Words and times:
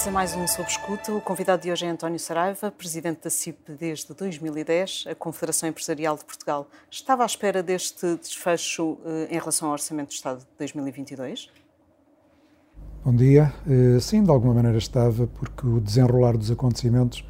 Bem-vindos 0.00 0.08
a 0.08 0.18
mais 0.18 0.34
um 0.34 0.46
Sob 0.46 0.66
Escuta. 0.66 1.12
O 1.12 1.20
convidado 1.20 1.60
de 1.60 1.70
hoje 1.70 1.84
é 1.84 1.90
António 1.90 2.18
Saraiva, 2.18 2.70
presidente 2.70 3.24
da 3.24 3.28
CIP 3.28 3.72
desde 3.78 4.14
2010, 4.14 5.04
a 5.10 5.14
Confederação 5.14 5.68
Empresarial 5.68 6.16
de 6.16 6.24
Portugal. 6.24 6.66
Estava 6.90 7.22
à 7.22 7.26
espera 7.26 7.62
deste 7.62 8.16
desfecho 8.16 8.96
eh, 9.04 9.28
em 9.30 9.38
relação 9.38 9.68
ao 9.68 9.72
Orçamento 9.72 10.08
do 10.08 10.14
Estado 10.14 10.38
de 10.38 10.46
2022? 10.56 11.50
Bom 13.04 13.14
dia. 13.14 13.52
Eh, 13.68 14.00
sim, 14.00 14.24
de 14.24 14.30
alguma 14.30 14.54
maneira 14.54 14.78
estava, 14.78 15.26
porque 15.26 15.66
o 15.66 15.78
desenrolar 15.78 16.34
dos 16.34 16.50
acontecimentos 16.50 17.22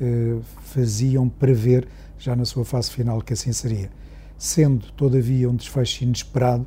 eh, 0.00 0.40
faziam 0.62 1.28
prever, 1.28 1.86
já 2.18 2.34
na 2.34 2.44
sua 2.44 2.64
fase 2.64 2.90
final, 2.90 3.22
que 3.22 3.34
assim 3.34 3.52
seria. 3.52 3.88
Sendo, 4.36 4.90
todavia, 4.94 5.48
um 5.48 5.54
desfecho 5.54 6.02
inesperado, 6.02 6.66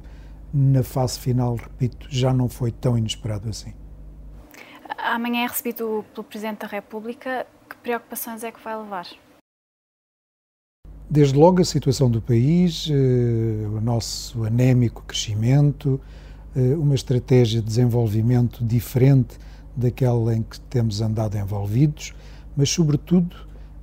na 0.54 0.84
fase 0.84 1.20
final, 1.20 1.58
repito, 1.58 2.08
já 2.10 2.34
não 2.34 2.48
foi 2.48 2.72
tão 2.72 2.98
inesperado 2.98 3.50
assim. 3.50 3.74
Amanhã 4.98 5.44
é 5.44 5.48
recebido 5.48 6.04
pelo 6.14 6.24
Presidente 6.24 6.60
da 6.60 6.68
República. 6.68 7.46
Que 7.70 7.76
preocupações 7.78 8.44
é 8.44 8.52
que 8.52 8.60
vai 8.64 8.78
levar? 8.78 9.08
Desde 11.10 11.38
logo 11.38 11.62
a 11.62 11.66
situação 11.66 12.10
do 12.10 12.22
país, 12.22 12.88
eh, 12.90 13.68
o 13.68 13.82
nosso 13.82 14.44
anémico 14.44 15.04
crescimento, 15.04 16.00
eh, 16.56 16.76
uma 16.76 16.94
estratégia 16.94 17.62
de 17.62 17.68
desenvolvimento 17.68 18.64
diferente 18.64 19.38
daquela 19.76 20.36
em 20.36 20.44
que 20.44 20.60
temos 20.62 21.02
andado 21.02 21.36
envolvidos, 21.38 22.14
mas, 22.56 22.70
sobretudo, 22.70 23.36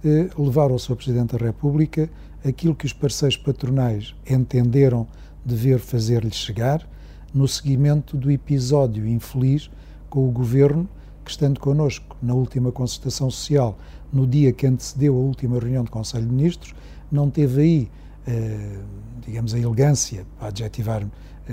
eh, 0.04 0.28
levar 0.38 0.70
ao 0.70 0.78
Sr. 0.78 0.96
Presidente 0.96 1.36
da 1.36 1.44
República 1.44 2.08
aquilo 2.44 2.76
que 2.76 2.86
os 2.86 2.92
parceiros 2.92 3.36
patronais 3.36 4.14
entenderam 4.28 5.06
dever 5.44 5.80
fazer-lhe 5.80 6.30
chegar 6.30 6.88
no 7.34 7.48
seguimento 7.48 8.16
do 8.16 8.30
episódio 8.30 9.06
infeliz 9.06 9.68
com 10.16 10.26
o 10.26 10.32
Governo 10.32 10.88
que, 11.22 11.30
estando 11.30 11.60
connosco 11.60 12.16
na 12.22 12.32
última 12.32 12.72
consultação 12.72 13.28
social, 13.30 13.76
no 14.10 14.26
dia 14.26 14.50
que 14.50 14.66
antecedeu 14.66 15.14
a 15.14 15.18
última 15.18 15.58
reunião 15.58 15.84
do 15.84 15.90
Conselho 15.90 16.24
de 16.24 16.32
Ministros, 16.32 16.74
não 17.12 17.28
teve 17.28 17.60
aí, 17.60 17.90
eh, 18.26 18.78
digamos, 19.20 19.52
a 19.52 19.58
elegância, 19.58 20.24
para 20.38 20.48
adjetivar 20.48 21.06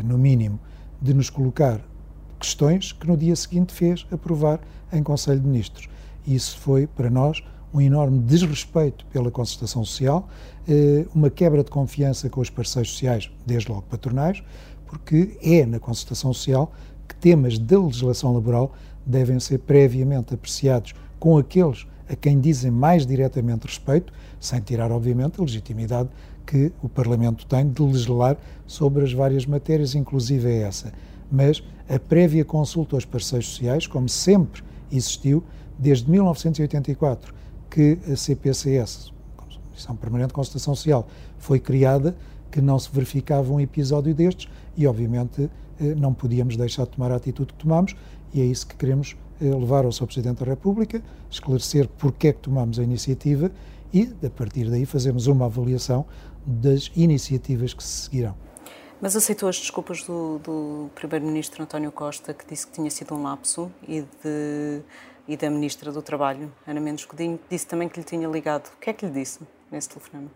no 0.05 0.17
mínimo, 0.17 0.57
de 1.01 1.13
nos 1.13 1.29
colocar 1.29 1.81
questões 2.39 2.93
que 2.93 3.05
no 3.05 3.17
dia 3.17 3.35
seguinte 3.35 3.73
fez 3.73 4.07
aprovar 4.09 4.61
em 4.93 5.03
Conselho 5.03 5.41
de 5.41 5.47
Ministros. 5.47 5.89
Isso 6.25 6.57
foi, 6.57 6.87
para 6.87 7.09
nós, 7.09 7.43
um 7.73 7.81
enorme 7.81 8.19
desrespeito 8.19 9.05
pela 9.07 9.29
concertação 9.29 9.83
social, 9.83 10.29
eh, 10.69 11.05
uma 11.13 11.29
quebra 11.29 11.65
de 11.65 11.69
confiança 11.69 12.29
com 12.29 12.39
os 12.39 12.49
parceiros 12.49 12.93
sociais, 12.93 13.29
desde 13.45 13.69
logo 13.69 13.81
patronais, 13.81 14.41
porque 14.85 15.37
é 15.41 15.65
na 15.65 15.79
concertação 15.81 16.31
social 16.31 16.71
que 17.07 17.15
temas 17.15 17.57
da 17.57 17.79
legislação 17.79 18.33
laboral 18.33 18.73
devem 19.05 19.39
ser 19.39 19.59
previamente 19.59 20.33
apreciados 20.33 20.93
com 21.19 21.37
aqueles 21.37 21.85
a 22.09 22.15
quem 22.15 22.39
dizem 22.39 22.71
mais 22.71 23.05
diretamente 23.05 23.65
respeito, 23.65 24.11
sem 24.39 24.59
tirar, 24.59 24.91
obviamente, 24.91 25.39
a 25.39 25.43
legitimidade 25.43 26.09
que 26.45 26.71
o 26.81 26.89
Parlamento 26.89 27.45
tem 27.45 27.69
de 27.69 27.81
legislar 27.81 28.37
sobre 28.67 29.03
as 29.03 29.13
várias 29.13 29.45
matérias, 29.45 29.95
inclusive 29.95 30.49
é 30.49 30.63
essa. 30.63 30.93
Mas 31.31 31.63
a 31.89 31.97
prévia 31.97 32.43
consulta 32.43 32.95
aos 32.95 33.05
parceiros 33.05 33.47
sociais, 33.47 33.87
como 33.87 34.09
sempre 34.09 34.61
existiu, 34.91 35.43
desde 35.77 36.09
1984, 36.09 37.33
que 37.69 37.97
a 38.11 38.15
CPCS, 38.15 39.11
Comissão 39.35 39.95
Permanente 39.95 40.27
de 40.27 40.33
Consultação 40.33 40.75
Social, 40.75 41.07
foi 41.37 41.59
criada, 41.59 42.15
que 42.51 42.61
não 42.61 42.77
se 42.77 42.89
verificava 42.91 43.51
um 43.51 43.59
episódio 43.59 44.13
destes 44.13 44.47
e, 44.77 44.85
obviamente, 44.85 45.49
não 45.95 46.13
podíamos 46.13 46.57
deixar 46.57 46.85
de 46.85 46.91
tomar 46.91 47.11
a 47.11 47.15
atitude 47.15 47.53
que 47.53 47.59
tomamos 47.59 47.95
e 48.33 48.41
é 48.41 48.45
isso 48.45 48.67
que 48.67 48.75
queremos 48.75 49.15
eh, 49.41 49.45
levar 49.45 49.85
ao 49.85 49.91
Sr. 49.91 50.05
Presidente 50.05 50.39
da 50.39 50.45
República, 50.45 51.01
esclarecer 51.29 51.87
porque 51.97 52.29
é 52.29 52.33
que 52.33 52.39
tomamos 52.39 52.79
a 52.79 52.83
iniciativa 52.83 53.51
e, 53.93 54.11
a 54.25 54.29
partir 54.29 54.69
daí, 54.69 54.85
fazemos 54.85 55.27
uma 55.27 55.45
avaliação 55.45 56.05
das 56.45 56.91
iniciativas 56.95 57.73
que 57.73 57.83
se 57.83 58.05
seguirão. 58.05 58.35
Mas 58.99 59.15
aceitou 59.15 59.49
as 59.49 59.57
desculpas 59.57 60.03
do, 60.03 60.39
do 60.39 60.89
Primeiro-Ministro 60.95 61.61
António 61.61 61.91
Costa, 61.91 62.33
que 62.33 62.45
disse 62.47 62.65
que 62.65 62.73
tinha 62.73 62.89
sido 62.89 63.13
um 63.13 63.23
lapso, 63.23 63.69
e, 63.87 64.01
de, 64.01 64.81
e 65.27 65.35
da 65.35 65.49
Ministra 65.49 65.91
do 65.91 66.01
Trabalho, 66.01 66.51
Ana 66.65 66.79
Mendes 66.79 67.05
Godinho, 67.05 67.37
que 67.37 67.43
disse 67.49 67.67
também 67.67 67.89
que 67.89 67.99
lhe 67.99 68.05
tinha 68.05 68.27
ligado. 68.27 68.67
O 68.67 68.79
que 68.79 68.89
é 68.89 68.93
que 68.93 69.05
lhe 69.05 69.11
disse 69.11 69.41
nesse 69.71 69.89
telefonema? 69.89 70.31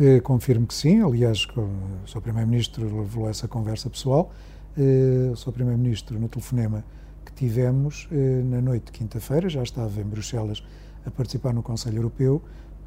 Eh, 0.00 0.20
confirmo 0.20 0.66
que 0.66 0.74
sim, 0.74 1.02
aliás, 1.02 1.46
o 1.56 2.06
Sr. 2.06 2.20
Primeiro-Ministro 2.22 3.02
revelou 3.02 3.28
essa 3.28 3.46
conversa 3.46 3.88
pessoal. 3.88 4.32
Eh, 4.78 5.30
o 5.32 5.36
Sr. 5.36 5.52
Primeiro-Ministro, 5.52 6.18
no 6.18 6.28
telefonema 6.28 6.84
que 7.24 7.32
tivemos 7.32 8.06
eh, 8.12 8.42
na 8.44 8.60
noite 8.60 8.86
de 8.86 8.92
quinta-feira, 8.92 9.48
já 9.48 9.62
estava 9.62 10.00
em 10.00 10.04
Bruxelas 10.04 10.62
a 11.06 11.10
participar 11.10 11.54
no 11.54 11.62
Conselho 11.62 11.98
Europeu, 11.98 12.42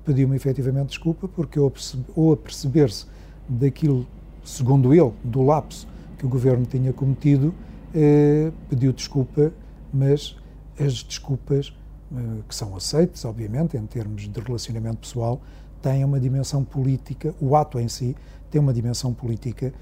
pediu-me 0.06 0.36
efetivamente 0.36 0.90
desculpa 0.90 1.28
porque 1.28 1.60
ou 1.60 2.34
a 2.34 2.38
perceber-se 2.38 3.06
daquilo, 3.48 4.06
segundo 4.44 4.94
ele, 4.94 5.12
do 5.24 5.42
lapso 5.42 5.88
que 6.18 6.26
o 6.26 6.30
governo 6.30 6.66
tinha 6.66 6.94
cometido, 6.94 7.54
eh, 7.96 8.52
pediu 8.70 8.94
desculpa, 8.94 9.52
mas 9.92 10.38
as 10.80 11.02
desculpas, 11.02 11.74
eh, 12.12 12.42
que 12.48 12.54
são 12.54 12.76
aceitas, 12.76 13.26
obviamente, 13.26 13.78
em 13.78 13.86
termos 13.88 14.28
de 14.28 14.40
relacionamento 14.40 14.98
pessoal, 14.98 15.42
têm 15.82 16.06
uma 16.06 16.20
dimensão 16.20 16.64
política, 16.64 17.34
o 17.42 17.56
ato 17.56 17.80
em 17.80 17.88
si 17.88 18.16
tem 18.52 18.60
uma 18.60 18.74
dimensão 18.74 19.14
política 19.14 19.74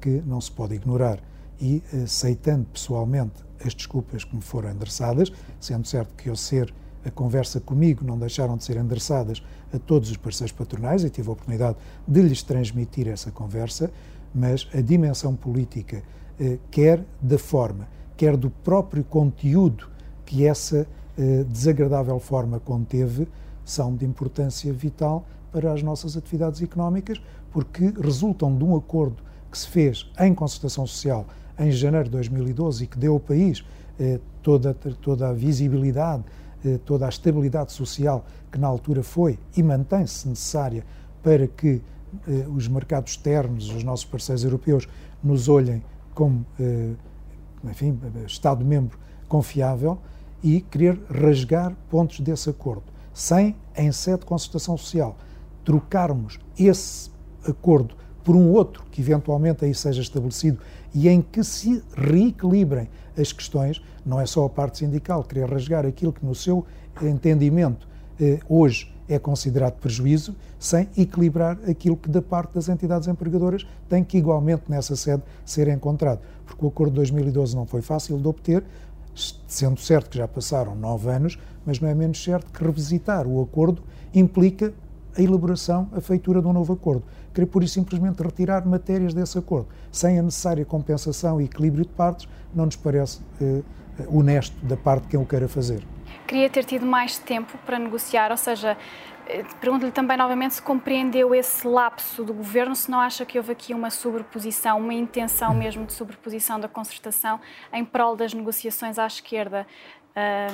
que 0.00 0.22
não 0.26 0.40
se 0.40 0.50
pode 0.50 0.74
ignorar. 0.74 1.18
E 1.60 1.82
aceitando 2.04 2.66
pessoalmente 2.66 3.44
as 3.64 3.74
desculpas 3.74 4.24
que 4.24 4.36
me 4.36 4.42
foram 4.42 4.70
endereçadas, 4.70 5.32
sendo 5.60 5.86
certo 5.86 6.14
que 6.14 6.28
eu 6.28 6.36
ser 6.36 6.72
a 7.04 7.10
conversa 7.10 7.60
comigo 7.60 8.04
não 8.04 8.18
deixaram 8.18 8.56
de 8.56 8.64
ser 8.64 8.76
endereçadas 8.76 9.42
a 9.72 9.78
todos 9.78 10.10
os 10.10 10.16
parceiros 10.16 10.52
patronais 10.52 11.04
e 11.04 11.10
tive 11.10 11.28
a 11.28 11.32
oportunidade 11.32 11.76
de 12.06 12.22
lhes 12.22 12.42
transmitir 12.42 13.08
essa 13.08 13.30
conversa, 13.30 13.90
mas 14.34 14.68
a 14.74 14.80
dimensão 14.80 15.34
política, 15.34 16.02
eh, 16.38 16.58
quer 16.70 17.04
da 17.20 17.38
forma, 17.38 17.88
quer 18.16 18.36
do 18.36 18.50
próprio 18.50 19.04
conteúdo 19.04 19.88
que 20.26 20.46
essa 20.46 20.86
eh, 21.16 21.44
desagradável 21.44 22.18
forma 22.18 22.60
conteve, 22.60 23.28
são 23.64 23.94
de 23.94 24.04
importância 24.04 24.72
vital 24.72 25.26
para 25.52 25.72
as 25.72 25.82
nossas 25.82 26.16
atividades 26.16 26.60
económicas, 26.62 27.20
porque 27.50 27.92
resultam 28.00 28.56
de 28.56 28.64
um 28.64 28.76
acordo 28.76 29.22
que 29.50 29.58
se 29.58 29.68
fez 29.68 30.10
em 30.18 30.34
concertação 30.34 30.86
social 30.86 31.26
em 31.58 31.70
janeiro 31.70 32.04
de 32.04 32.10
2012 32.10 32.84
e 32.84 32.86
que 32.86 32.98
deu 32.98 33.14
ao 33.14 33.20
país 33.20 33.64
eh, 33.98 34.20
toda, 34.42 34.74
toda 34.74 35.28
a 35.28 35.32
visibilidade 35.32 36.24
eh, 36.64 36.76
toda 36.84 37.06
a 37.06 37.08
estabilidade 37.08 37.72
social 37.72 38.26
que 38.50 38.58
na 38.58 38.66
altura 38.66 39.00
foi 39.04 39.38
e 39.56 39.62
mantém-se 39.62 40.28
necessária 40.28 40.84
para 41.22 41.46
que 41.46 41.80
eh, 42.26 42.46
os 42.48 42.66
mercados 42.66 43.12
externos, 43.12 43.70
os 43.70 43.84
nossos 43.84 44.04
parceiros 44.04 44.42
europeus, 44.42 44.88
nos 45.22 45.48
olhem 45.48 45.84
como, 46.14 46.44
eh, 46.58 46.94
enfim, 47.62 47.96
Estado-membro 48.26 48.98
confiável 49.28 49.98
e 50.42 50.60
querer 50.60 51.00
rasgar 51.08 51.76
pontos 51.88 52.18
desse 52.18 52.50
acordo, 52.50 52.84
sem, 53.14 53.54
em 53.76 53.92
sede 53.92 54.20
de 54.20 54.26
consultação 54.26 54.76
social, 54.76 55.16
trocarmos 55.64 56.40
esse 56.58 57.08
acordo 57.46 57.94
por 58.24 58.36
um 58.36 58.50
outro 58.52 58.84
que 58.90 59.00
eventualmente 59.00 59.64
aí 59.64 59.74
seja 59.74 60.02
estabelecido 60.02 60.58
e 60.94 61.08
em 61.08 61.22
que 61.22 61.42
se 61.42 61.82
reequilibrem 61.96 62.88
as 63.16 63.32
questões, 63.32 63.82
não 64.04 64.20
é 64.20 64.26
só 64.26 64.44
a 64.44 64.48
parte 64.48 64.78
sindical 64.78 65.24
querer 65.24 65.48
rasgar 65.50 65.84
aquilo 65.84 66.12
que 66.12 66.24
no 66.24 66.34
seu 66.34 66.64
entendimento 67.02 67.88
eh, 68.20 68.40
hoje 68.48 68.92
é 69.08 69.18
considerado 69.18 69.78
prejuízo, 69.78 70.36
sem 70.58 70.88
equilibrar 70.96 71.58
aquilo 71.68 71.96
que 71.96 72.10
da 72.10 72.20
parte 72.20 72.54
das 72.54 72.68
entidades 72.68 73.08
empregadoras 73.08 73.66
tem 73.88 74.04
que 74.04 74.18
igualmente 74.18 74.64
nessa 74.68 74.94
sede 74.96 75.22
ser 75.44 75.68
encontrado. 75.68 76.20
Porque 76.44 76.64
o 76.64 76.68
acordo 76.68 76.90
de 76.90 76.96
2012 76.96 77.56
não 77.56 77.64
foi 77.64 77.80
fácil 77.80 78.18
de 78.18 78.28
obter, 78.28 78.62
sendo 79.46 79.80
certo 79.80 80.10
que 80.10 80.18
já 80.18 80.28
passaram 80.28 80.74
nove 80.74 81.10
anos, 81.10 81.38
mas 81.64 81.80
não 81.80 81.88
é 81.88 81.94
menos 81.94 82.22
certo 82.22 82.52
que 82.52 82.62
revisitar 82.62 83.26
o 83.26 83.42
acordo 83.42 83.82
implica 84.14 84.72
a 85.18 85.22
elaboração, 85.22 85.90
a 85.92 86.00
feitura 86.00 86.40
de 86.40 86.46
um 86.46 86.52
novo 86.52 86.72
acordo. 86.72 87.02
Querer, 87.34 87.46
por 87.46 87.62
isso, 87.64 87.74
simplesmente 87.74 88.22
retirar 88.22 88.64
matérias 88.64 89.12
desse 89.12 89.36
acordo, 89.36 89.68
sem 89.90 90.18
a 90.18 90.22
necessária 90.22 90.64
compensação 90.64 91.40
e 91.40 91.44
equilíbrio 91.44 91.84
de 91.84 91.90
partes, 91.90 92.28
não 92.54 92.66
nos 92.66 92.76
parece 92.76 93.20
eh, 93.42 93.62
honesto 94.06 94.54
da 94.64 94.76
parte 94.76 95.02
de 95.02 95.08
quem 95.08 95.20
o 95.20 95.26
queira 95.26 95.48
fazer. 95.48 95.82
Queria 96.26 96.48
ter 96.48 96.64
tido 96.64 96.86
mais 96.86 97.18
tempo 97.18 97.58
para 97.66 97.78
negociar, 97.78 98.30
ou 98.30 98.36
seja, 98.36 98.76
eh, 99.26 99.44
pergunto-lhe 99.60 99.90
também 99.90 100.16
novamente 100.16 100.54
se 100.54 100.62
compreendeu 100.62 101.34
esse 101.34 101.66
lapso 101.66 102.22
do 102.22 102.32
governo, 102.32 102.76
se 102.76 102.88
não 102.88 103.00
acha 103.00 103.26
que 103.26 103.38
houve 103.38 103.50
aqui 103.50 103.74
uma 103.74 103.90
sobreposição, 103.90 104.78
uma 104.78 104.94
intenção 104.94 105.52
mesmo 105.52 105.84
de 105.84 105.92
sobreposição 105.92 106.60
da 106.60 106.68
concertação 106.68 107.40
em 107.72 107.84
prol 107.84 108.14
das 108.14 108.32
negociações 108.32 108.98
à 109.00 109.06
esquerda. 109.06 109.66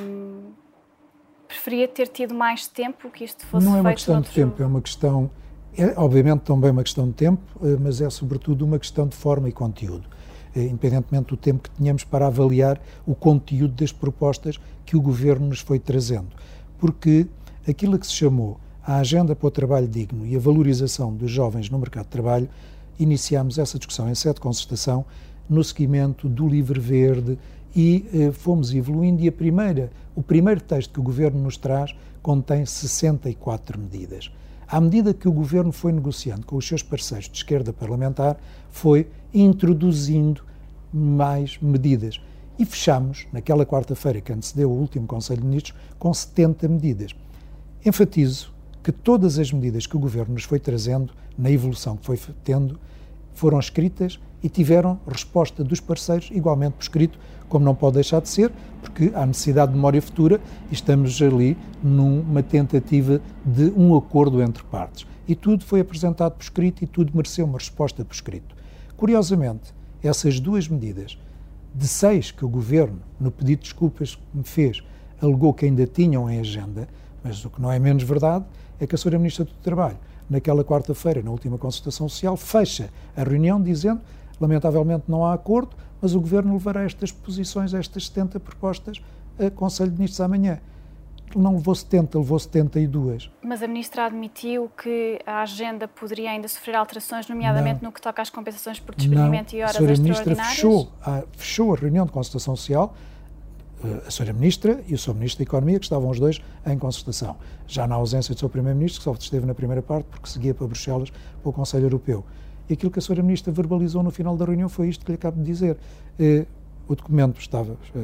Um, 0.01 0.64
preferia 1.47 1.89
ter 1.89 2.09
tido 2.09 2.35
mais 2.35 2.67
tempo 2.67 3.11
que 3.11 3.25
isto 3.25 3.45
fosse 3.47 3.67
Não 3.67 3.77
é 3.77 3.81
uma 3.81 3.93
questão 3.93 4.21
de 4.21 4.31
tempo, 4.31 4.63
é 4.63 4.67
uma 4.67 4.81
questão, 4.81 5.31
é 5.77 5.95
obviamente 5.97 6.41
também 6.41 6.71
uma 6.71 6.83
questão 6.83 7.07
de 7.07 7.15
tempo, 7.15 7.43
eh, 7.63 7.77
mas 7.81 8.01
é 8.01 8.09
sobretudo 8.11 8.65
uma 8.65 8.79
questão 8.79 9.07
de 9.07 9.17
forma 9.17 9.49
e 9.49 9.53
conteúdo. 9.53 10.09
independentemente 10.57 11.29
do 11.31 11.37
tempo 11.37 11.69
que 11.69 11.71
tínhamos 11.77 12.05
para 12.05 12.29
avaliar 12.29 12.81
o 13.05 13.13
conteúdo 13.13 13.75
das 13.75 13.91
propostas 13.91 14.61
que 14.87 14.97
o 14.97 15.01
Governo 15.01 15.49
nos 15.49 15.59
foi 15.59 15.81
trazendo. 15.81 16.29
Porque 16.79 17.27
aquilo 17.69 17.99
que 17.99 18.07
se 18.07 18.13
chamou 18.13 18.61
a 18.87 18.99
Agenda 18.99 19.35
para 19.35 19.49
o 19.49 19.51
Trabalho 19.51 19.89
Digno 19.89 20.27
e 20.27 20.37
a 20.37 20.39
valorização 20.39 21.13
dos 21.13 21.31
jovens 21.31 21.71
no 21.71 21.79
mercado 21.79 22.05
de 22.05 22.11
trabalho, 22.11 22.49
iniciámos 22.99 23.59
essa 23.59 23.79
discussão 23.79 24.09
em 24.11 24.15
sede 24.15 24.37
de 24.37 24.41
concertação 24.41 25.05
no 25.49 25.65
seguimento 25.65 26.29
do 26.29 26.47
Livre 26.47 26.79
Verde 26.79 27.39
e 27.75 28.07
eh, 28.13 28.33
fomos 28.33 28.73
evoluindo 28.73 29.23
e 29.23 29.29
a 29.29 29.33
primeira, 29.33 29.91
o 30.15 30.23
primeiro 30.23 30.61
texto 30.61 30.93
que 30.93 31.01
o 31.01 31.03
Governo 31.03 31.41
nos 31.41 31.57
traz 31.57 31.95
contém 32.23 32.65
64 32.65 33.79
medidas. 33.79 34.31
À 34.67 34.81
medida 34.81 35.13
que 35.13 35.29
o 35.29 35.33
Governo 35.33 35.73
foi 35.73 35.93
negociando 35.93 36.47
com 36.47 36.57
os 36.57 36.67
seus 36.67 36.83
parceiros 36.83 37.29
de 37.29 37.37
esquerda 37.37 37.73
parlamentar, 37.73 38.37
foi 38.71 39.09
introduzindo 39.33 40.43
mais 40.93 41.59
medidas. 41.61 42.21
E 42.59 42.65
fechamos, 42.65 43.27
naquela 43.33 43.67
quarta-feira 43.67 44.21
que 44.21 44.33
antecedeu 44.33 44.71
o 44.71 44.79
último 44.79 45.07
Conselho 45.07 45.41
de 45.41 45.47
Ministros, 45.47 45.77
com 45.99 46.15
70 46.15 46.69
medidas. 46.69 47.15
Enfatizo 47.85 48.55
que 48.83 48.93
todas 48.93 49.39
as 49.39 49.51
medidas 49.53 49.87
que 49.87 49.97
o 49.97 50.01
Governo 50.01 50.35
nos 50.35 50.45
foi 50.45 50.61
trazendo, 50.61 51.13
na 51.37 51.51
evolução 51.51 51.97
que 51.97 52.07
foi 52.07 52.19
tendo, 52.45 52.79
foram 53.35 53.59
escritas 53.59 54.21
e 54.43 54.49
tiveram 54.49 55.01
resposta 55.07 55.65
dos 55.65 55.81
parceiros 55.81 56.31
igualmente 56.33 56.75
por 56.75 56.83
escrito, 56.83 57.19
como 57.49 57.65
não 57.65 57.75
pode 57.75 57.95
deixar 57.95 58.21
de 58.21 58.29
ser, 58.29 58.53
porque 58.83 59.11
há 59.15 59.25
necessidade 59.25 59.73
de 59.73 59.77
memória 59.77 60.01
futura 60.01 60.41
e 60.71 60.75
estamos 60.75 61.21
ali 61.23 61.57
numa 61.83 62.43
tentativa 62.43 63.21
de 63.45 63.73
um 63.77 63.97
acordo 63.97 64.43
entre 64.43 64.63
partes. 64.65 65.07
E 65.27 65.35
tudo 65.35 65.65
foi 65.65 65.81
apresentado 65.81 66.33
por 66.33 66.43
escrito 66.43 66.85
e 66.85 66.87
tudo 66.87 67.13
mereceu 67.15 67.47
uma 67.47 67.59
resposta 67.59 68.05
por 68.05 68.15
escrito. 68.15 68.55
Curiosamente, 68.97 69.75
essas 70.03 70.39
duas 70.39 70.69
medidas, 70.69 71.19
de 71.75 71.89
seis 71.89 72.31
que 72.31 72.45
o 72.45 72.49
Governo, 72.49 73.01
no 73.19 73.31
pedido 73.31 73.61
de 73.61 73.65
desculpas 73.65 74.15
que 74.15 74.23
me 74.33 74.45
fez, 74.45 74.83
alegou 75.21 75.53
que 75.55 75.65
ainda 75.65 75.87
tinham 75.87 76.31
em 76.31 76.39
agenda, 76.39 76.87
mas 77.23 77.45
o 77.45 77.51
que 77.51 77.61
não 77.61 77.73
é 77.73 77.79
menos 77.79 78.03
verdade 78.03 78.45
é 78.79 78.87
que 78.87 78.95
a 78.95 78.99
Sra. 78.99 79.19
Ministra 79.19 79.45
do 79.45 79.53
Trabalho, 79.63 79.99
naquela 80.29 80.63
quarta-feira, 80.63 81.23
na 81.23 81.31
última 81.31 81.57
consultação 81.57 82.09
social, 82.09 82.37
fecha 82.37 82.91
a 83.17 83.23
reunião 83.25 83.61
dizendo 83.61 84.01
lamentavelmente 84.41 85.05
não 85.09 85.25
há 85.25 85.35
acordo, 85.35 85.71
mas 86.05 86.15
o 86.15 86.21
Governo 86.21 86.53
levará 86.53 86.83
estas 86.83 87.11
posições, 87.11 87.73
estas 87.73 88.09
70 88.09 88.39
propostas, 88.39 89.03
a 89.39 89.51
Conselho 89.51 89.91
de 89.91 89.97
Ministros 89.97 90.21
amanhã. 90.21 90.61
Não 91.35 91.55
levou 91.55 91.75
70, 91.75 92.19
levou 92.19 92.39
72. 92.39 93.31
Mas 93.43 93.63
a 93.63 93.67
Ministra 93.67 94.05
admitiu 94.05 94.71
que 94.77 95.19
a 95.25 95.41
agenda 95.41 95.89
poderia 95.89 96.31
ainda 96.31 96.47
sofrer 96.47 96.77
alterações, 96.77 97.27
nomeadamente 97.27 97.83
não. 97.83 97.89
no 97.89 97.93
que 97.93 98.03
toca 98.03 98.21
às 98.21 98.29
compensações 98.29 98.79
por 98.79 98.95
despedimento 98.95 99.57
e 99.57 99.63
horas 99.63 99.77
a 99.77 99.83
extraordinárias? 99.83 100.21
A 100.21 100.25
Ministra 100.25 100.45
fechou 100.45 100.93
a, 101.03 101.25
fechou 101.39 101.73
a 101.73 101.77
reunião 101.79 102.05
de 102.05 102.13
consultação 102.13 102.55
social 102.55 102.95
a 104.07 104.11
Sra. 104.11 104.33
Ministra 104.35 104.85
e 104.87 104.95
o 104.95 104.99
Sr. 104.99 105.15
Ministro 105.15 105.39
da 105.39 105.49
Economia, 105.49 105.79
que 105.79 105.87
estavam 105.87 106.11
os 106.11 106.21
dois 106.21 106.41
em 106.67 106.79
concertação. 106.79 107.37
Já 107.67 107.87
na 107.87 107.95
ausência 107.95 108.35
do 108.35 108.39
Sr. 108.41 108.51
Primeiro-Ministro, 108.51 109.01
que 109.01 109.05
só 109.05 109.13
esteve 109.13 109.47
na 109.47 109.55
primeira 109.55 109.83
parte 109.83 110.07
porque 110.07 110.29
seguia 110.29 110.55
para 110.55 110.67
Bruxelas 110.67 111.11
para 111.11 111.51
o 111.51 111.53
Conselho 111.53 111.85
Europeu. 111.85 112.25
E 112.69 112.75
aquilo 112.75 112.91
que 112.91 112.99
a 112.99 113.03
Sra. 113.03 113.23
Ministra 113.23 113.53
verbalizou 113.53 114.03
no 114.03 114.11
final 114.11 114.37
da 114.37 114.45
reunião 114.45 114.69
foi 114.69 114.89
isto 114.89 115.05
que 115.05 115.13
lhe 115.13 115.17
acabo 115.17 115.39
de 115.39 115.45
dizer. 115.45 115.77
Eh, 116.19 116.47
o 116.89 116.95
documento 116.95 117.41
estava, 117.41 117.77
eh, 117.95 118.01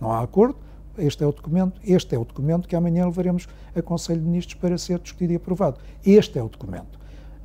não 0.00 0.12
há 0.12 0.20
acordo, 0.20 0.56
este 0.98 1.22
é 1.22 1.26
o 1.26 1.32
documento, 1.32 1.80
este 1.84 2.14
é 2.14 2.18
o 2.18 2.24
documento 2.24 2.66
que 2.66 2.74
amanhã 2.74 3.04
levaremos 3.04 3.46
a 3.74 3.82
Conselho 3.82 4.20
de 4.20 4.26
Ministros 4.26 4.54
para 4.54 4.78
ser 4.78 4.98
discutido 4.98 5.32
e 5.32 5.36
aprovado. 5.36 5.78
Este 6.04 6.38
é 6.38 6.42
o 6.42 6.48
documento. 6.48 6.98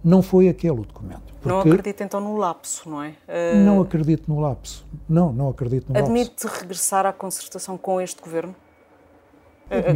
Não 0.03 0.21
foi 0.21 0.49
aquele 0.49 0.79
o 0.79 0.83
documento. 0.85 1.33
Não 1.45 1.59
acredita 1.59 2.03
então 2.03 2.19
no 2.19 2.35
lapso, 2.37 2.89
não 2.89 3.03
é? 3.03 3.09
Uh... 3.27 3.63
Não 3.63 3.81
acredito 3.81 4.23
no 4.27 4.39
lapso. 4.39 4.85
Não, 5.07 5.31
não 5.31 5.49
acredito 5.49 5.91
no 5.91 5.97
Admite 5.97 6.29
lapso. 6.29 6.47
Admite 6.47 6.61
regressar 6.61 7.05
à 7.05 7.13
concertação 7.13 7.77
com 7.77 8.01
este 8.01 8.21
governo? 8.21 8.55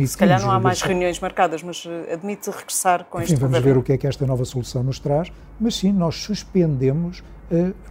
Se 0.07 0.18
calhar 0.18 0.42
não 0.42 0.51
há 0.51 0.60
mais 0.60 0.81
reuniões 0.81 1.19
marcadas, 1.19 1.62
mas 1.62 1.83
admite 2.12 2.50
regressar 2.50 3.06
com 3.06 3.19
Enfim, 3.19 3.33
este 3.33 3.42
vamos 3.42 3.60
ver 3.60 3.77
o 3.77 3.83
que 3.83 3.94
é 3.94 3.98
que 3.98 4.07
esta 4.07 4.25
nova 4.25 4.45
solução 4.45 4.81
nos 4.83 5.00
traz, 5.00 5.31
mas 5.60 5.75
sim, 5.75 5.92
nós 5.92 6.16
suspendemos 6.16 7.24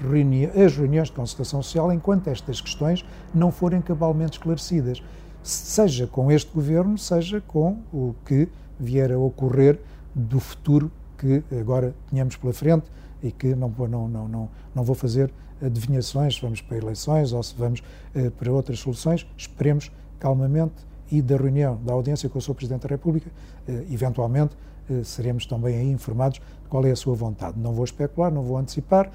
reuni 0.01 0.47
as 0.47 0.77
reuniões 0.77 1.09
de 1.09 1.15
concertação 1.15 1.63
social 1.63 1.93
enquanto 1.93 2.29
estas 2.29 2.61
questões 2.61 3.05
não 3.35 3.53
forem 3.53 3.81
cabalmente 3.81 4.39
esclarecidas, 4.39 5.03
seja 5.43 6.07
com 6.07 6.33
este 6.33 6.51
governo, 6.53 6.99
seja 6.99 7.41
com 7.41 7.79
o 7.93 8.15
que 8.25 8.49
vier 8.79 9.13
a 9.13 9.19
ocorrer 9.19 9.79
do 10.15 10.41
futuro 10.41 10.91
que 11.19 11.43
agora 11.59 11.95
tínhamos 12.09 12.37
pela 12.37 12.53
frente 12.53 12.87
e 13.23 13.31
que 13.31 13.55
não, 13.55 13.69
não, 13.69 14.09
não, 14.09 14.29
não, 14.29 14.51
não 14.75 14.83
vou 14.83 14.95
fazer 14.95 15.31
adivinhações 15.63 16.37
se 16.37 16.43
vamos 16.43 16.61
para 16.61 16.77
eleições 16.77 17.33
ou 17.33 17.43
se 17.43 17.55
vamos 17.57 17.81
uh, 18.15 18.31
para 18.33 18.53
outras 18.53 18.81
soluções. 18.81 19.27
Esperemos 19.37 19.91
calmamente 20.19 20.75
e 21.19 21.23
da 21.23 21.37
reunião 21.37 21.79
da 21.85 21.93
audiência 21.93 22.29
com 22.29 22.39
o 22.39 22.43
Sr. 22.43 22.55
Presidente 22.55 22.83
da 22.83 22.89
República, 22.89 23.31
uh, 23.69 23.73
eventualmente 23.93 24.57
uh, 24.89 25.05
seremos 25.05 25.47
também 25.47 25.77
aí 25.77 25.91
informados 25.91 26.39
de 26.39 26.69
qual 26.69 26.85
é 26.85 26.91
a 26.91 26.97
sua 26.97 27.15
vontade. 27.15 27.59
Não 27.59 27.73
vou 27.73 27.85
especular, 27.85 28.33
não 28.33 28.43
vou 28.43 28.57
antecipar, 28.57 29.11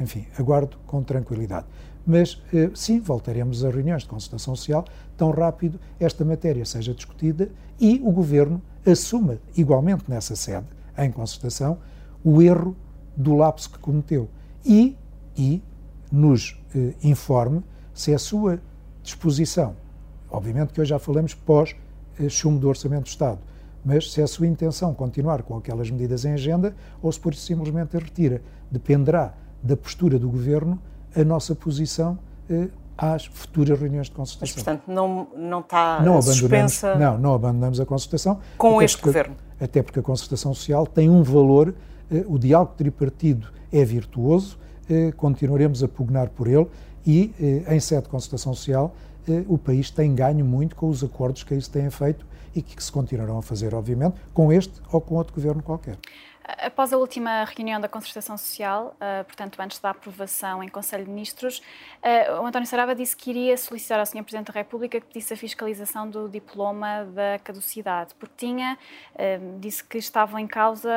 enfim, 0.00 0.26
aguardo 0.38 0.78
com 0.86 1.02
tranquilidade. 1.02 1.66
Mas 2.06 2.40
sim, 2.74 2.98
voltaremos 2.98 3.62
a 3.62 3.70
reuniões 3.70 4.02
de 4.02 4.08
consultação 4.08 4.56
social 4.56 4.86
tão 5.14 5.30
rápido 5.30 5.78
esta 5.98 6.24
matéria 6.24 6.64
seja 6.64 6.94
discutida 6.94 7.50
e 7.78 8.00
o 8.02 8.10
Governo 8.10 8.62
assuma 8.86 9.38
igualmente 9.54 10.04
nessa 10.08 10.34
sede 10.34 10.66
em 10.96 11.10
concertação, 11.10 11.78
o 12.24 12.40
erro 12.40 12.76
do 13.16 13.34
lapso 13.34 13.70
que 13.70 13.78
cometeu 13.78 14.28
e, 14.64 14.96
e 15.36 15.62
nos 16.10 16.60
eh, 16.74 16.94
informe 17.02 17.62
se 17.94 18.12
a 18.14 18.18
sua 18.18 18.60
disposição, 19.02 19.76
obviamente 20.30 20.72
que 20.72 20.80
hoje 20.80 20.90
já 20.90 20.98
falamos 20.98 21.34
pós-chumbo 21.34 22.58
do 22.58 22.68
Orçamento 22.68 23.04
do 23.04 23.08
Estado, 23.08 23.38
mas 23.84 24.12
se 24.12 24.20
é 24.20 24.24
a 24.24 24.26
sua 24.26 24.46
intenção 24.46 24.94
continuar 24.94 25.42
com 25.42 25.56
aquelas 25.56 25.90
medidas 25.90 26.24
em 26.24 26.32
agenda 26.32 26.74
ou 27.02 27.10
se 27.10 27.18
por 27.18 27.32
isso 27.32 27.42
simplesmente 27.42 27.96
a 27.96 28.00
retira. 28.00 28.42
Dependerá 28.70 29.34
da 29.62 29.76
postura 29.76 30.18
do 30.18 30.28
Governo 30.28 30.80
a 31.14 31.24
nossa 31.24 31.54
posição 31.54 32.18
eh, 32.48 32.68
às 32.96 33.24
futuras 33.24 33.78
reuniões 33.78 34.06
de 34.08 34.12
consultação. 34.12 34.54
Mas, 34.54 34.64
portanto, 34.64 34.82
não, 34.86 35.28
não 35.34 35.60
está 35.60 36.00
não 36.02 36.20
suspensa... 36.20 36.94
Não, 36.96 37.18
não 37.18 37.34
abandonamos 37.34 37.80
a 37.80 37.86
consultação. 37.86 38.38
Com 38.58 38.82
este 38.82 38.98
porque, 38.98 39.08
Governo? 39.08 39.36
Até 39.58 39.82
porque 39.82 40.00
a 40.00 40.02
consultação 40.02 40.52
social 40.52 40.86
tem 40.86 41.08
um 41.08 41.22
valor, 41.22 41.74
eh, 42.10 42.24
o 42.28 42.38
diálogo 42.38 42.74
tripartido 42.76 43.48
é 43.72 43.84
virtuoso, 43.84 44.58
eh, 44.88 45.12
continuaremos 45.16 45.82
a 45.82 45.88
pugnar 45.88 46.28
por 46.28 46.46
ele 46.46 46.66
e, 47.06 47.32
eh, 47.40 47.74
em 47.74 47.80
sede 47.80 48.02
de 48.02 48.08
consultação 48.08 48.54
social, 48.54 48.94
eh, 49.28 49.44
o 49.48 49.56
país 49.56 49.90
tem 49.90 50.14
ganho 50.14 50.44
muito 50.44 50.76
com 50.76 50.88
os 50.88 51.02
acordos 51.02 51.42
que 51.42 51.54
isso 51.54 51.70
têm 51.70 51.90
feito 51.90 52.26
e 52.54 52.62
que 52.62 52.82
se 52.82 52.90
continuarão 52.90 53.38
a 53.38 53.42
fazer, 53.42 53.74
obviamente, 53.74 54.16
com 54.34 54.52
este 54.52 54.80
ou 54.92 55.00
com 55.00 55.14
outro 55.14 55.34
Governo 55.34 55.62
qualquer. 55.62 55.96
Após 56.58 56.92
a 56.92 56.98
última 56.98 57.44
reunião 57.44 57.80
da 57.80 57.86
concertação 57.86 58.36
social, 58.36 58.96
uh, 58.96 59.24
portanto, 59.24 59.60
antes 59.60 59.78
da 59.78 59.90
aprovação 59.90 60.64
em 60.64 60.68
Conselho 60.68 61.04
de 61.04 61.10
Ministros, 61.10 61.62
o 62.40 62.44
António 62.44 62.66
Sarava 62.66 62.92
disse 62.92 63.16
que 63.16 63.30
iria 63.30 63.56
solicitar 63.56 64.00
ao 64.00 64.06
Sr. 64.06 64.24
Presidente 64.24 64.48
da 64.48 64.54
República 64.54 65.00
que 65.00 65.06
pedisse 65.06 65.32
a 65.32 65.36
fiscalização 65.36 66.10
do 66.10 66.28
diploma 66.28 67.04
da 67.04 67.38
caducidade, 67.38 68.16
porque 68.18 68.34
tinha, 68.36 68.76
disse 69.60 69.84
que 69.84 69.98
estavam 69.98 70.40
em 70.40 70.46
causa 70.48 70.90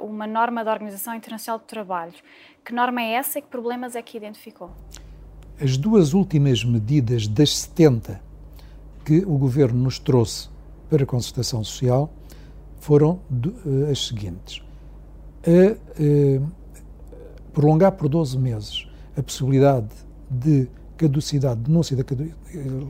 uma 0.00 0.28
norma 0.28 0.62
da 0.62 0.70
Organização 0.70 1.12
Internacional 1.12 1.58
do 1.58 1.64
Trabalho. 1.64 2.14
Que 2.64 2.72
norma 2.72 3.02
é 3.02 3.14
essa 3.14 3.40
e 3.40 3.42
que 3.42 3.48
problemas 3.48 3.96
é 3.96 4.02
que 4.02 4.16
identificou? 4.16 4.70
As 5.62 5.76
duas 5.76 6.14
últimas 6.14 6.64
medidas 6.64 7.28
das 7.28 7.54
70 7.58 8.18
que 9.04 9.18
o 9.26 9.36
Governo 9.36 9.78
nos 9.82 9.98
trouxe 9.98 10.48
para 10.88 11.02
a 11.02 11.06
concertação 11.06 11.62
social 11.62 12.10
foram 12.78 13.20
as 13.90 14.06
seguintes. 14.06 14.62
A, 15.46 15.72
a 15.72 16.40
prolongar 17.52 17.92
por 17.92 18.08
12 18.08 18.38
meses 18.38 18.88
a 19.14 19.22
possibilidade 19.22 19.88
de 20.30 20.66
caducidade, 20.96 21.60
denúncia 21.60 21.94
da 21.94 22.04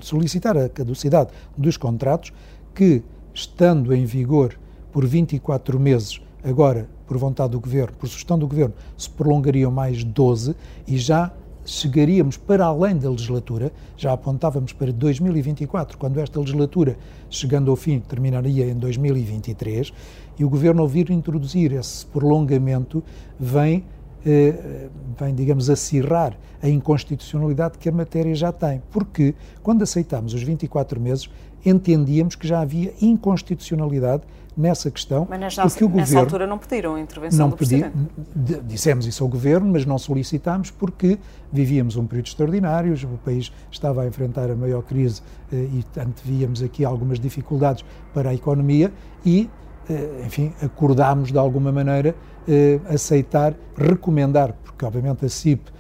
solicitar 0.01 0.57
a 0.57 0.69
caducidade 0.69 1.31
dos 1.59 1.77
contratos 1.77 2.33
que, 2.73 3.03
estando 3.35 3.93
em 3.93 4.05
vigor 4.05 4.57
por 4.93 5.05
24 5.05 5.81
meses, 5.81 6.21
agora, 6.45 6.89
por 7.05 7.19
vontade 7.19 7.51
do 7.51 7.59
Governo, 7.59 7.97
por 7.97 8.09
sugestão 8.09 8.39
do 8.39 8.47
Governo, 8.47 8.75
se 8.97 9.11
prolongariam 9.11 9.73
mais 9.73 10.05
12 10.05 10.55
e 10.87 10.97
já 10.97 11.33
chegaríamos 11.65 12.37
para 12.37 12.65
além 12.65 12.97
da 12.97 13.11
legislatura, 13.11 13.73
já 13.97 14.13
apontávamos 14.13 14.73
para 14.73 14.93
2024, 14.93 15.99
quando 15.99 16.19
esta 16.19 16.39
legislatura, 16.41 16.97
chegando 17.29 17.71
ao 17.71 17.77
fim, 17.77 18.01
terminaria 18.01 18.67
em 18.67 18.75
2023, 18.75 19.93
e 20.39 20.45
o 20.45 20.49
Governo, 20.49 20.83
ao 20.83 20.89
vir 20.89 21.11
introduzir 21.11 21.73
esse 21.73 22.07
prolongamento, 22.07 23.03
vem, 23.39 23.85
eh, 24.25 24.89
vem, 25.19 25.35
digamos, 25.35 25.69
acirrar 25.69 26.37
a 26.63 26.69
inconstitucionalidade 26.69 27.79
que 27.79 27.89
a 27.89 27.93
matéria 27.93 28.35
já 28.35 28.51
tem. 28.51 28.83
Porque, 28.91 29.35
quando 29.63 29.83
aceitámos 29.83 30.33
os 30.35 30.43
24 30.43 31.01
meses, 31.01 31.29
entendíamos 31.65 32.37
que 32.37 32.47
já 32.47 32.61
havia 32.61 32.93
inconstitucionalidade 33.01 34.23
nessa 34.61 34.91
questão. 34.91 35.27
Mas 35.29 35.41
nessa, 35.41 35.63
porque 35.63 35.85
o 35.85 35.89
nessa 35.89 36.01
governo, 36.01 36.21
altura 36.21 36.47
não 36.47 36.59
pediram 36.59 36.95
a 36.95 37.01
intervenção 37.01 37.39
não 37.39 37.51
do 37.51 37.57
pedi, 37.57 37.81
Presidente? 37.81 38.63
Dissemos 38.65 39.07
isso 39.07 39.25
ao 39.25 39.29
Governo, 39.29 39.73
mas 39.73 39.87
não 39.87 39.99
solicitámos 39.99 40.71
porque 40.71 41.19
vivíamos 41.51 41.97
um 41.97 42.07
período 42.07 42.27
extraordinário, 42.27 42.95
o 43.05 43.19
país 43.19 43.51
estava 43.71 44.03
a 44.03 44.07
enfrentar 44.07 44.51
a 44.51 44.55
maior 44.55 44.83
crise 44.83 45.23
eh, 45.53 45.57
e 45.57 45.85
antevíamos 45.99 46.63
aqui 46.63 46.85
algumas 46.85 47.19
dificuldades 47.19 47.85
para 48.13 48.31
a 48.31 48.35
economia 48.35 48.93
e, 49.25 49.49
eh, 49.89 50.25
enfim, 50.27 50.53
acordámos 50.63 51.33
de 51.33 51.39
alguma 51.39 51.73
maneira 51.73 52.15
eh, 52.47 52.79
aceitar, 52.89 53.55
recomendar, 53.77 54.53
porque 54.63 54.85
obviamente 54.85 55.25
a 55.25 55.29
CIP, 55.29 55.73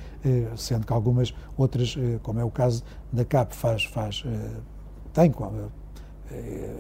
sendo 0.55 0.87
que 0.87 0.93
algumas 0.93 1.35
outras, 1.57 1.97
como 2.23 2.39
é 2.39 2.45
o 2.45 2.51
caso 2.51 2.85
da 3.11 3.25
CAP, 3.25 3.55
faz, 3.55 3.85
faz 3.85 4.23
tem 5.15 5.33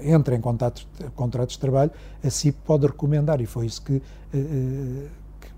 entra 0.03 0.35
em 0.35 0.41
contratos, 0.41 0.87
de 1.49 1.59
trabalho, 1.59 1.91
a 2.23 2.31
CIP 2.31 2.59
pode 2.65 2.87
recomendar, 2.87 3.41
e 3.41 3.47
foi 3.47 3.67
isso 3.67 3.83
que, 3.83 4.03
eh, 4.35 5.07
que, 5.41 5.49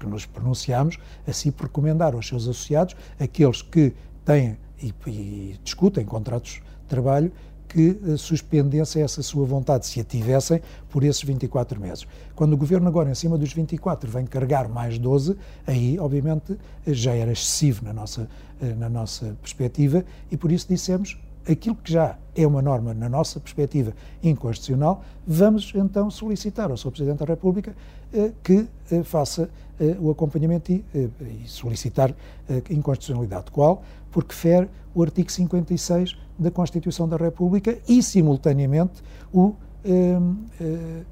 que 0.00 0.06
nos 0.06 0.26
pronunciámos, 0.26 0.98
a 1.26 1.32
CIP 1.32 1.62
recomendar 1.62 2.14
aos 2.14 2.26
seus 2.26 2.44
associados, 2.44 2.96
aqueles 3.18 3.62
que 3.62 3.94
têm 4.24 4.56
e, 4.82 4.94
e 5.06 5.60
discutem 5.62 6.04
contratos 6.04 6.52
de 6.52 6.88
trabalho, 6.88 7.32
que 7.68 8.00
eh, 8.06 8.16
suspendessem 8.16 9.02
essa 9.02 9.22
sua 9.22 9.44
vontade, 9.44 9.86
se 9.86 10.00
a 10.00 10.04
tivessem, 10.04 10.60
por 10.88 11.04
esses 11.04 11.22
24 11.22 11.80
meses. 11.80 12.06
Quando 12.34 12.54
o 12.54 12.56
Governo 12.56 12.88
agora, 12.88 13.10
em 13.10 13.14
cima 13.14 13.36
dos 13.36 13.52
24, 13.52 14.10
vem 14.10 14.26
carregar 14.26 14.68
mais 14.68 14.98
12, 14.98 15.36
aí, 15.66 15.98
obviamente, 15.98 16.58
já 16.86 17.14
era 17.14 17.30
excessivo 17.30 17.84
na 17.84 17.92
nossa, 17.92 18.28
na 18.76 18.88
nossa 18.88 19.36
perspectiva 19.42 20.04
e 20.30 20.36
por 20.36 20.50
isso 20.50 20.66
dissemos 20.68 21.16
aquilo 21.50 21.76
que 21.76 21.92
já 21.92 22.16
é 22.34 22.46
uma 22.46 22.62
norma, 22.62 22.94
na 22.94 23.08
nossa 23.08 23.40
perspectiva, 23.40 23.92
inconstitucional, 24.22 25.02
vamos 25.26 25.72
então 25.74 26.10
solicitar 26.10 26.70
ao 26.70 26.76
Sr. 26.76 26.90
Presidente 26.90 27.18
da 27.18 27.24
República 27.24 27.74
eh, 28.12 28.32
que 28.42 28.66
eh, 28.90 29.02
faça 29.02 29.50
eh, 29.80 29.96
o 30.00 30.10
acompanhamento 30.10 30.72
e, 30.72 30.84
eh, 30.94 31.08
e 31.44 31.48
solicitar 31.48 32.14
a 32.48 32.72
inconstitucionalidade. 32.72 33.50
Qual? 33.52 33.82
Porque 34.10 34.34
fere 34.34 34.68
o 34.94 35.02
artigo 35.02 35.30
56 35.30 36.16
da 36.38 36.50
Constituição 36.50 37.08
da 37.08 37.16
República 37.16 37.78
e, 37.88 38.02
simultaneamente, 38.02 39.02
o. 39.32 39.54
Eh, 39.84 40.18
eh, 40.60 41.02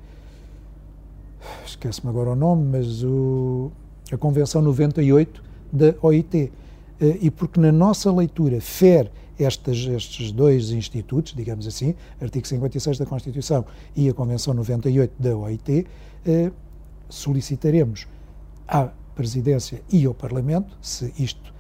esquece-me 1.64 2.10
agora 2.10 2.30
o 2.30 2.34
nome, 2.34 2.78
mas 2.78 3.04
o, 3.04 3.70
a 4.10 4.16
Convenção 4.16 4.60
98 4.62 5.42
da 5.72 5.94
OIT. 6.02 6.52
e 7.20 7.30
porque, 7.30 7.60
na 7.60 7.70
nossa 7.70 8.10
leitura, 8.10 8.60
fere 8.60 9.10
estes, 9.38 9.86
estes 9.86 10.32
dois 10.32 10.70
institutos, 10.70 11.34
digamos 11.34 11.66
assim, 11.66 11.94
artigo 12.20 12.46
56 12.46 12.98
da 12.98 13.06
Constituição 13.06 13.64
e 13.94 14.08
a 14.08 14.14
Convenção 14.14 14.54
98 14.54 15.14
da 15.18 15.36
OIT, 15.36 15.86
eh, 16.24 16.50
solicitaremos 17.08 18.06
à 18.66 18.90
Presidência 19.14 19.82
e 19.90 20.04
ao 20.04 20.12
Parlamento, 20.12 20.76
se 20.80 21.12
isto 21.18 21.54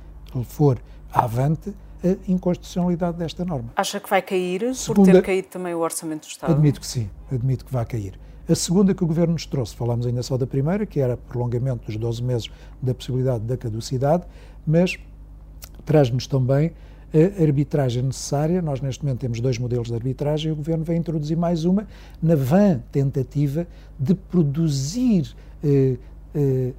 for 0.44 0.78
avante, 1.10 1.74
a 2.04 2.30
inconstitucionalidade 2.30 3.16
desta 3.16 3.44
norma. 3.44 3.72
Acha 3.74 3.98
que 3.98 4.08
vai 4.08 4.20
cair 4.20 4.74
Segunda, 4.74 5.12
por 5.12 5.12
ter 5.12 5.22
caído 5.22 5.48
também 5.48 5.74
o 5.74 5.78
Orçamento 5.78 6.26
do 6.26 6.30
Estado? 6.30 6.52
Admito 6.52 6.80
que 6.80 6.86
sim, 6.86 7.08
admito 7.32 7.64
que 7.64 7.72
vai 7.72 7.84
cair. 7.86 8.18
A 8.48 8.54
segunda 8.54 8.94
que 8.94 9.02
o 9.02 9.06
Governo 9.06 9.32
nos 9.32 9.44
trouxe, 9.44 9.74
falamos 9.74 10.06
ainda 10.06 10.22
só 10.22 10.36
da 10.36 10.46
primeira, 10.46 10.86
que 10.86 11.00
era 11.00 11.16
prolongamento 11.16 11.86
dos 11.86 11.96
12 11.96 12.22
meses 12.22 12.50
da 12.80 12.94
possibilidade 12.94 13.44
da 13.44 13.56
caducidade, 13.56 14.24
mas 14.64 14.96
traz-nos 15.84 16.26
também 16.26 16.72
a 17.12 17.42
arbitragem 17.42 18.02
necessária. 18.02 18.60
Nós, 18.60 18.80
neste 18.80 19.04
momento, 19.04 19.20
temos 19.20 19.40
dois 19.40 19.58
modelos 19.58 19.88
de 19.88 19.94
arbitragem 19.94 20.50
e 20.50 20.52
o 20.52 20.56
Governo 20.56 20.84
vai 20.84 20.96
introduzir 20.96 21.36
mais 21.36 21.64
uma 21.64 21.86
na 22.22 22.34
vã 22.34 22.80
tentativa 22.90 23.66
de 23.98 24.14
produzir 24.14 25.34
eh, 25.64 25.96
eh, 26.34 26.72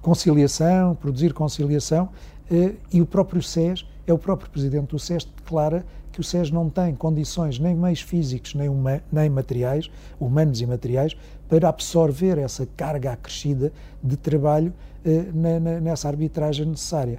conciliação, 0.00 0.94
produzir 0.94 1.32
conciliação, 1.32 2.10
eh, 2.50 2.74
e 2.92 3.00
o 3.00 3.06
próprio 3.06 3.42
SES, 3.42 3.86
é 4.06 4.12
o 4.12 4.18
próprio 4.18 4.50
Presidente 4.50 4.88
do 4.88 4.98
SES 4.98 5.24
declara 5.24 5.84
que 6.10 6.20
o 6.20 6.24
SES 6.24 6.50
não 6.50 6.68
tem 6.68 6.94
condições, 6.94 7.58
nem 7.58 7.74
meios 7.74 8.02
físicos, 8.02 8.54
nem, 8.54 8.68
uma, 8.68 9.02
nem 9.10 9.30
materiais, 9.30 9.90
humanos 10.20 10.60
e 10.60 10.66
materiais, 10.66 11.16
para 11.48 11.68
absorver 11.68 12.36
essa 12.38 12.66
carga 12.76 13.12
acrescida 13.12 13.72
de 14.02 14.16
trabalho 14.16 14.74
eh, 15.04 15.24
na, 15.32 15.58
na, 15.58 15.80
nessa 15.80 16.08
arbitragem 16.08 16.66
necessária. 16.66 17.18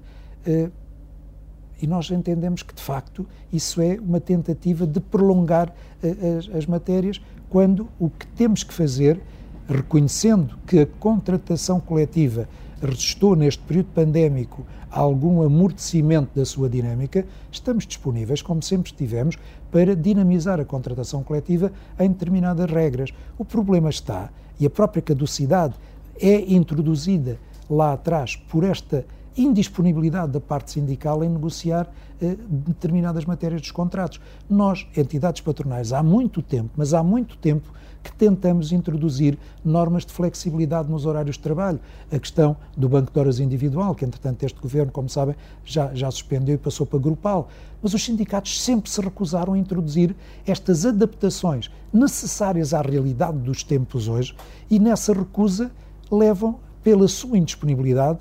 Eh, 1.80 1.84
e 1.84 1.88
nós 1.88 2.10
entendemos 2.12 2.64
que, 2.64 2.74
de 2.74 2.82
facto, 2.82 3.26
isso 3.52 3.82
é 3.82 4.00
uma 4.00 4.20
tentativa 4.20 4.86
de 4.86 5.00
prolongar 5.00 5.70
uh, 5.70 6.38
as, 6.38 6.56
as 6.56 6.66
matérias, 6.66 7.22
quando 7.50 7.88
o 8.00 8.10
que 8.10 8.26
temos 8.28 8.64
que 8.64 8.74
fazer, 8.74 9.22
reconhecendo 9.68 10.58
que 10.66 10.80
a 10.80 10.86
contratação 10.86 11.80
coletiva 11.80 12.48
resistou 12.82 13.36
neste 13.36 13.62
período 13.64 13.90
pandémico 13.94 14.66
a 14.92 15.00
algum 15.00 15.42
amortecimento 15.42 16.30
da 16.36 16.46
sua 16.46 16.70
dinâmica, 16.70 17.26
estamos 17.52 17.88
disponíveis, 17.88 18.42
como 18.42 18.62
sempre 18.62 18.92
estivemos, 18.92 19.38
para 19.72 19.96
dinamizar 19.96 20.60
a 20.60 20.66
contratação 20.66 21.24
coletiva 21.24 21.72
em 22.00 22.10
determinadas 22.10 22.70
regras. 22.70 23.12
O 23.38 23.46
problema 23.46 23.90
está, 23.90 24.30
e 24.60 24.66
a 24.66 24.70
própria 24.70 25.02
caducidade 25.02 25.74
é 26.22 26.54
introduzida 26.54 27.40
lá 27.70 27.94
atrás 27.94 28.36
por 28.36 28.64
esta 28.64 29.06
indisponibilidade 29.38 30.32
da 30.32 30.40
parte 30.40 30.72
sindical 30.72 31.24
em 31.24 31.30
negociar 31.30 31.90
eh, 32.22 32.36
determinadas 32.50 33.26
matérias 33.26 33.62
dos 33.62 33.72
contratos. 33.72 34.20
Nós, 34.50 34.88
entidades 34.96 35.42
patronais, 35.42 35.92
há 35.92 36.04
muito 36.04 36.42
tempo, 36.42 36.70
mas 36.76 36.94
há 36.94 37.04
muito 37.04 37.38
tempo 37.38 37.72
que 38.04 38.12
tentamos 38.12 38.72
introduzir 38.72 39.38
normas 39.64 40.06
de 40.06 40.12
flexibilidade 40.12 40.92
nos 40.92 41.06
horários 41.06 41.38
de 41.38 41.42
trabalho. 41.42 41.80
A 42.12 42.20
questão 42.20 42.58
do 42.76 42.90
banco 42.90 43.12
de 43.12 43.20
horas 43.20 43.40
individual, 43.40 43.96
que 43.96 44.04
entretanto 44.04 44.44
este 44.44 44.60
governo, 44.60 44.92
como 44.92 45.10
sabem, 45.10 45.36
já, 45.64 45.94
já 45.96 46.12
suspendeu 46.12 46.56
e 46.56 46.58
passou 46.58 46.86
para 46.86 47.00
grupal. 47.00 47.48
Mas 47.82 47.94
os 47.94 48.04
sindicatos 48.04 48.62
sempre 48.62 48.90
se 48.90 49.00
recusaram 49.00 49.54
a 49.54 49.58
introduzir 49.58 50.16
estas 50.46 50.86
adaptações 50.86 51.72
necessárias 51.94 52.74
à 52.74 52.82
realidade 52.82 53.38
dos 53.38 53.64
tempos 53.64 54.08
hoje 54.08 54.36
e 54.70 54.80
nessa 54.80 55.14
recusa 55.14 55.72
levam, 56.12 56.60
pela 56.84 57.08
sua 57.08 57.38
indisponibilidade, 57.38 58.20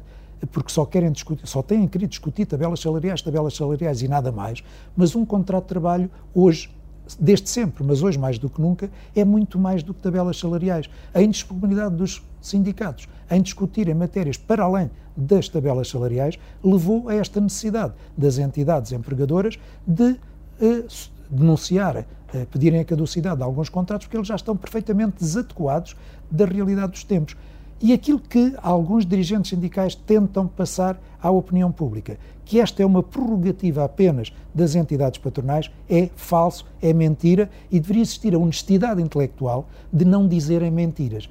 porque 0.50 0.72
só 0.72 0.84
querem 0.84 1.12
discutir, 1.12 1.46
só 1.46 1.62
têm 1.62 1.86
querido 1.86 2.10
discutir 2.10 2.46
tabelas 2.46 2.80
salariais, 2.80 3.22
tabelas 3.22 3.54
salariais 3.54 4.02
e 4.02 4.08
nada 4.08 4.32
mais, 4.32 4.62
mas 4.96 5.14
um 5.14 5.24
contrato 5.24 5.64
de 5.64 5.68
trabalho 5.68 6.10
hoje 6.34 6.70
desde 7.18 7.48
sempre, 7.48 7.84
mas 7.84 8.02
hoje 8.02 8.18
mais 8.18 8.38
do 8.38 8.48
que 8.48 8.60
nunca, 8.60 8.90
é 9.14 9.24
muito 9.24 9.58
mais 9.58 9.82
do 9.82 9.92
que 9.92 10.00
tabelas 10.00 10.38
salariais. 10.38 10.88
A 11.12 11.22
indisponibilidade 11.22 11.96
dos 11.96 12.22
sindicatos 12.40 13.08
em 13.30 13.40
discutirem 13.40 13.94
matérias 13.94 14.36
para 14.36 14.64
além 14.64 14.90
das 15.16 15.48
tabelas 15.48 15.88
salariais 15.88 16.38
levou 16.62 17.08
a 17.08 17.14
esta 17.14 17.40
necessidade 17.40 17.94
das 18.16 18.38
entidades 18.38 18.92
empregadoras 18.92 19.58
de 19.86 20.16
eh, 20.60 20.84
denunciar, 21.30 22.06
eh, 22.32 22.46
pedirem 22.50 22.80
a 22.80 22.84
caducidade 22.84 23.36
de 23.36 23.42
alguns 23.42 23.68
contratos, 23.68 24.06
porque 24.06 24.16
eles 24.16 24.28
já 24.28 24.36
estão 24.36 24.56
perfeitamente 24.56 25.16
desadequados 25.18 25.96
da 26.30 26.46
realidade 26.46 26.92
dos 26.92 27.04
tempos 27.04 27.36
e 27.82 27.92
aquilo 27.92 28.20
que 28.20 28.54
alguns 28.62 29.04
dirigentes 29.04 29.50
sindicais 29.50 29.96
tentam 29.96 30.46
passar 30.46 31.02
à 31.20 31.30
opinião 31.32 31.72
pública, 31.72 32.16
que 32.44 32.60
esta 32.60 32.80
é 32.80 32.86
uma 32.86 33.02
prerrogativa 33.02 33.84
apenas 33.84 34.32
das 34.54 34.76
entidades 34.76 35.18
patronais, 35.18 35.68
é 35.90 36.08
falso, 36.14 36.64
é 36.80 36.92
mentira 36.92 37.50
e 37.72 37.80
deveria 37.80 38.02
existir 38.02 38.34
a 38.36 38.38
honestidade 38.38 39.02
intelectual 39.02 39.68
de 39.92 40.04
não 40.04 40.28
dizerem 40.28 40.70
mentiras. 40.70 41.28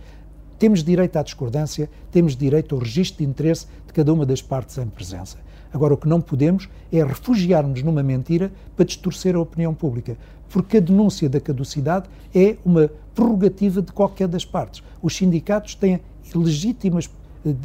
Temos 0.60 0.84
direito 0.84 1.18
à 1.18 1.24
discordância, 1.24 1.90
temos 2.12 2.36
direito 2.36 2.76
ao 2.76 2.82
registro 2.82 3.24
de 3.24 3.30
interesse 3.30 3.66
de 3.88 3.94
cada 3.94 4.14
uma 4.14 4.26
das 4.26 4.42
partes 4.42 4.78
em 4.78 4.88
presença. 4.88 5.38
Agora, 5.74 5.94
o 5.94 5.98
que 5.98 6.08
não 6.08 6.20
podemos 6.20 6.68
é 6.92 7.02
refugiar-nos 7.02 7.82
numa 7.82 8.04
mentira 8.04 8.52
para 8.76 8.86
distorcer 8.86 9.36
a 9.36 9.40
opinião 9.40 9.74
pública, 9.74 10.18
porque 10.50 10.78
a 10.78 10.82
denúncia 10.82 11.30
da 11.30 11.40
caducidade 11.40 12.10
é 12.36 12.58
uma 12.66 12.92
prerrogativa 13.16 13.82
de 13.82 13.92
qualquer 13.94 14.28
das 14.28 14.44
partes. 14.44 14.84
Os 15.02 15.16
sindicatos 15.16 15.76
têm 15.76 16.02
legítimas 16.36 17.10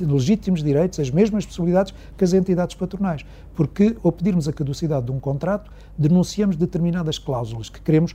legítimos 0.01 0.63
direitos, 0.63 0.99
as 0.99 1.11
mesmas 1.11 1.45
possibilidades 1.45 1.93
que 2.17 2.25
as 2.25 2.33
entidades 2.33 2.75
patronais. 2.75 3.25
Porque, 3.55 3.97
ao 4.03 4.11
pedirmos 4.11 4.49
a 4.49 4.53
caducidade 4.53 5.07
de 5.07 5.13
um 5.13 5.21
contrato, 5.21 5.71
denunciamos 5.99 6.57
determinadas 6.57 7.19
cláusulas 7.19 7.69
que 7.69 7.81
queremos 7.81 8.15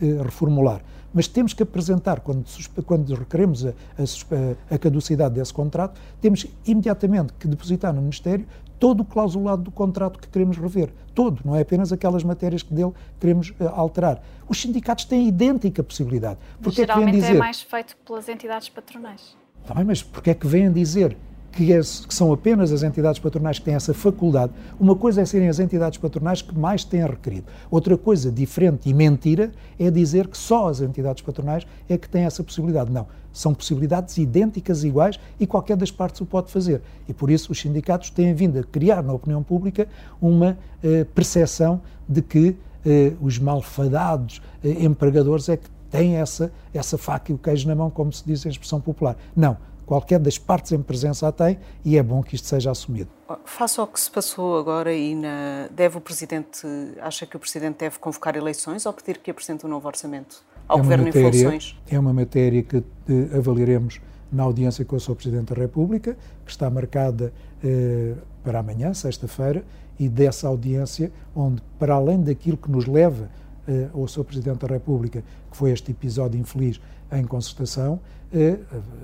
eh, 0.00 0.22
reformular. 0.22 0.82
Mas 1.12 1.28
temos 1.28 1.52
que 1.52 1.62
apresentar, 1.62 2.20
quando, 2.20 2.46
quando 2.86 3.14
requeremos 3.14 3.66
a, 3.66 3.70
a, 3.70 4.74
a, 4.74 4.78
caducidade 4.78 5.34
desse 5.34 5.52
contrato, 5.52 6.00
temos 6.20 6.46
imediatamente 6.66 7.34
que 7.34 7.46
depositar 7.46 7.92
no 7.92 8.00
Ministério 8.00 8.46
todo 8.78 9.00
o 9.00 9.04
clausulado 9.04 9.62
do 9.62 9.70
contrato 9.70 10.18
que 10.18 10.26
queremos 10.26 10.56
rever. 10.56 10.92
Todo, 11.14 11.40
não 11.44 11.54
é 11.54 11.60
apenas 11.60 11.92
aquelas 11.92 12.24
matérias 12.24 12.62
que 12.62 12.72
dele 12.72 12.92
queremos 13.20 13.50
uh, 13.50 13.68
alterar. 13.74 14.22
Os 14.48 14.60
sindicatos 14.60 15.04
têm 15.04 15.28
idêntica 15.28 15.84
possibilidade. 15.84 16.38
Porque 16.60 16.80
Geralmente 16.80 17.18
é, 17.18 17.20
dizer, 17.20 17.36
é 17.36 17.38
mais 17.38 17.60
feito 17.60 17.94
pelas 17.98 18.28
entidades 18.28 18.70
patronais. 18.70 19.36
Tá 19.66 19.74
bem, 19.74 19.84
mas 19.84 20.02
porquê 20.02 20.30
é 20.30 20.34
que 20.34 20.46
vêm 20.46 20.72
dizer 20.72 21.16
que, 21.52 21.72
é, 21.72 21.78
que, 21.78 22.14
são 22.14 22.32
apenas 22.32 22.72
as 22.72 22.82
entidades 22.82 23.20
patronais 23.20 23.58
que 23.58 23.64
têm 23.64 23.74
essa 23.74 23.94
faculdade. 23.94 24.52
Uma 24.80 24.96
coisa 24.96 25.20
é 25.20 25.24
serem 25.24 25.48
as 25.48 25.60
entidades 25.60 25.98
patronais 25.98 26.42
que 26.42 26.58
mais 26.58 26.82
têm 26.82 27.06
requerido. 27.06 27.46
Outra 27.70 27.96
coisa 27.96 28.32
diferente 28.32 28.88
e 28.88 28.94
mentira 28.94 29.52
é 29.78 29.90
dizer 29.90 30.26
que 30.26 30.36
só 30.36 30.68
as 30.68 30.80
entidades 30.80 31.22
patronais 31.22 31.66
é 31.88 31.96
que 31.96 32.08
têm 32.08 32.24
essa 32.24 32.42
possibilidade. 32.42 32.90
Não. 32.90 33.06
São 33.32 33.54
possibilidades 33.54 34.16
idênticas, 34.16 34.82
iguais, 34.82 35.20
e 35.38 35.46
qualquer 35.46 35.76
das 35.76 35.90
partes 35.90 36.20
o 36.20 36.26
pode 36.26 36.50
fazer. 36.50 36.82
E 37.08 37.12
por 37.12 37.30
isso 37.30 37.52
os 37.52 37.60
sindicatos 37.60 38.10
têm 38.10 38.34
vindo 38.34 38.58
a 38.58 38.64
criar 38.64 39.02
na 39.02 39.12
opinião 39.12 39.42
pública 39.42 39.86
uma 40.20 40.58
eh, 40.82 41.04
percepção 41.14 41.80
de 42.08 42.20
que 42.20 42.56
eh, 42.84 43.12
os 43.20 43.38
malfadados 43.38 44.42
eh, 44.64 44.84
empregadores 44.84 45.48
é 45.48 45.56
que 45.56 45.68
têm 45.92 46.16
essa, 46.16 46.50
essa 46.74 46.98
faca 46.98 47.30
e 47.30 47.34
o 47.34 47.38
queijo 47.38 47.68
na 47.68 47.76
mão, 47.76 47.90
como 47.90 48.12
se 48.12 48.24
diz 48.26 48.44
em 48.44 48.48
expressão 48.48 48.80
popular. 48.80 49.16
Não 49.36 49.56
qualquer 49.92 50.18
das 50.18 50.38
partes 50.38 50.72
em 50.72 50.80
presença 50.80 51.28
a 51.28 51.32
tem 51.32 51.58
e 51.84 51.98
é 51.98 52.02
bom 52.02 52.22
que 52.22 52.34
isto 52.34 52.48
seja 52.48 52.70
assumido. 52.70 53.10
Face 53.44 53.78
ao 53.78 53.86
que 53.86 54.00
se 54.00 54.10
passou 54.10 54.58
agora 54.58 54.92
e 54.94 55.14
na, 55.14 55.68
deve 55.70 55.98
o 55.98 56.00
Presidente, 56.00 56.66
acha 57.00 57.26
que 57.26 57.36
o 57.36 57.40
Presidente 57.40 57.78
deve 57.78 57.98
convocar 57.98 58.34
eleições 58.34 58.86
ou 58.86 58.92
pedir 58.92 59.18
que 59.18 59.30
apresente 59.30 59.66
um 59.66 59.68
novo 59.68 59.86
orçamento 59.86 60.42
ao 60.66 60.78
é 60.78 60.82
Governo 60.82 61.04
matéria, 61.06 61.28
em 61.28 61.32
funções? 61.32 61.80
É 61.90 61.98
uma 61.98 62.12
matéria 62.12 62.62
que 62.62 62.76
eh, 62.78 63.36
avaliaremos 63.36 64.00
na 64.30 64.44
audiência 64.44 64.84
com 64.84 64.96
o 64.96 65.00
Sr. 65.00 65.14
Presidente 65.14 65.54
da 65.54 65.60
República, 65.60 66.16
que 66.44 66.50
está 66.50 66.70
marcada 66.70 67.32
eh, 67.62 68.14
para 68.42 68.60
amanhã, 68.60 68.94
sexta-feira, 68.94 69.62
e 69.98 70.08
dessa 70.08 70.48
audiência, 70.48 71.12
onde, 71.36 71.62
para 71.78 71.94
além 71.94 72.22
daquilo 72.22 72.56
que 72.56 72.70
nos 72.70 72.86
leva 72.86 73.28
eh, 73.66 73.88
ao 73.92 74.06
Sr. 74.06 74.24
Presidente 74.24 74.58
da 74.58 74.66
República, 74.66 75.22
que 75.50 75.56
foi 75.56 75.70
este 75.70 75.90
episódio 75.90 76.40
infeliz 76.40 76.80
em 77.10 77.24
concertação, 77.24 78.00
eh, 78.32 78.58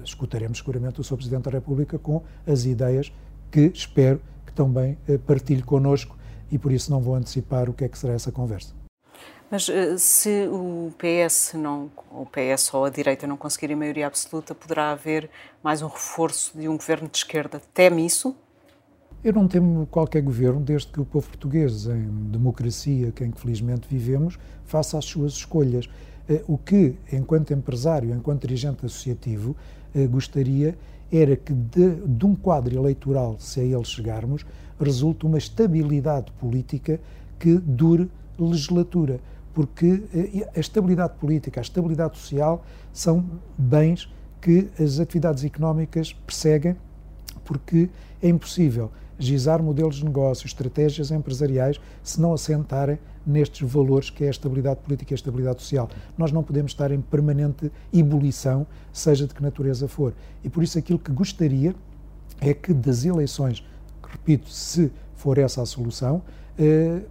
escutaremos 0.05 0.59
seguramente 0.59 1.01
o 1.01 1.05
Sr. 1.05 1.17
Presidente 1.17 1.45
da 1.45 1.51
República 1.51 1.99
com 1.99 2.23
as 2.47 2.65
ideias 2.65 3.13
que 3.51 3.71
espero 3.75 4.21
que 4.47 4.53
também 4.53 4.99
eh, 5.09 5.19
partilhe 5.19 5.63
connosco 5.63 6.17
e 6.51 6.59
por 6.59 6.73
isso 6.73 6.91
não 6.91 7.01
vou 7.01 7.15
antecipar 7.15 7.69
o 7.69 7.75
que 7.75 7.85
é 7.85 7.89
que 7.89 7.99
será 7.99 8.15
essa 8.15 8.33
conversa. 8.33 8.75
Mas 9.51 9.69
eh, 9.69 9.97
se 9.99 10.47
o 10.51 10.93
PS 10.99 11.55
não, 11.55 11.91
o 12.11 12.27
PS 12.27 12.73
ou 12.75 12.85
a 12.85 12.91
direita 12.91 13.27
não 13.27 13.37
conseguirem 13.37 13.77
maioria 13.77 14.07
absoluta, 14.07 14.55
poderá 14.55 14.93
haver 14.93 15.31
mais 15.63 15.83
um 15.83 15.89
reforço 15.89 16.59
de 16.59 16.69
um 16.69 16.77
governo 16.77 17.09
de 17.09 17.19
esquerda? 17.19 17.61
Teme 17.73 18.05
isso? 18.05 18.37
Eu 19.23 19.33
não 19.33 19.49
temo 19.49 19.85
qualquer 19.87 20.23
governo, 20.23 20.61
desde 20.61 20.87
que 20.89 21.01
o 21.01 21.05
povo 21.05 21.27
português, 21.27 21.87
em 21.87 22.31
democracia, 22.31 23.11
que 23.11 23.25
infelizmente 23.25 23.89
vivemos, 23.91 24.39
faça 24.65 24.97
as 24.97 25.05
suas 25.05 25.33
escolhas. 25.33 25.89
Eh, 26.29 26.45
o 26.47 26.57
que, 26.57 26.95
enquanto 27.13 27.53
empresário, 27.53 28.15
enquanto 28.15 28.43
dirigente 28.43 28.87
associativo, 28.87 29.57
eh, 29.93 30.07
gostaria 30.07 30.79
era 31.11 31.35
que 31.35 31.53
de, 31.53 31.97
de 32.07 32.27
um 32.27 32.37
quadro 32.37 32.77
eleitoral, 32.77 33.37
se 33.41 33.59
a 33.59 33.65
ele 33.65 33.85
chegarmos, 33.85 34.47
resulte 34.81 35.27
uma 35.27 35.39
estabilidade 35.39 36.31
política 36.33 37.01
que 37.41 37.55
dure 37.59 38.09
legislatura. 38.39 39.19
Porque 39.53 40.05
eh, 40.15 40.49
a 40.55 40.61
estabilidade 40.61 41.15
política, 41.15 41.61
a 41.61 41.63
estabilidade 41.63 42.17
social 42.17 42.65
são 42.93 43.25
bens 43.57 44.09
que 44.41 44.69
as 44.79 45.01
atividades 45.01 45.43
económicas 45.45 46.13
perseguem, 46.13 46.77
porque 47.45 47.91
é 48.23 48.29
impossível 48.29 48.93
gizar 49.19 49.63
modelos 49.63 49.97
de 49.97 50.05
negócio, 50.05 50.47
estratégias 50.47 51.11
empresariais, 51.11 51.81
se 52.03 52.21
não 52.21 52.33
assentarem 52.33 52.99
nestes 53.27 53.69
valores 53.69 54.09
que 54.11 54.25
é 54.25 54.29
a 54.29 54.31
estabilidade 54.31 54.81
política 54.81 55.13
e 55.13 55.15
a 55.15 55.17
estabilidade 55.17 55.61
social. 55.61 55.89
Nós 56.17 56.33
não 56.33 56.43
podemos 56.43 56.73
estar 56.73 56.91
em 56.91 57.01
permanente 57.01 57.71
ebulição, 57.93 58.67
seja 58.93 59.27
de 59.27 59.35
que 59.35 59.43
natureza 59.43 59.89
for. 59.89 60.15
E 60.45 60.49
por 60.49 60.63
isso 60.63 60.79
aquilo 60.79 60.99
que 60.99 61.13
gostaria 61.13 61.75
é 62.41 62.55
que 62.55 62.73
das 62.73 63.05
eleições, 63.05 63.65
repito, 64.03 64.49
se 64.49 64.91
for 65.15 65.37
essa 65.37 65.61
a 65.61 65.67
solução, 65.67 66.23
eh, 66.59 67.03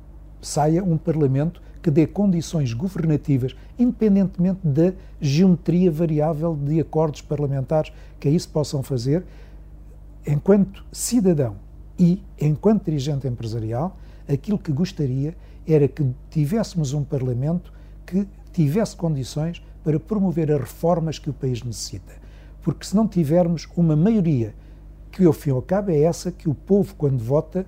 saia 0.41 0.83
um 0.83 0.97
Parlamento 0.97 1.61
que 1.83 1.91
dê 1.91 2.07
condições 2.07 2.73
governativas, 2.73 3.55
independentemente 3.77 4.59
da 4.63 4.93
geometria 5.21 5.91
variável 5.91 6.55
de 6.55 6.79
acordos 6.79 7.21
parlamentares 7.21 7.93
que 8.19 8.27
aí 8.27 8.39
se 8.39 8.47
possam 8.47 8.81
fazer, 8.81 9.23
enquanto 10.25 10.83
cidadão 10.91 11.66
e, 11.97 12.23
enquanto 12.39 12.85
dirigente 12.85 13.27
empresarial, 13.27 13.97
aquilo 14.27 14.57
que 14.57 14.71
gostaria 14.71 15.36
era 15.67 15.88
que 15.88 16.05
tivéssemos 16.29 16.93
um 16.93 17.03
Parlamento 17.03 17.73
que 18.05 18.27
tivesse 18.53 18.95
condições 18.95 19.62
para 19.83 19.99
promover 19.99 20.51
as 20.51 20.60
reformas 20.60 21.19
que 21.19 21.29
o 21.29 21.33
país 21.33 21.63
necessita. 21.63 22.13
Porque 22.62 22.86
se 22.86 22.95
não 22.95 23.07
tivermos 23.07 23.67
uma 23.75 23.95
maioria 23.95 24.53
que, 25.12 25.25
ao 25.25 25.33
fim 25.33 25.49
e 25.49 25.53
ao 25.53 25.62
cabo, 25.62 25.91
é 25.91 26.01
essa 26.01 26.31
que 26.31 26.49
o 26.49 26.53
povo, 26.53 26.93
quando 26.95 27.23
vota, 27.23 27.65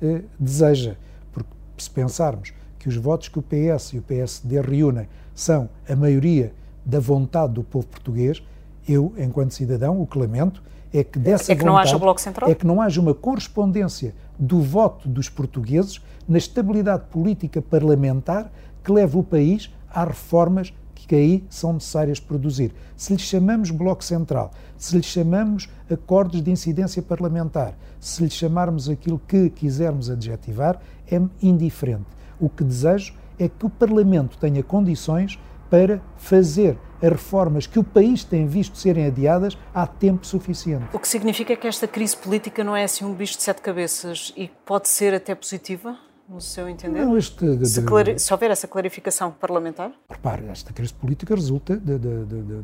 eh, 0.00 0.22
deseja. 0.38 0.96
Porque 1.32 1.50
se 1.78 1.90
pensarmos 1.90 2.52
que 2.78 2.88
os 2.88 2.96
votos 2.96 3.28
que 3.28 3.38
o 3.38 3.42
PS 3.42 3.94
e 3.94 3.98
o 3.98 4.02
PSD 4.02 4.60
reúnem 4.60 5.08
são 5.34 5.68
a 5.88 5.96
maioria 5.96 6.52
da 6.84 7.00
vontade 7.00 7.54
do 7.54 7.62
povo 7.62 7.86
português, 7.86 8.42
eu, 8.88 9.14
enquanto 9.16 9.54
cidadão, 9.54 10.00
o 10.00 10.06
que 10.06 10.18
lamento 10.18 10.62
é 10.92 11.02
que 11.02 11.18
dessa 11.18 11.52
é 11.52 11.56
que 11.56 11.64
não 11.64 11.76
haja 11.76 11.98
bloco 11.98 12.20
central? 12.20 12.50
É 12.50 12.54
que 12.54 12.66
não 12.66 12.80
haja 12.80 13.00
uma 13.00 13.14
correspondência 13.14 14.14
do 14.38 14.60
voto 14.60 15.08
dos 15.08 15.28
portugueses 15.28 16.00
na 16.28 16.38
estabilidade 16.38 17.04
política 17.10 17.62
parlamentar 17.62 18.50
que 18.84 18.92
leva 18.92 19.18
o 19.18 19.22
país 19.22 19.70
às 19.90 20.08
reformas 20.08 20.72
que 21.12 21.16
aí 21.16 21.44
são 21.50 21.74
necessárias 21.74 22.18
produzir. 22.18 22.72
Se 22.96 23.12
lhe 23.12 23.18
chamamos 23.18 23.70
Bloco 23.70 24.02
Central, 24.02 24.50
se 24.78 24.96
lhe 24.96 25.02
chamamos 25.02 25.68
acordos 25.90 26.42
de 26.42 26.50
incidência 26.50 27.02
parlamentar, 27.02 27.74
se 28.00 28.22
lhe 28.22 28.30
chamarmos 28.30 28.88
aquilo 28.88 29.20
que 29.28 29.50
quisermos 29.50 30.08
adjetivar, 30.08 30.80
é 31.06 31.20
indiferente. 31.42 32.06
O 32.40 32.48
que 32.48 32.64
desejo 32.64 33.12
é 33.38 33.46
que 33.46 33.66
o 33.66 33.68
Parlamento 33.68 34.38
tenha 34.38 34.62
condições 34.62 35.38
para 35.72 36.02
fazer 36.18 36.76
as 37.00 37.08
reformas 37.08 37.66
que 37.66 37.78
o 37.78 37.82
país 37.82 38.22
tem 38.22 38.46
visto 38.46 38.76
serem 38.76 39.06
adiadas 39.06 39.56
há 39.74 39.86
tempo 39.86 40.26
suficiente. 40.26 40.84
O 40.92 40.98
que 40.98 41.08
significa 41.08 41.56
que 41.56 41.66
esta 41.66 41.88
crise 41.88 42.14
política 42.14 42.62
não 42.62 42.76
é 42.76 42.84
assim 42.84 43.06
um 43.06 43.14
bicho 43.14 43.38
de 43.38 43.42
sete 43.42 43.62
cabeças 43.62 44.34
e 44.36 44.50
pode 44.66 44.90
ser 44.90 45.14
até 45.14 45.34
positiva? 45.34 45.96
no 46.28 46.40
seu 46.40 46.66
entender? 46.68 47.04
Não, 47.04 47.18
este, 47.18 47.56
de, 47.56 47.68
se, 47.68 47.82
clari... 47.82 48.18
se, 48.18 48.32
houver 48.32 48.50
essa 48.50 48.66
clarificação 48.66 49.32
parlamentar? 49.32 49.92
Repare, 50.08 50.46
esta 50.46 50.72
crise 50.72 50.94
política 50.94 51.34
resulta 51.34 51.76
de, 51.76 51.98
de, 51.98 52.62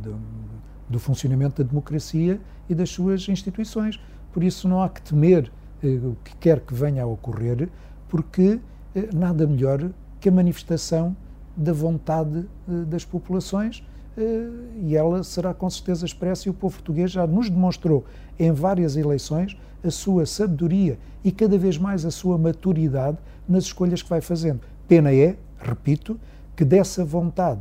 do 0.88 0.98
funcionamento 0.98 1.62
da 1.62 1.68
democracia 1.68 2.40
e 2.68 2.74
das 2.74 2.88
suas 2.88 3.28
instituições. 3.28 4.00
Por 4.32 4.42
isso 4.42 4.66
não 4.68 4.82
há 4.82 4.88
que 4.88 5.02
temer 5.02 5.50
eh, 5.82 5.88
o 5.88 6.16
que 6.24 6.34
quer 6.36 6.60
que 6.60 6.72
venha 6.72 7.02
a 7.02 7.06
ocorrer, 7.06 7.68
porque 8.08 8.58
eh, 8.94 9.08
nada 9.12 9.46
melhor 9.46 9.90
que 10.18 10.30
a 10.30 10.32
manifestação 10.32 11.14
da 11.58 11.72
vontade 11.72 12.46
eh, 12.68 12.84
das 12.86 13.04
populações 13.04 13.84
eh, 14.16 14.48
e 14.80 14.96
ela 14.96 15.24
será 15.24 15.52
com 15.52 15.68
certeza 15.68 16.06
expressa 16.06 16.48
e 16.48 16.50
o 16.50 16.54
povo 16.54 16.76
português 16.76 17.10
já 17.10 17.26
nos 17.26 17.50
demonstrou 17.50 18.04
em 18.38 18.52
várias 18.52 18.96
eleições 18.96 19.56
a 19.82 19.90
sua 19.90 20.24
sabedoria 20.24 20.98
e 21.24 21.32
cada 21.32 21.58
vez 21.58 21.76
mais 21.76 22.04
a 22.04 22.10
sua 22.10 22.38
maturidade 22.38 23.18
nas 23.48 23.64
escolhas 23.64 24.02
que 24.02 24.08
vai 24.08 24.20
fazendo. 24.20 24.60
Pena 24.86 25.12
é, 25.12 25.36
repito, 25.60 26.18
que 26.54 26.64
dessa 26.64 27.04
vontade 27.04 27.60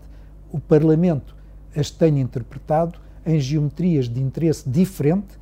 o 0.52 0.60
Parlamento 0.60 1.36
as 1.76 1.90
tenha 1.90 2.22
interpretado 2.22 3.00
em 3.26 3.40
geometrias 3.40 4.08
de 4.08 4.22
interesse 4.22 4.70
diferente 4.70 5.38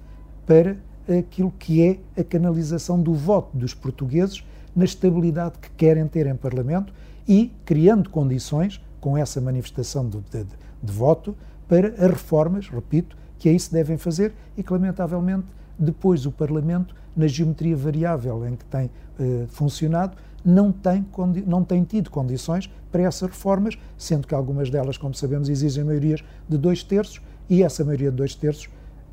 para 0.46 0.78
aquilo 1.08 1.52
que 1.52 1.84
é 1.84 2.00
a 2.20 2.24
canalização 2.24 3.02
do 3.02 3.13
voto 3.13 3.56
dos 3.56 3.74
portugueses 3.74 4.44
na 4.76 4.86
estabilidade 4.86 5.60
que 5.60 5.70
querem 5.72 6.08
ter 6.08 6.26
em 6.26 6.36
Parlamento 6.36 6.94
e 7.28 7.52
criando 7.66 8.10
condições, 8.10 8.82
com 9.00 9.18
essa 9.18 9.40
manifestação 9.40 10.08
de, 10.08 10.20
de, 10.20 10.46
de 10.82 10.92
voto, 10.92 11.36
para 11.68 11.90
as 11.90 12.12
reformas, 12.12 12.70
repito, 12.70 13.16
que 13.38 13.50
aí 13.50 13.60
se 13.60 13.72
devem 13.72 13.98
fazer 13.98 14.34
e 14.58 14.64
que, 14.64 14.72
lamentavelmente, 14.72 15.46
depois 15.78 16.26
o 16.26 16.32
Parlamento, 16.32 16.96
na 17.16 17.28
geometria 17.28 17.76
variável 17.76 18.48
em 18.48 18.56
que 18.56 18.66
tem 18.66 18.90
eh, 19.20 19.46
funcionado, 19.48 20.18
não 20.44 20.72
tem, 20.72 21.06
não 21.48 21.64
tem 21.64 21.84
tido 21.84 22.10
condições 22.10 22.70
para 22.92 23.04
essas 23.04 23.30
reformas, 23.30 23.78
sendo 23.98 24.28
que 24.28 24.36
algumas 24.36 24.70
delas, 24.70 24.98
como 24.98 25.14
sabemos, 25.14 25.50
exigem 25.50 25.84
maiorias 25.84 26.24
de 26.48 26.58
dois 26.58 26.84
terços 26.84 27.22
e 27.50 27.64
essa 27.64 27.84
maioria 27.84 28.12
de 28.12 28.18
dois 28.18 28.36
terços 28.36 28.70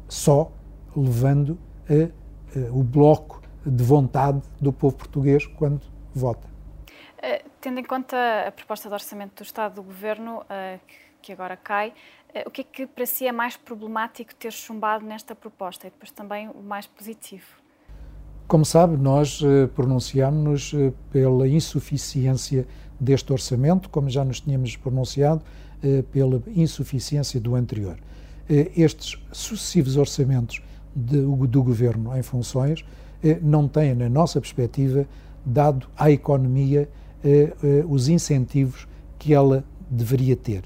só 0.09 0.53
levando 0.94 1.57
a, 1.88 2.59
a, 2.59 2.72
o 2.72 2.83
bloco 2.83 3.40
de 3.64 3.83
vontade 3.83 4.42
do 4.61 4.72
povo 4.72 4.96
português 4.96 5.46
quando 5.46 5.81
vota. 6.14 6.51
Tendo 7.62 7.79
em 7.79 7.85
conta 7.85 8.16
a 8.48 8.51
proposta 8.51 8.88
de 8.88 8.94
orçamento 8.94 9.37
do 9.37 9.46
Estado 9.46 9.77
do 9.77 9.85
Governo, 9.85 10.40
uh, 10.40 10.81
que 11.22 11.33
agora 11.33 11.57
cai, 11.57 11.90
uh, 12.35 12.48
o 12.48 12.51
que 12.51 12.62
é 12.62 12.64
que 12.64 12.87
para 12.88 13.07
si 13.07 13.25
é 13.25 13.31
mais 13.31 13.57
problemático 13.57 14.35
ter 14.35 14.51
chumbado 14.51 15.07
nesta 15.07 15.33
proposta 15.33 15.87
e 15.87 15.90
depois 15.90 16.11
também 16.11 16.48
o 16.48 16.61
mais 16.61 16.88
positivo? 16.88 17.46
Como 18.48 18.64
sabe, 18.64 18.96
nós 18.96 19.40
pronunciámos-nos 19.75 20.72
pela 21.11 21.48
insuficiência 21.48 22.66
deste 23.01 23.33
orçamento, 23.33 23.88
como 23.88 24.11
já 24.11 24.25
nos 24.25 24.40
tínhamos 24.40 24.77
pronunciado 24.77 25.42
pela 26.11 26.42
insuficiência 26.48 27.40
do 27.40 27.55
anterior. 27.55 27.96
Estes 28.77 29.16
sucessivos 29.33 29.96
orçamentos 29.96 30.61
de, 30.94 31.22
do 31.22 31.62
governo 31.62 32.14
em 32.14 32.22
funções 32.22 32.85
eh, 33.22 33.38
não 33.40 33.68
tem, 33.68 33.94
na 33.94 34.09
nossa 34.09 34.40
perspectiva, 34.40 35.07
dado 35.44 35.87
à 35.96 36.11
economia 36.11 36.83
eh, 36.83 36.88
eh, 36.88 37.01
os 37.88 38.08
incentivos 38.08 38.87
que 39.18 39.32
ela 39.32 39.64
deveria 39.90 40.37
ter. 40.37 40.64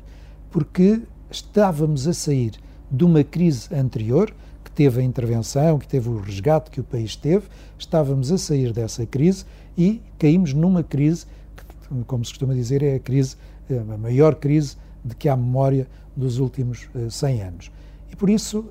Porque 0.50 1.02
estávamos 1.30 2.06
a 2.06 2.14
sair 2.14 2.52
de 2.90 3.04
uma 3.04 3.22
crise 3.24 3.74
anterior, 3.74 4.34
que 4.64 4.70
teve 4.70 5.00
a 5.00 5.04
intervenção, 5.04 5.78
que 5.78 5.88
teve 5.88 6.08
o 6.08 6.18
resgate 6.18 6.70
que 6.70 6.80
o 6.80 6.84
país 6.84 7.16
teve, 7.16 7.46
estávamos 7.78 8.30
a 8.32 8.38
sair 8.38 8.72
dessa 8.72 9.04
crise 9.04 9.44
e 9.76 10.00
caímos 10.18 10.52
numa 10.54 10.82
crise 10.82 11.26
que, 11.56 12.04
como 12.04 12.24
se 12.24 12.30
costuma 12.32 12.54
dizer, 12.54 12.82
é 12.82 12.94
a 12.94 13.00
crise, 13.00 13.36
a 13.70 13.96
maior 13.96 14.36
crise 14.36 14.76
de 15.04 15.14
que 15.14 15.28
há 15.28 15.36
memória 15.36 15.86
dos 16.16 16.38
últimos 16.38 16.88
100 17.10 17.42
anos. 17.42 17.70
E 18.10 18.16
por 18.16 18.30
isso 18.30 18.66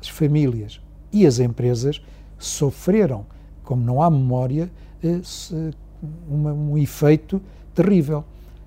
as 0.00 0.08
famílias 0.08 0.80
e 1.12 1.26
as 1.26 1.38
empresas 1.38 2.02
sofreram, 2.38 3.26
como 3.62 3.84
não 3.84 4.02
há 4.02 4.10
memória, 4.10 4.70
um 6.30 6.76
efeito 6.78 7.40
terrível. 7.74 8.24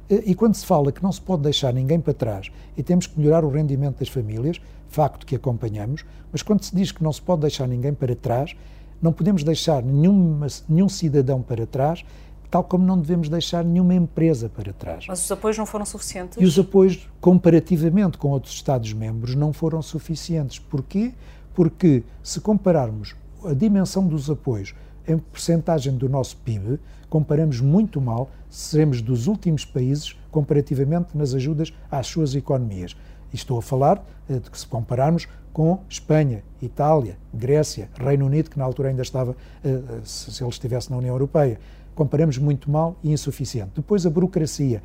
E 0.09 0.35
quando 0.35 0.55
se 0.55 0.65
fala 0.65 0.91
que 0.91 1.01
não 1.01 1.11
se 1.11 1.21
pode 1.21 1.43
deixar 1.43 1.73
ninguém 1.73 1.99
para 1.99 2.13
trás 2.13 2.51
e 2.77 2.83
temos 2.83 3.07
que 3.07 3.19
melhorar 3.19 3.43
o 3.43 3.49
rendimento 3.49 3.99
das 3.99 4.09
famílias, 4.09 4.59
facto 4.87 5.25
que 5.25 5.35
acompanhamos, 5.35 6.05
mas 6.31 6.41
quando 6.41 6.63
se 6.63 6.75
diz 6.75 6.91
que 6.91 7.03
não 7.03 7.11
se 7.11 7.21
pode 7.21 7.41
deixar 7.41 7.67
ninguém 7.67 7.93
para 7.93 8.15
trás, 8.15 8.55
não 9.01 9.11
podemos 9.11 9.43
deixar 9.43 9.81
nenhuma, 9.81 10.47
nenhum 10.69 10.87
cidadão 10.87 11.41
para 11.41 11.65
trás, 11.65 12.05
tal 12.49 12.63
como 12.63 12.85
não 12.85 12.99
devemos 12.99 13.27
deixar 13.27 13.65
nenhuma 13.65 13.95
empresa 13.95 14.47
para 14.47 14.71
trás. 14.71 15.05
Mas 15.07 15.25
os 15.25 15.31
apoios 15.31 15.57
não 15.57 15.65
foram 15.65 15.85
suficientes? 15.85 16.37
E 16.39 16.45
os 16.45 16.59
apoios, 16.59 17.09
comparativamente 17.19 18.17
com 18.17 18.29
outros 18.29 18.53
Estados-membros, 18.53 19.33
não 19.33 19.51
foram 19.51 19.81
suficientes. 19.81 20.59
Porquê? 20.59 21.13
Porque 21.55 22.03
se 22.21 22.39
compararmos 22.39 23.15
a 23.43 23.53
dimensão 23.53 24.07
dos 24.07 24.29
apoios 24.29 24.75
em 25.07 25.17
percentagem 25.17 25.95
do 25.95 26.07
nosso 26.07 26.37
PIB, 26.37 26.79
comparamos 27.09 27.59
muito 27.61 28.01
mal, 28.01 28.29
seremos 28.49 29.01
dos 29.01 29.27
últimos 29.27 29.65
países 29.65 30.15
comparativamente 30.31 31.15
nas 31.15 31.33
ajudas 31.33 31.73
às 31.91 32.07
suas 32.07 32.33
economias. 32.35 32.95
E 33.31 33.35
estou 33.35 33.59
a 33.59 33.61
falar 33.61 34.03
eh, 34.29 34.39
de 34.39 34.49
que 34.49 34.57
se 34.57 34.65
compararmos 34.65 35.27
com 35.51 35.79
Espanha, 35.87 36.43
Itália, 36.61 37.17
Grécia, 37.33 37.89
Reino 37.95 38.25
Unido, 38.25 38.49
que 38.49 38.57
na 38.57 38.65
altura 38.65 38.89
ainda 38.89 39.01
estava, 39.01 39.35
eh, 39.63 39.69
eh, 39.69 39.99
se 40.03 40.43
ele 40.43 40.49
estivesse 40.49 40.89
na 40.89 40.97
União 40.97 41.13
Europeia. 41.13 41.59
Comparamos 41.93 42.39
muito 42.39 42.71
mal 42.71 42.95
e 43.03 43.11
insuficiente. 43.11 43.73
Depois 43.75 44.03
a 44.03 44.09
burocracia, 44.09 44.81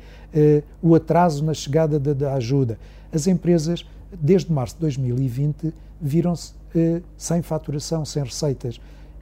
o 0.79 0.93
atraso 0.93 1.43
na 1.43 1.55
chegada 1.55 1.99
da 1.99 2.35
ajuda. 2.35 2.77
As 3.11 3.25
empresas, 3.25 3.83
desde 4.13 4.53
março 4.53 4.75
de 4.75 4.81
2020, 4.81 5.73
viram-se 5.99 6.53
sem 7.17 7.41
faturação, 7.41 8.05
sem 8.05 8.21
receitas 8.23 8.79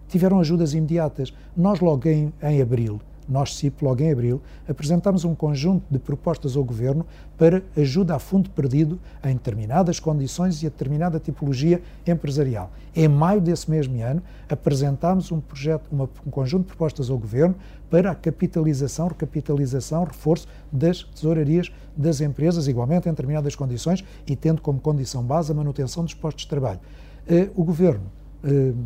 tiveram 0.07 0.39
ajudas 0.39 0.73
imediatas. 0.73 1.33
Nós, 1.55 1.79
logo 1.79 2.07
em, 2.07 2.33
em 2.41 2.61
abril, 2.61 2.99
nós, 3.27 3.55
CIP, 3.55 3.83
logo 3.83 4.01
em 4.01 4.11
abril, 4.11 4.41
apresentámos 4.67 5.25
um 5.25 5.35
conjunto 5.35 5.83
de 5.91 5.99
propostas 5.99 6.55
ao 6.55 6.63
Governo 6.63 7.05
para 7.37 7.61
ajuda 7.75 8.15
a 8.15 8.19
fundo 8.19 8.49
perdido 8.49 8.97
em 9.23 9.33
determinadas 9.33 9.99
condições 9.99 10.63
e 10.63 10.67
a 10.67 10.69
determinada 10.69 11.19
tipologia 11.19 11.81
empresarial. 12.05 12.71
Em 12.95 13.07
maio 13.07 13.41
desse 13.41 13.69
mesmo 13.69 14.01
ano, 14.01 14.21
apresentámos 14.47 15.31
um, 15.31 15.41
projeto, 15.41 15.83
uma, 15.91 16.09
um 16.25 16.31
conjunto 16.31 16.61
de 16.63 16.67
propostas 16.69 17.09
ao 17.09 17.17
Governo 17.17 17.55
para 17.89 18.11
a 18.11 18.15
capitalização, 18.15 19.09
recapitalização, 19.09 20.05
reforço 20.05 20.47
das 20.71 21.03
tesourarias 21.03 21.69
das 21.95 22.21
empresas, 22.21 22.67
igualmente 22.67 23.09
em 23.09 23.11
determinadas 23.11 23.55
condições 23.55 24.03
e 24.25 24.35
tendo 24.35 24.61
como 24.61 24.79
condição 24.79 25.21
base 25.23 25.51
a 25.51 25.55
manutenção 25.55 26.03
dos 26.03 26.13
postos 26.13 26.43
de 26.43 26.49
trabalho. 26.49 26.79
Uh, 27.29 27.51
o 27.61 27.63
Governo 27.65 28.05
uh, 28.43 28.77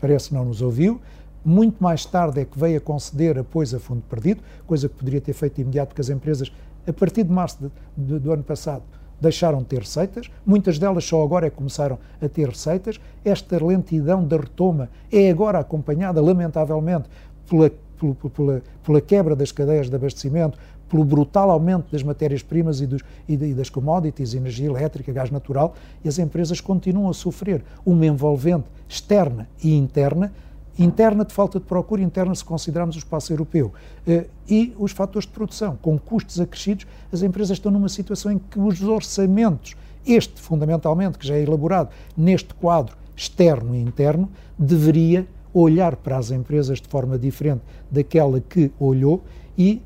parece 0.00 0.32
não 0.32 0.44
nos 0.44 0.62
ouviu. 0.62 1.00
Muito 1.44 1.82
mais 1.82 2.04
tarde 2.04 2.40
é 2.40 2.44
que 2.44 2.58
veio 2.58 2.78
a 2.78 2.80
conceder 2.80 3.38
apoios 3.38 3.72
a 3.72 3.78
fundo 3.78 4.02
perdido, 4.08 4.42
coisa 4.66 4.88
que 4.88 4.96
poderia 4.96 5.20
ter 5.20 5.32
feito 5.32 5.56
de 5.56 5.62
imediato, 5.62 5.88
porque 5.88 6.00
as 6.00 6.08
empresas, 6.08 6.52
a 6.86 6.92
partir 6.92 7.22
de 7.22 7.32
março 7.32 7.58
de, 7.60 7.70
de, 7.96 8.18
do 8.18 8.32
ano 8.32 8.42
passado, 8.42 8.82
deixaram 9.20 9.58
de 9.60 9.66
ter 9.66 9.78
receitas, 9.78 10.30
muitas 10.44 10.78
delas 10.78 11.04
só 11.04 11.22
agora 11.22 11.46
é 11.46 11.50
que 11.50 11.56
começaram 11.56 11.98
a 12.20 12.28
ter 12.28 12.48
receitas. 12.48 13.00
Esta 13.24 13.64
lentidão 13.64 14.24
da 14.24 14.36
retoma 14.36 14.90
é 15.10 15.30
agora 15.30 15.58
acompanhada, 15.58 16.20
lamentavelmente, 16.20 17.08
pela, 17.48 17.70
pela, 17.98 18.14
pela, 18.14 18.62
pela 18.84 19.00
quebra 19.00 19.34
das 19.34 19.52
cadeias 19.52 19.88
de 19.88 19.96
abastecimento, 19.96 20.58
pelo 20.88 21.04
brutal 21.04 21.50
aumento 21.50 21.90
das 21.90 22.02
matérias-primas 22.02 22.80
e, 22.80 22.88
e, 23.28 23.54
das 23.54 23.68
commodities, 23.68 24.34
energia 24.34 24.66
elétrica, 24.66 25.12
gás 25.12 25.30
natural, 25.30 25.74
e 26.04 26.08
as 26.08 26.18
empresas 26.18 26.60
continuam 26.60 27.08
a 27.08 27.14
sofrer 27.14 27.64
uma 27.84 28.06
envolvente 28.06 28.66
externa 28.88 29.48
e 29.62 29.74
interna, 29.74 30.32
interna 30.78 31.24
de 31.24 31.32
falta 31.32 31.58
de 31.58 31.64
procura, 31.64 32.02
interna 32.02 32.34
se 32.34 32.44
considerarmos 32.44 32.96
o 32.96 32.98
espaço 32.98 33.32
europeu, 33.32 33.72
eh, 34.06 34.26
e 34.48 34.74
os 34.78 34.92
fatores 34.92 35.26
de 35.26 35.32
produção. 35.32 35.76
Com 35.80 35.98
custos 35.98 36.40
acrescidos, 36.40 36.86
as 37.12 37.22
empresas 37.22 37.56
estão 37.56 37.72
numa 37.72 37.88
situação 37.88 38.30
em 38.30 38.38
que 38.38 38.58
os 38.58 38.82
orçamentos, 38.82 39.74
este 40.06 40.40
fundamentalmente, 40.40 41.18
que 41.18 41.26
já 41.26 41.34
é 41.34 41.42
elaborado 41.42 41.90
neste 42.16 42.54
quadro 42.54 42.96
externo 43.16 43.74
e 43.74 43.80
interno, 43.80 44.28
deveria 44.58 45.26
olhar 45.52 45.96
para 45.96 46.18
as 46.18 46.30
empresas 46.30 46.80
de 46.80 46.88
forma 46.88 47.18
diferente 47.18 47.62
daquela 47.90 48.40
que 48.40 48.70
olhou 48.78 49.24
e 49.56 49.80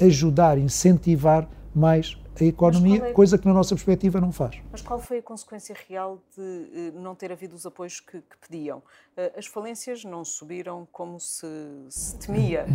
ajudar, 0.00 0.58
incentivar 0.58 1.48
mais 1.74 2.16
a 2.40 2.44
economia, 2.44 3.06
é... 3.06 3.12
coisa 3.12 3.38
que 3.38 3.46
na 3.46 3.54
nossa 3.54 3.74
perspectiva 3.74 4.20
não 4.20 4.32
faz. 4.32 4.60
Mas 4.72 4.82
qual 4.82 4.98
foi 4.98 5.18
a 5.18 5.22
consequência 5.22 5.74
real 5.88 6.20
de 6.36 6.40
uh, 6.40 7.00
não 7.00 7.14
ter 7.14 7.30
havido 7.30 7.54
os 7.54 7.64
apoios 7.64 8.00
que, 8.00 8.20
que 8.20 8.38
pediam? 8.48 8.78
Uh, 8.78 9.38
as 9.38 9.46
falências 9.46 10.04
não 10.04 10.24
subiram 10.24 10.86
como 10.90 11.20
se, 11.20 11.46
se 11.88 12.16
temia. 12.16 12.66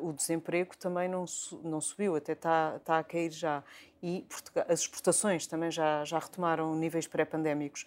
Uh, 0.00 0.08
o 0.10 0.12
desemprego 0.12 0.76
também 0.76 1.08
não, 1.08 1.24
não 1.64 1.80
subiu, 1.80 2.14
até 2.14 2.32
está, 2.32 2.74
está 2.76 2.98
a 2.98 3.04
cair 3.04 3.32
já. 3.32 3.64
E 4.00 4.24
Portugal, 4.28 4.66
as 4.68 4.80
exportações 4.80 5.46
também 5.46 5.70
já, 5.70 6.04
já 6.04 6.18
retomaram 6.18 6.76
níveis 6.76 7.06
pré-pandémicos 7.06 7.86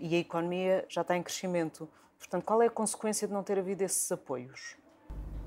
e 0.00 0.16
a 0.16 0.18
economia 0.18 0.86
já 0.88 1.02
está 1.02 1.14
em 1.14 1.22
crescimento. 1.22 1.86
Portanto, 2.18 2.44
qual 2.44 2.62
é 2.62 2.66
a 2.66 2.70
consequência 2.70 3.28
de 3.28 3.34
não 3.34 3.42
ter 3.42 3.58
havido 3.58 3.84
esses 3.84 4.10
apoios? 4.10 4.74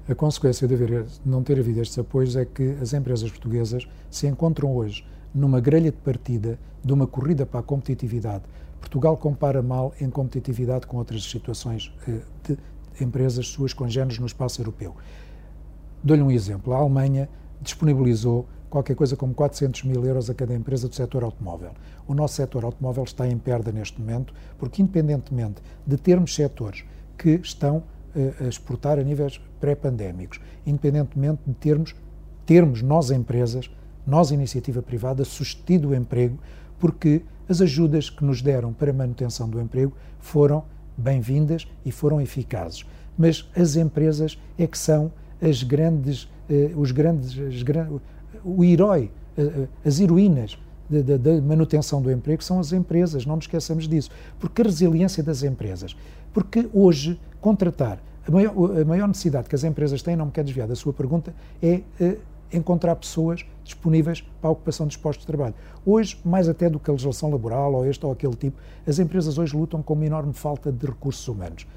A 0.07 0.13
consequência 0.13 0.67
de 0.67 0.73
haver, 0.73 1.05
não 1.25 1.41
ter 1.41 1.57
havido 1.57 1.79
estes 1.79 1.97
apoios 1.97 2.35
é 2.35 2.43
que 2.43 2.71
as 2.81 2.91
empresas 2.91 3.29
portuguesas 3.29 3.87
se 4.11 4.27
encontram 4.27 4.75
hoje 4.75 5.05
numa 5.33 5.61
grelha 5.61 5.91
de 5.91 5.97
partida 5.97 6.59
de 6.83 6.91
uma 6.91 7.07
corrida 7.07 7.45
para 7.45 7.61
a 7.61 7.63
competitividade. 7.63 8.43
Portugal 8.81 9.15
compara 9.15 9.61
mal 9.61 9.93
em 10.01 10.09
competitividade 10.09 10.85
com 10.87 10.97
outras 10.97 11.23
situações 11.23 11.95
eh, 12.05 12.19
de 12.43 12.57
empresas 13.01 13.47
suas 13.47 13.71
congêneres 13.73 14.19
no 14.19 14.25
espaço 14.25 14.59
europeu. 14.59 14.93
Dou-lhe 16.03 16.21
um 16.21 16.29
exemplo. 16.29 16.73
A 16.73 16.79
Alemanha 16.79 17.29
disponibilizou 17.61 18.45
qualquer 18.69 18.97
coisa 18.97 19.15
como 19.15 19.33
400 19.33 19.83
mil 19.83 20.05
euros 20.05 20.29
a 20.29 20.33
cada 20.33 20.53
empresa 20.53 20.89
do 20.89 20.95
setor 20.95 21.23
automóvel. 21.23 21.71
O 22.05 22.13
nosso 22.13 22.35
setor 22.35 22.65
automóvel 22.65 23.05
está 23.05 23.25
em 23.25 23.37
perda 23.37 23.71
neste 23.71 24.01
momento, 24.01 24.33
porque, 24.57 24.81
independentemente 24.81 25.61
de 25.87 25.95
termos 25.95 26.35
setores 26.35 26.83
que 27.17 27.39
estão 27.41 27.83
a 28.39 28.47
exportar 28.47 28.99
a 28.99 29.03
níveis 29.03 29.39
pré-pandémicos, 29.59 30.39
independentemente 30.65 31.41
de 31.47 31.53
termos, 31.55 31.95
termos 32.45 32.81
nós 32.81 33.11
empresas, 33.11 33.69
nós 34.05 34.31
iniciativa 34.31 34.81
privada, 34.81 35.23
sustido 35.25 35.89
o 35.89 35.95
emprego, 35.95 36.37
porque 36.79 37.23
as 37.47 37.61
ajudas 37.61 38.09
que 38.09 38.23
nos 38.23 38.41
deram 38.41 38.73
para 38.73 38.91
a 38.91 38.93
manutenção 38.93 39.49
do 39.49 39.59
emprego 39.59 39.93
foram 40.19 40.63
bem-vindas 40.97 41.67
e 41.85 41.91
foram 41.91 42.21
eficazes. 42.21 42.85
Mas 43.17 43.49
as 43.55 43.75
empresas 43.75 44.37
é 44.57 44.67
que 44.67 44.77
são 44.77 45.11
as 45.41 45.63
grandes, 45.63 46.29
eh, 46.49 46.71
os 46.75 46.91
grandes, 46.91 47.31
as, 47.37 47.63
o 48.43 48.63
herói, 48.63 49.11
eh, 49.37 49.41
eh, 49.41 49.67
as 49.85 49.99
heroínas 49.99 50.57
da 50.89 51.41
manutenção 51.41 52.01
do 52.01 52.11
emprego 52.11 52.43
são 52.43 52.59
as 52.59 52.71
empresas, 52.71 53.25
não 53.25 53.35
nos 53.35 53.45
esqueçamos 53.45 53.87
disso. 53.87 54.11
Porque 54.39 54.61
a 54.61 54.65
resiliência 54.65 55.23
das 55.23 55.41
empresas. 55.41 55.95
Porque 56.31 56.69
hoje 56.73 57.19
contratar. 57.43 57.99
A 58.25 58.31
maior, 58.31 58.53
a 58.81 58.85
maior, 58.85 59.07
necessidade 59.07 59.49
que 59.49 59.55
as 59.55 59.65
empresas 59.65 60.01
têm, 60.01 60.15
não 60.15 60.27
me 60.27 60.31
quer 60.31 60.45
desviar 60.45 60.65
da 60.65 60.75
sua 60.75 60.93
pergunta, 60.93 61.35
é 61.61 61.81
uh, 61.99 62.17
encontrar 62.53 62.95
pessoas 62.95 63.45
disponíveis 63.65 64.21
para 64.39 64.49
a 64.49 64.53
ocupação 64.53 64.87
dos 64.87 64.95
postos 64.95 65.25
de 65.25 65.27
trabalho. 65.27 65.53
Hoje, 65.85 66.17
mais 66.23 66.47
até 66.47 66.69
do 66.69 66.79
que 66.79 66.89
a 66.89 66.93
legislação 66.93 67.29
laboral 67.29 67.73
ou 67.73 67.85
este 67.85 68.05
ou 68.05 68.13
aquele 68.13 68.35
tipo, 68.35 68.57
as 68.87 68.97
empresas 68.97 69.37
hoje 69.37 69.55
lutam 69.55 69.83
com 69.83 69.93
uma 69.93 70.05
enorme 70.05 70.31
falta 70.31 70.71
de 70.71 70.85
recursos 70.85 71.27
humanos 71.27 71.67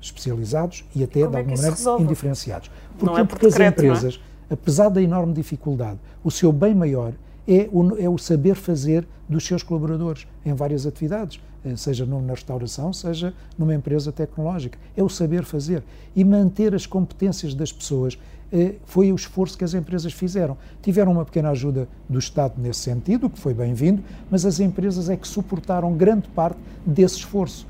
especializados 0.00 0.84
e 0.94 1.02
até, 1.02 1.14
de 1.14 1.22
é 1.22 1.24
alguma 1.24 1.56
maneira, 1.56 1.76
indiferenciados. 1.98 2.70
Porquê? 2.96 3.20
É 3.20 3.24
por 3.24 3.30
Porque 3.30 3.46
as 3.46 3.58
é? 3.58 3.66
empresas, 3.66 4.20
é? 4.48 4.54
apesar 4.54 4.88
da 4.88 5.02
enorme 5.02 5.32
dificuldade, 5.32 5.98
o 6.22 6.30
seu 6.30 6.52
bem 6.52 6.76
maior 6.76 7.12
é 7.48 7.66
o, 7.72 7.96
é 7.96 8.08
o 8.08 8.18
saber 8.18 8.54
fazer 8.54 9.08
dos 9.26 9.46
seus 9.46 9.62
colaboradores 9.62 10.26
em 10.44 10.52
várias 10.52 10.86
atividades. 10.86 11.40
Eh, 11.64 11.74
seja 11.76 12.04
na 12.04 12.34
restauração, 12.34 12.92
seja 12.92 13.32
numa 13.56 13.74
empresa 13.74 14.12
tecnológica. 14.12 14.78
É 14.94 15.02
o 15.02 15.08
saber 15.08 15.44
fazer. 15.44 15.82
E 16.14 16.22
manter 16.24 16.74
as 16.74 16.84
competências 16.84 17.54
das 17.54 17.72
pessoas 17.72 18.18
eh, 18.52 18.74
foi 18.84 19.10
o 19.10 19.16
esforço 19.16 19.56
que 19.56 19.64
as 19.64 19.72
empresas 19.72 20.12
fizeram. 20.12 20.58
Tiveram 20.82 21.12
uma 21.12 21.24
pequena 21.24 21.48
ajuda 21.48 21.88
do 22.06 22.18
Estado 22.18 22.54
nesse 22.58 22.80
sentido, 22.80 23.30
que 23.30 23.38
foi 23.38 23.54
bem-vindo, 23.54 24.04
mas 24.30 24.44
as 24.44 24.60
empresas 24.60 25.08
é 25.08 25.16
que 25.16 25.26
suportaram 25.26 25.94
grande 25.94 26.28
parte 26.28 26.58
desse 26.84 27.16
esforço. 27.16 27.66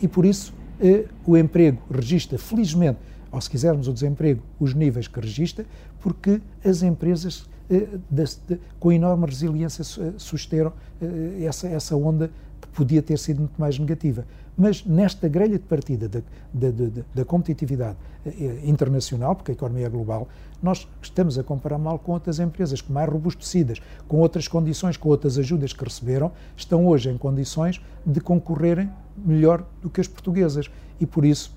e 0.00 0.08
por 0.08 0.24
isso 0.24 0.54
o 1.26 1.36
emprego 1.36 1.82
registra, 1.90 2.38
felizmente, 2.38 2.98
ou 3.30 3.38
se 3.38 3.50
quisermos 3.50 3.88
o 3.88 3.92
desemprego, 3.92 4.42
os 4.58 4.72
níveis 4.72 5.06
que 5.06 5.20
registra, 5.20 5.66
porque 6.00 6.40
as 6.64 6.82
empresas 6.82 7.46
com 8.78 8.92
enorme 8.92 9.26
resiliência 9.26 9.84
susteram 10.16 10.72
essa, 11.40 11.66
essa 11.68 11.96
onda 11.96 12.30
que 12.60 12.68
podia 12.68 13.02
ter 13.02 13.18
sido 13.18 13.40
muito 13.40 13.60
mais 13.60 13.78
negativa. 13.78 14.24
Mas 14.56 14.84
nesta 14.84 15.28
grelha 15.28 15.58
de 15.58 15.64
partida 15.64 16.08
da, 16.08 16.20
da, 16.52 16.70
da, 16.70 17.02
da 17.14 17.24
competitividade 17.24 17.96
eh, 18.24 18.60
internacional, 18.64 19.36
porque 19.36 19.52
a 19.52 19.54
economia 19.54 19.86
é 19.86 19.88
global, 19.88 20.28
nós 20.62 20.88
estamos 21.02 21.38
a 21.38 21.44
comparar 21.44 21.76
mal 21.76 21.98
com 21.98 22.12
outras 22.12 22.40
empresas 22.40 22.80
que 22.80 22.90
mais 22.90 23.08
robustecidas, 23.08 23.82
com 24.08 24.16
outras 24.18 24.48
condições, 24.48 24.96
com 24.96 25.10
outras 25.10 25.38
ajudas 25.38 25.74
que 25.74 25.84
receberam, 25.84 26.32
estão 26.56 26.86
hoje 26.86 27.10
em 27.10 27.18
condições 27.18 27.82
de 28.04 28.18
concorrerem 28.20 28.90
melhor 29.16 29.66
do 29.82 29.90
que 29.90 30.00
as 30.00 30.08
portuguesas. 30.08 30.70
E 30.98 31.04
por 31.04 31.26
isso 31.26 31.52
eh, 31.52 31.55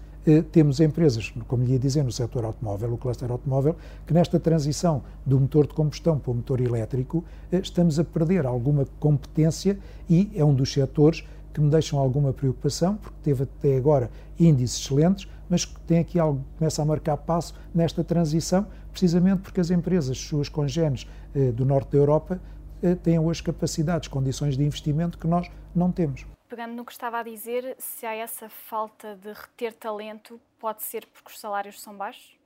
temos 0.52 0.80
empresas, 0.80 1.34
como 1.48 1.64
lhe 1.64 1.74
ia 1.74 1.80
dizer, 1.80 2.04
no 2.04 2.12
setor 2.12 2.46
automóvel, 2.46 2.94
o 2.94 2.98
cluster 2.98 3.32
automóvel, 3.32 3.76
que 4.06 4.14
nesta 4.14 4.40
transição 4.40 5.02
do 5.26 5.40
motor 5.40 5.66
de 5.66 5.74
combustão 5.74 6.20
para 6.20 6.32
o 6.32 6.36
motor 6.36 6.62
elétrico, 6.62 7.24
eh, 7.52 7.60
estamos 7.60 8.00
a 8.00 8.04
perder 8.04 8.46
alguma 8.46 8.86
competência 9.00 9.78
e 10.10 10.30
é 10.36 10.44
um 10.44 10.54
dos 10.54 10.72
setores 10.72 11.24
que 11.54 11.62
me 11.62 11.70
deixam 11.70 11.98
alguma 12.00 12.32
preocupação, 12.32 12.96
porque 12.96 13.18
teve 13.24 13.44
até 13.44 13.78
agora 13.78 14.12
índices 14.40 14.80
excelentes, 14.80 15.28
mas 15.50 15.66
que 15.66 15.80
tem 15.82 16.00
aqui 16.00 16.20
algo, 16.20 16.44
começa 16.58 16.82
a 16.82 16.86
marcar 16.86 17.18
passo 17.18 17.56
nesta 17.74 18.04
transição, 18.04 18.68
precisamente 18.92 19.42
porque 19.42 19.60
as 19.60 19.72
empresas, 19.72 20.18
suas 20.18 20.48
congêneres 20.48 21.08
eh, 21.34 21.52
do 21.52 21.66
norte 21.66 21.92
da 21.94 21.98
Europa, 21.98 22.40
eh, 22.84 22.96
têm 22.96 23.18
hoje 23.20 23.42
capacidades, 23.42 24.08
condições 24.08 24.56
de 24.56 24.64
investimento 24.64 25.18
que 25.18 25.28
nós 25.28 25.50
não 25.76 25.92
temos. 25.92 26.26
Pegando 26.50 26.74
no 26.74 26.84
que 26.84 26.92
estava 26.92 27.20
a 27.20 27.24
dizer, 27.24 27.76
se 27.78 28.08
há 28.08 28.16
essa 28.16 28.50
falta 28.50 29.16
de 29.16 29.32
reter 29.32 29.72
talento, 29.72 30.42
pode 30.60 30.82
ser 30.82 31.06
porque 31.14 31.32
os 31.32 31.40
salários 31.40 31.80
são 31.80 31.96
baixos? 31.96 32.40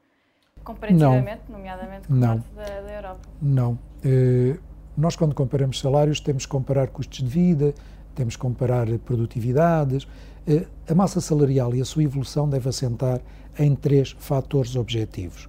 Comparativamente, 0.61 1.43
não. 1.47 1.57
nomeadamente 1.57 2.09
com 2.09 2.13
o 2.13 2.17
norte 2.17 2.49
da, 2.53 2.63
da 2.81 2.93
Europa? 2.93 3.21
Não. 3.41 3.79
Eh, 4.03 4.59
nós, 4.97 5.15
quando 5.15 5.33
comparamos 5.33 5.79
salários, 5.79 6.19
temos 6.19 6.45
que 6.45 6.51
comparar 6.51 6.89
custos 6.89 7.19
de 7.19 7.25
vida, 7.25 7.73
temos 8.13 8.35
que 8.35 8.41
comparar 8.41 8.87
produtividades. 8.99 10.05
Eh, 10.45 10.67
a 10.89 10.93
massa 10.93 11.21
salarial 11.21 11.73
e 11.73 11.79
a 11.79 11.85
sua 11.85 12.03
evolução 12.03 12.49
deve 12.49 12.67
assentar 12.67 13.21
em 13.57 13.73
três 13.73 14.11
fatores 14.19 14.75
objetivos: 14.75 15.47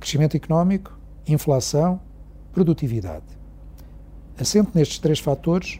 crescimento 0.00 0.36
económico, 0.36 0.98
inflação, 1.28 2.00
produtividade. 2.52 3.38
Assente 4.36 4.70
nestes 4.74 4.98
três 4.98 5.20
fatores, 5.20 5.78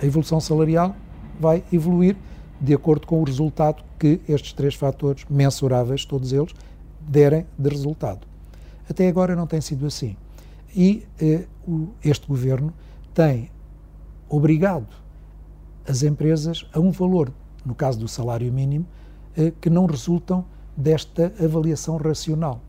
a 0.00 0.06
evolução 0.06 0.40
salarial 0.40 0.94
vai 1.38 1.64
evoluir 1.72 2.16
de 2.60 2.74
acordo 2.74 3.06
com 3.06 3.20
o 3.20 3.24
resultado 3.24 3.82
que 3.98 4.20
estes 4.28 4.52
três 4.52 4.74
fatores, 4.74 5.24
mensuráveis, 5.28 6.04
todos 6.04 6.32
eles, 6.32 6.52
derem 7.00 7.46
de 7.58 7.68
resultado. 7.68 8.26
Até 8.88 9.08
agora 9.08 9.34
não 9.36 9.46
tem 9.46 9.60
sido 9.60 9.86
assim. 9.86 10.16
E 10.74 11.06
eh, 11.20 11.46
o, 11.66 11.88
este 12.04 12.26
governo 12.26 12.72
tem 13.14 13.50
obrigado 14.28 14.88
as 15.88 16.02
empresas 16.02 16.66
a 16.72 16.80
um 16.80 16.90
valor, 16.90 17.32
no 17.64 17.74
caso 17.74 17.98
do 17.98 18.08
salário 18.08 18.52
mínimo, 18.52 18.86
eh, 19.36 19.52
que 19.60 19.70
não 19.70 19.86
resultam 19.86 20.44
desta 20.76 21.32
avaliação 21.42 21.96
racional. 21.96 22.60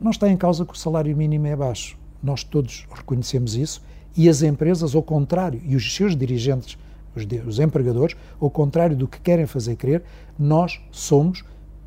Não 0.00 0.10
está 0.10 0.28
em 0.28 0.36
causa 0.36 0.66
que 0.66 0.74
o 0.74 0.76
salário 0.76 1.16
mínimo 1.16 1.46
é 1.46 1.56
baixo. 1.56 1.98
Nós 2.22 2.44
todos 2.44 2.86
reconhecemos 2.94 3.54
isso 3.54 3.82
e 4.16 4.28
as 4.28 4.42
empresas, 4.42 4.94
ao 4.94 5.02
contrário, 5.02 5.60
e 5.64 5.76
os 5.76 5.94
seus 5.94 6.16
dirigentes, 6.16 6.78
os, 7.14 7.24
os 7.46 7.58
empregadores, 7.58 8.16
ao 8.40 8.50
contrário 8.50 8.96
do 8.96 9.06
que 9.06 9.20
querem 9.20 9.46
fazer 9.46 9.76
crer, 9.76 10.02
nós 10.38 10.80
somos 10.90 11.44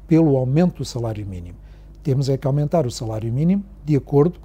pelo 0.07 0.37
aumento 0.37 0.77
do 0.77 0.85
salário 0.85 1.25
mínimo. 1.25 1.57
Temos 2.03 2.29
é 2.29 2.37
que 2.37 2.47
aumentar 2.47 2.85
o 2.85 2.91
salário 2.91 3.31
mínimo 3.31 3.63
de 3.85 3.95
acordo 3.95 4.39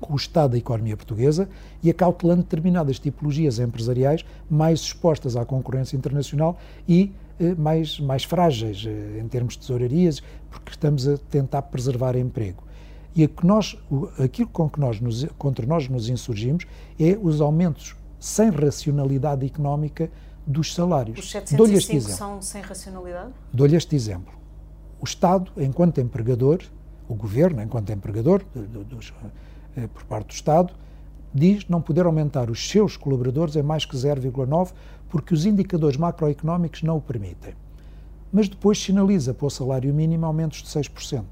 com 0.00 0.14
o 0.14 0.16
estado 0.16 0.52
da 0.52 0.58
economia 0.58 0.96
portuguesa 0.96 1.48
e 1.82 1.90
acautelando 1.90 2.42
determinadas 2.42 2.98
tipologias 2.98 3.58
empresariais 3.58 4.24
mais 4.48 4.80
expostas 4.80 5.36
à 5.36 5.44
concorrência 5.44 5.96
internacional 5.96 6.58
e 6.88 7.12
eh, 7.38 7.54
mais, 7.54 8.00
mais 8.00 8.24
frágeis 8.24 8.84
eh, 8.86 9.20
em 9.20 9.28
termos 9.28 9.54
de 9.54 9.60
tesourarias, 9.60 10.22
porque 10.50 10.70
estamos 10.70 11.06
a 11.06 11.16
tentar 11.16 11.62
preservar 11.62 12.16
emprego. 12.16 12.62
E 13.14 13.26
que 13.26 13.44
nós, 13.44 13.76
aquilo 14.22 14.48
com 14.48 14.68
que 14.68 14.78
nós 14.78 15.00
nos, 15.00 15.24
contra 15.36 15.66
nós 15.66 15.88
nos 15.88 16.08
insurgimos 16.08 16.66
é 16.98 17.18
os 17.20 17.40
aumentos 17.40 17.96
sem 18.18 18.50
racionalidade 18.50 19.44
económica 19.44 20.10
dos 20.46 20.74
salários. 20.74 21.18
Os 21.18 21.30
705 21.30 22.10
são 22.10 22.42
sem 22.42 22.60
racionalidade? 22.60 23.32
Dou-lhe 23.52 23.76
este 23.76 23.96
exemplo. 23.96 24.32
O 25.00 25.04
Estado, 25.04 25.50
enquanto 25.56 26.00
empregador, 26.00 26.60
o 27.08 27.14
Governo, 27.14 27.62
enquanto 27.62 27.90
empregador 27.90 28.42
dos, 28.54 29.12
eh, 29.76 29.86
por 29.88 30.04
parte 30.04 30.28
do 30.28 30.34
Estado, 30.34 30.74
diz 31.32 31.66
não 31.68 31.80
poder 31.80 32.06
aumentar 32.06 32.50
os 32.50 32.68
seus 32.68 32.96
colaboradores 32.96 33.56
em 33.56 33.62
mais 33.62 33.84
que 33.84 33.96
0,9 33.96 34.72
porque 35.08 35.34
os 35.34 35.46
indicadores 35.46 35.96
macroeconómicos 35.96 36.82
não 36.82 36.96
o 36.96 37.00
permitem. 37.00 37.54
Mas 38.32 38.48
depois 38.48 38.80
sinaliza 38.80 39.34
para 39.34 39.46
o 39.46 39.50
salário 39.50 39.92
mínimo 39.92 40.24
aumentos 40.24 40.62
de 40.62 40.68
6%. 40.68 41.24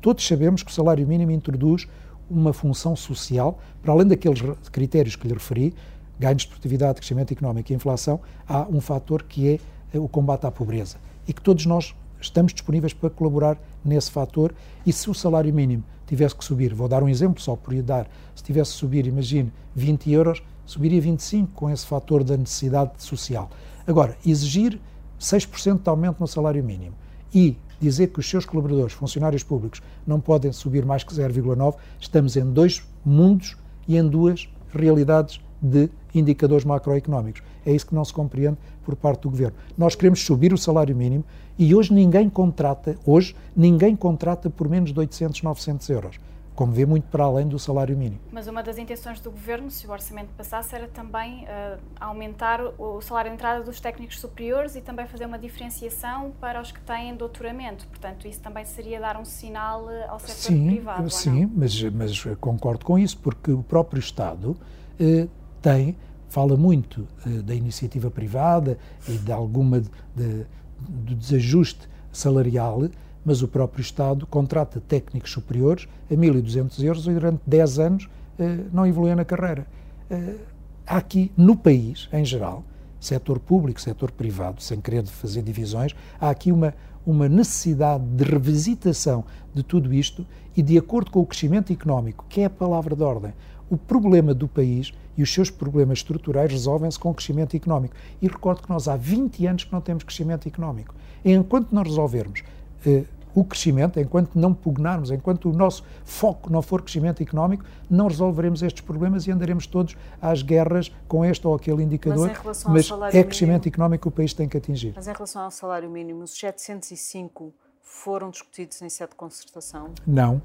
Todos 0.00 0.26
sabemos 0.26 0.62
que 0.62 0.70
o 0.70 0.74
salário 0.74 1.06
mínimo 1.06 1.30
introduz 1.30 1.88
uma 2.30 2.52
função 2.52 2.94
social, 2.94 3.58
para 3.82 3.92
além 3.92 4.06
daqueles 4.06 4.40
critérios 4.70 5.16
que 5.16 5.26
lhe 5.26 5.34
referi, 5.34 5.74
ganhos 6.18 6.42
de 6.42 6.48
produtividade, 6.48 6.96
crescimento 6.96 7.32
económico 7.32 7.72
e 7.72 7.74
inflação, 7.74 8.20
há 8.46 8.66
um 8.68 8.80
fator 8.80 9.22
que 9.22 9.48
é 9.48 9.60
eh, 9.94 9.98
o 9.98 10.08
combate 10.08 10.46
à 10.46 10.50
pobreza. 10.50 10.96
E 11.26 11.32
que 11.32 11.40
todos 11.40 11.64
nós 11.64 11.94
estamos 12.20 12.52
disponíveis 12.52 12.92
para 12.92 13.10
colaborar 13.10 13.58
nesse 13.84 14.10
fator. 14.10 14.54
E 14.84 14.92
se 14.92 15.08
o 15.10 15.14
salário 15.14 15.52
mínimo 15.52 15.84
tivesse 16.06 16.34
que 16.34 16.44
subir, 16.44 16.74
vou 16.74 16.88
dar 16.88 17.02
um 17.02 17.08
exemplo 17.08 17.40
só 17.40 17.54
por 17.54 17.74
dar, 17.82 18.08
se 18.34 18.42
tivesse 18.42 18.72
que 18.72 18.78
subir, 18.78 19.06
imagine, 19.06 19.52
20 19.74 20.10
euros, 20.10 20.42
subiria 20.64 21.00
25 21.00 21.52
com 21.52 21.70
esse 21.70 21.86
fator 21.86 22.24
da 22.24 22.36
necessidade 22.36 22.92
social. 22.98 23.50
Agora, 23.86 24.16
exigir 24.26 24.80
6% 25.20 25.82
de 25.82 25.88
aumento 25.88 26.20
no 26.20 26.26
salário 26.26 26.62
mínimo 26.62 26.94
e 27.34 27.56
dizer 27.80 28.08
que 28.08 28.20
os 28.20 28.28
seus 28.28 28.44
colaboradores, 28.44 28.92
funcionários 28.92 29.42
públicos, 29.42 29.82
não 30.06 30.20
podem 30.20 30.52
subir 30.52 30.84
mais 30.84 31.04
que 31.04 31.14
0,9, 31.14 31.76
estamos 32.00 32.36
em 32.36 32.44
dois 32.44 32.82
mundos 33.04 33.56
e 33.86 33.96
em 33.96 34.06
duas 34.06 34.48
realidades 34.72 35.40
de 35.60 35.88
indicadores 36.14 36.64
macroeconómicos. 36.64 37.42
É 37.64 37.72
isso 37.72 37.86
que 37.86 37.94
não 37.94 38.04
se 38.04 38.12
compreende 38.12 38.58
por 38.84 38.96
parte 38.96 39.22
do 39.22 39.30
governo. 39.30 39.56
Nós 39.76 39.94
queremos 39.94 40.24
subir 40.24 40.52
o 40.52 40.58
salário 40.58 40.96
mínimo 40.96 41.24
e 41.58 41.74
hoje 41.74 41.92
ninguém 41.92 42.28
contrata, 42.30 42.96
hoje 43.04 43.34
ninguém 43.54 43.94
contrata 43.94 44.48
por 44.48 44.68
menos 44.68 44.92
de 44.92 44.98
800, 44.98 45.42
900 45.42 45.88
euros. 45.90 46.20
Como 46.58 46.72
vê, 46.72 46.84
muito 46.84 47.06
para 47.06 47.22
além 47.22 47.46
do 47.46 47.56
salário 47.56 47.96
mínimo. 47.96 48.20
Mas 48.32 48.48
uma 48.48 48.64
das 48.64 48.78
intenções 48.78 49.20
do 49.20 49.30
governo, 49.30 49.70
se 49.70 49.86
o 49.86 49.92
orçamento 49.92 50.30
passasse, 50.36 50.74
era 50.74 50.88
também 50.88 51.44
uh, 51.44 51.78
aumentar 52.00 52.60
o 52.76 53.00
salário 53.00 53.30
de 53.30 53.36
entrada 53.36 53.62
dos 53.62 53.78
técnicos 53.78 54.18
superiores 54.18 54.74
e 54.74 54.80
também 54.80 55.06
fazer 55.06 55.24
uma 55.26 55.38
diferenciação 55.38 56.32
para 56.40 56.60
os 56.60 56.72
que 56.72 56.80
têm 56.80 57.14
doutoramento. 57.14 57.86
Portanto, 57.86 58.26
isso 58.26 58.40
também 58.40 58.64
seria 58.64 58.98
dar 58.98 59.16
um 59.16 59.24
sinal 59.24 59.88
eh, 59.88 60.08
ao 60.08 60.18
setor 60.18 60.34
sim, 60.34 60.66
privado. 60.66 61.08
Sim, 61.10 61.48
mas, 61.54 61.80
mas 61.80 62.24
concordo 62.40 62.84
com 62.84 62.98
isso, 62.98 63.18
porque 63.18 63.52
o 63.52 63.62
próprio 63.62 64.00
Estado 64.00 64.56
uh, 64.98 65.30
tem, 65.62 65.96
fala 66.28 66.56
muito 66.56 67.06
uh, 67.24 67.40
da 67.40 67.54
iniciativa 67.54 68.10
privada 68.10 68.76
e 69.08 69.12
de 69.12 69.30
alguma 69.30 69.80
de, 69.80 69.88
de, 70.12 70.46
do 70.80 71.14
desajuste 71.14 71.88
salarial, 72.10 72.80
mas 73.28 73.42
o 73.42 73.48
próprio 73.48 73.82
Estado 73.82 74.26
contrata 74.26 74.80
técnicos 74.80 75.32
superiores 75.32 75.86
a 76.10 76.14
1.200 76.14 76.82
euros 76.82 77.06
e 77.06 77.12
durante 77.12 77.42
10 77.46 77.78
anos 77.78 78.04
uh, 78.04 78.64
não 78.72 78.86
evoluem 78.86 79.14
na 79.14 79.24
carreira. 79.24 79.66
Uh, 80.10 80.38
há 80.86 80.96
aqui, 80.96 81.30
no 81.36 81.54
país, 81.54 82.08
em 82.10 82.24
geral, 82.24 82.64
setor 82.98 83.38
público, 83.38 83.82
setor 83.82 84.10
privado, 84.10 84.62
sem 84.62 84.80
querer 84.80 85.04
fazer 85.04 85.42
divisões, 85.42 85.94
há 86.18 86.30
aqui 86.30 86.50
uma, 86.50 86.74
uma 87.04 87.28
necessidade 87.28 88.02
de 88.02 88.24
revisitação 88.24 89.26
de 89.54 89.62
tudo 89.62 89.92
isto 89.92 90.26
e 90.56 90.62
de 90.62 90.78
acordo 90.78 91.10
com 91.10 91.20
o 91.20 91.26
crescimento 91.26 91.70
económico, 91.70 92.24
que 92.30 92.40
é 92.40 92.46
a 92.46 92.50
palavra 92.50 92.96
de 92.96 93.02
ordem. 93.02 93.34
O 93.68 93.76
problema 93.76 94.32
do 94.32 94.48
país 94.48 94.90
e 95.18 95.22
os 95.22 95.30
seus 95.30 95.50
problemas 95.50 95.98
estruturais 95.98 96.50
resolvem-se 96.50 96.98
com 96.98 97.10
o 97.10 97.14
crescimento 97.14 97.54
económico. 97.54 97.94
E 98.22 98.26
recordo 98.26 98.62
que 98.62 98.70
nós 98.70 98.88
há 98.88 98.96
20 98.96 99.46
anos 99.46 99.64
que 99.64 99.72
não 99.72 99.82
temos 99.82 100.02
crescimento 100.02 100.48
económico. 100.48 100.94
Enquanto 101.22 101.74
não 101.74 101.82
resolvermos 101.82 102.42
eh, 102.86 103.04
o 103.34 103.44
crescimento, 103.44 104.00
enquanto 104.00 104.34
não 104.34 104.52
pugnarmos, 104.52 105.10
enquanto 105.10 105.50
o 105.50 105.52
nosso 105.52 105.84
foco 106.04 106.50
não 106.50 106.62
for 106.62 106.82
crescimento 106.82 107.22
económico, 107.22 107.64
não 107.88 108.08
resolveremos 108.08 108.62
estes 108.62 108.82
problemas 108.82 109.26
e 109.26 109.30
andaremos 109.30 109.66
todos 109.66 109.96
às 110.20 110.42
guerras 110.42 110.92
com 111.06 111.24
este 111.24 111.46
ou 111.46 111.54
aquele 111.54 111.82
indicador. 111.82 112.30
Mas, 112.44 112.64
mas 112.64 113.14
é 113.14 113.22
crescimento 113.22 113.64
mínimo, 113.64 113.74
económico 113.74 114.02
que 114.02 114.08
o 114.08 114.10
país 114.10 114.32
tem 114.32 114.48
que 114.48 114.56
atingir. 114.56 114.92
Mas 114.94 115.08
em 115.08 115.12
relação 115.12 115.42
ao 115.42 115.50
salário 115.50 115.90
mínimo, 115.90 116.22
os 116.22 116.36
705 116.38 117.52
foram 117.80 118.30
discutidos 118.30 118.80
em 118.82 118.88
sede 118.88 119.10
de 119.10 119.16
concertação? 119.16 119.90
Não. 120.06 120.40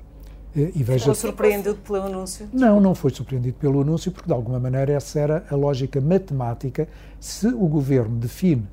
Eh, 0.55 0.71
e 0.75 0.83
veja 0.83 1.05
foi 1.05 1.15
surpreendido 1.15 1.75
pelo 1.75 2.03
anúncio? 2.03 2.47
Não, 2.53 2.79
não 2.79 2.95
foi 2.95 3.11
surpreendido 3.11 3.57
pelo 3.57 3.81
anúncio, 3.81 4.11
porque 4.11 4.27
de 4.27 4.33
alguma 4.33 4.59
maneira 4.59 4.93
essa 4.93 5.19
era 5.19 5.45
a 5.49 5.55
lógica 5.55 5.99
matemática. 5.99 6.87
Se 7.19 7.47
o 7.47 7.67
governo 7.67 8.17
define 8.17 8.67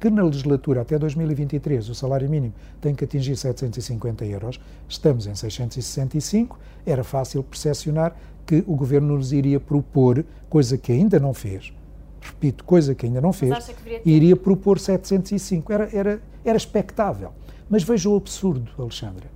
que 0.00 0.10
na 0.10 0.22
legislatura 0.22 0.82
até 0.82 0.98
2023 0.98 1.88
o 1.88 1.94
salário 1.94 2.28
mínimo 2.28 2.52
tem 2.80 2.94
que 2.94 3.04
atingir 3.04 3.36
750 3.36 4.24
euros, 4.24 4.60
estamos 4.88 5.26
em 5.26 5.34
665, 5.34 6.58
era 6.84 7.04
fácil 7.04 7.42
percepcionar 7.42 8.16
que 8.44 8.64
o 8.66 8.74
Governo 8.74 9.16
nos 9.16 9.32
iria 9.32 9.60
propor, 9.60 10.24
coisa 10.48 10.76
que 10.78 10.90
ainda 10.90 11.20
não 11.20 11.34
fez, 11.34 11.72
repito, 12.20 12.64
coisa 12.64 12.94
que 12.94 13.06
ainda 13.06 13.20
não 13.20 13.32
fez, 13.32 13.70
iria 14.04 14.36
propor 14.36 14.78
705. 14.78 15.72
Era, 15.72 15.88
era, 15.92 16.22
era 16.44 16.56
expectável. 16.56 17.32
Mas 17.68 17.82
veja 17.82 18.08
o 18.08 18.16
absurdo, 18.16 18.70
Alexandra. 18.78 19.26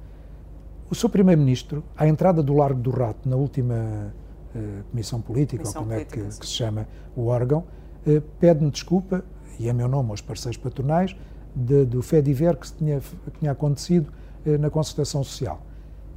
O 0.91 0.95
seu 0.95 1.09
Primeiro-Ministro, 1.09 1.83
à 1.97 2.07
entrada 2.07 2.43
do 2.43 2.55
Largo 2.55 2.81
do 2.81 2.91
Rato, 2.91 3.29
na 3.29 3.37
última 3.37 4.13
uh, 4.55 4.83
Comissão 4.91 5.21
Política, 5.21 5.63
comissão 5.63 5.83
ou 5.83 5.89
como 5.89 5.97
política, 5.97 6.21
é 6.21 6.31
que, 6.31 6.39
que, 6.39 6.47
se 6.47 6.53
chama 6.53 6.89
o 7.17 7.27
órgão, 7.27 7.65
uh, 8.07 8.21
pede-me 8.39 8.71
desculpa, 8.71 9.25
e 9.59 9.69
é 9.69 9.73
meu 9.73 9.89
nome 9.89 10.11
aos 10.11 10.21
parceiros 10.21 10.57
patronais, 10.57 11.17
de, 11.55 11.85
do 11.85 12.03
Fediver 12.03 12.57
que, 12.57 12.73
tinha, 12.73 13.01
que 13.01 13.39
tinha 13.39 13.53
acontecido 13.53 14.13
uh, 14.47 14.59
na 14.59 14.71
concertação 14.71 15.23
social. 15.23 15.61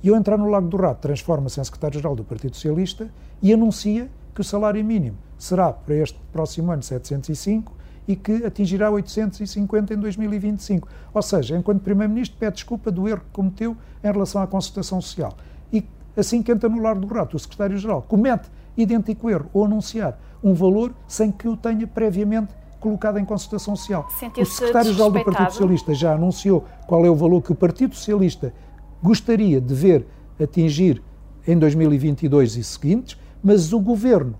E 0.01 0.07
eu 0.07 0.15
entrar 0.15 0.37
no 0.37 0.47
Lago 0.47 0.67
do 0.67 0.77
Rato, 0.77 1.01
transforma-se 1.01 1.59
em 1.59 1.63
secretário-geral 1.63 2.15
do 2.15 2.23
Partido 2.23 2.55
Socialista 2.55 3.09
e 3.41 3.51
anuncia 3.51 4.09
que 4.33 4.41
o 4.41 4.43
salário 4.43 4.83
mínimo 4.83 5.17
será 5.37 5.71
para 5.71 5.95
este 5.95 6.19
próximo 6.31 6.71
ano 6.71 6.83
705 6.83 7.73
e 8.07 8.15
que 8.15 8.45
atingirá 8.45 8.91
850 8.91 9.93
em 9.93 9.97
2025. 9.97 10.87
Ou 11.13 11.21
seja, 11.21 11.57
enquanto 11.57 11.81
Primeiro-Ministro 11.81 12.37
pede 12.37 12.55
desculpa 12.55 12.91
do 12.91 13.07
erro 13.07 13.21
que 13.21 13.31
cometeu 13.31 13.75
em 14.03 14.11
relação 14.11 14.41
à 14.41 14.47
concertação 14.47 15.01
social. 15.01 15.35
E 15.73 15.83
assim 16.15 16.43
que 16.43 16.51
entra 16.51 16.69
no 16.69 16.81
lar 16.81 16.95
do 16.95 17.07
rato, 17.07 17.35
o 17.35 17.39
Secretário-Geral 17.39 18.03
comete 18.03 18.49
idêntico 18.77 19.29
erro 19.29 19.49
ou 19.53 19.65
anunciar 19.65 20.19
um 20.43 20.53
valor 20.53 20.93
sem 21.07 21.31
que 21.31 21.47
o 21.47 21.57
tenha 21.57 21.87
previamente 21.87 22.53
colocado 22.85 23.17
em 23.17 23.25
concertação 23.25 23.75
social. 23.75 24.07
O 24.37 24.45
Secretário-Geral 24.45 25.09
do 25.09 25.23
Partido 25.23 25.51
Socialista 25.51 25.93
já 25.95 26.13
anunciou 26.13 26.63
qual 26.85 27.03
é 27.03 27.09
o 27.09 27.15
valor 27.15 27.41
que 27.41 27.51
o 27.51 27.55
Partido 27.55 27.95
Socialista 27.95 28.53
gostaria 29.01 29.59
de 29.59 29.73
ver 29.73 30.05
atingir 30.39 31.01
em 31.47 31.57
2022 31.57 32.57
e 32.57 32.63
seguintes, 32.63 33.17
mas 33.43 33.73
o 33.73 33.79
Governo 33.79 34.35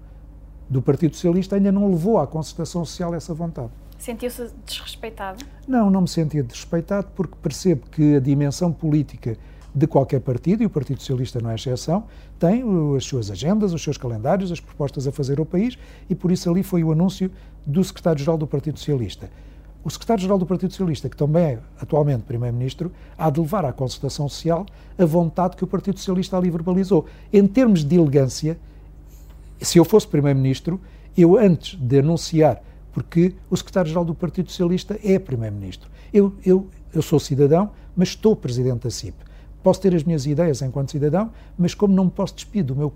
do 0.70 0.80
Partido 0.80 1.16
Socialista 1.16 1.56
ainda 1.56 1.72
não 1.72 1.90
levou 1.90 2.20
à 2.20 2.28
concertação 2.28 2.86
social 2.86 3.16
essa 3.16 3.34
vontade. 3.34 3.72
Sentiu-se 3.98 4.52
desrespeitado? 4.64 5.44
Não, 5.68 5.90
não 5.90 6.02
me 6.02 6.08
sentia 6.08 6.44
desrespeitado 6.44 7.08
porque 7.16 7.36
percebo 7.42 7.88
que 7.90 8.16
a 8.16 8.20
dimensão 8.20 8.72
política 8.72 9.38
de 9.76 9.86
qualquer 9.86 10.22
partido, 10.22 10.64
e 10.64 10.66
o 10.66 10.70
Partido 10.70 11.00
Socialista 11.00 11.42
não 11.42 11.50
é 11.50 11.56
exceção, 11.56 12.06
tem 12.40 12.64
as 12.96 13.04
suas 13.04 13.30
agendas, 13.30 13.74
os 13.74 13.84
seus 13.84 13.98
calendários, 13.98 14.50
as 14.50 14.62
propostas 14.62 15.06
a 15.06 15.12
fazer 15.12 15.38
ao 15.38 15.46
país, 15.46 15.78
e 16.10 16.16
por 16.16 16.32
isso 16.32 16.50
ali 16.50 16.64
foi 16.64 16.82
o 16.82 16.94
anúncio 16.94 17.30
do 17.66 17.84
secretário-geral 17.84 18.38
do 18.38 18.48
Partido 18.48 18.80
Socialista. 18.80 19.30
O 19.84 19.90
secretário-geral 19.90 20.40
do 20.40 20.46
Partido 20.46 20.72
Socialista, 20.72 21.10
que 21.10 21.18
também 21.18 21.44
é 21.44 21.60
atualmente 21.80 22.24
primeiro-ministro, 22.24 22.92
há 23.18 23.30
de 23.30 23.40
levar 23.40 23.66
à 23.66 23.74
consultação 23.74 24.30
social 24.30 24.66
a 24.98 25.06
vontade 25.06 25.58
que 25.58 25.64
o 25.64 25.68
Partido 25.68 26.00
Socialista 26.00 26.38
ali 26.38 26.50
verbalizou. 26.50 27.06
Em 27.32 27.46
termos 27.46 27.84
de 27.84 27.96
elegância, 27.96 28.58
se 29.60 29.78
eu 29.78 29.86
fosse 29.86 30.08
Primeiro-Ministro, 30.08 30.80
eu 31.18 31.38
antes 31.38 31.78
de 31.80 32.00
anunciar, 32.00 32.64
porque 32.94 33.36
o 33.50 33.56
Secretário-Geral 33.56 34.06
do 34.06 34.16
Partido 34.16 34.50
Socialista 34.50 34.98
é 35.04 35.20
Primeiro-Ministro. 35.20 35.90
Eu, 36.14 36.34
eu, 36.46 36.68
eu 36.94 37.02
sou 37.02 37.20
cidadão, 37.20 37.70
mas 37.96 38.10
estou 38.10 38.36
Presidente 38.36 38.84
da 38.84 38.90
CIP. 38.90 39.25
Posso 39.66 39.82
ter 39.82 39.96
as 39.96 40.04
minhas 40.04 40.28
ideias 40.28 40.62
enquanto 40.62 40.92
cidadão, 40.92 41.32
mas 41.58 41.74
como 41.74 41.92
não 41.92 42.06
me 42.06 42.12
posso 42.12 42.36
despedir 42.36 42.64
do 42.64 42.76
meu, 42.76 42.94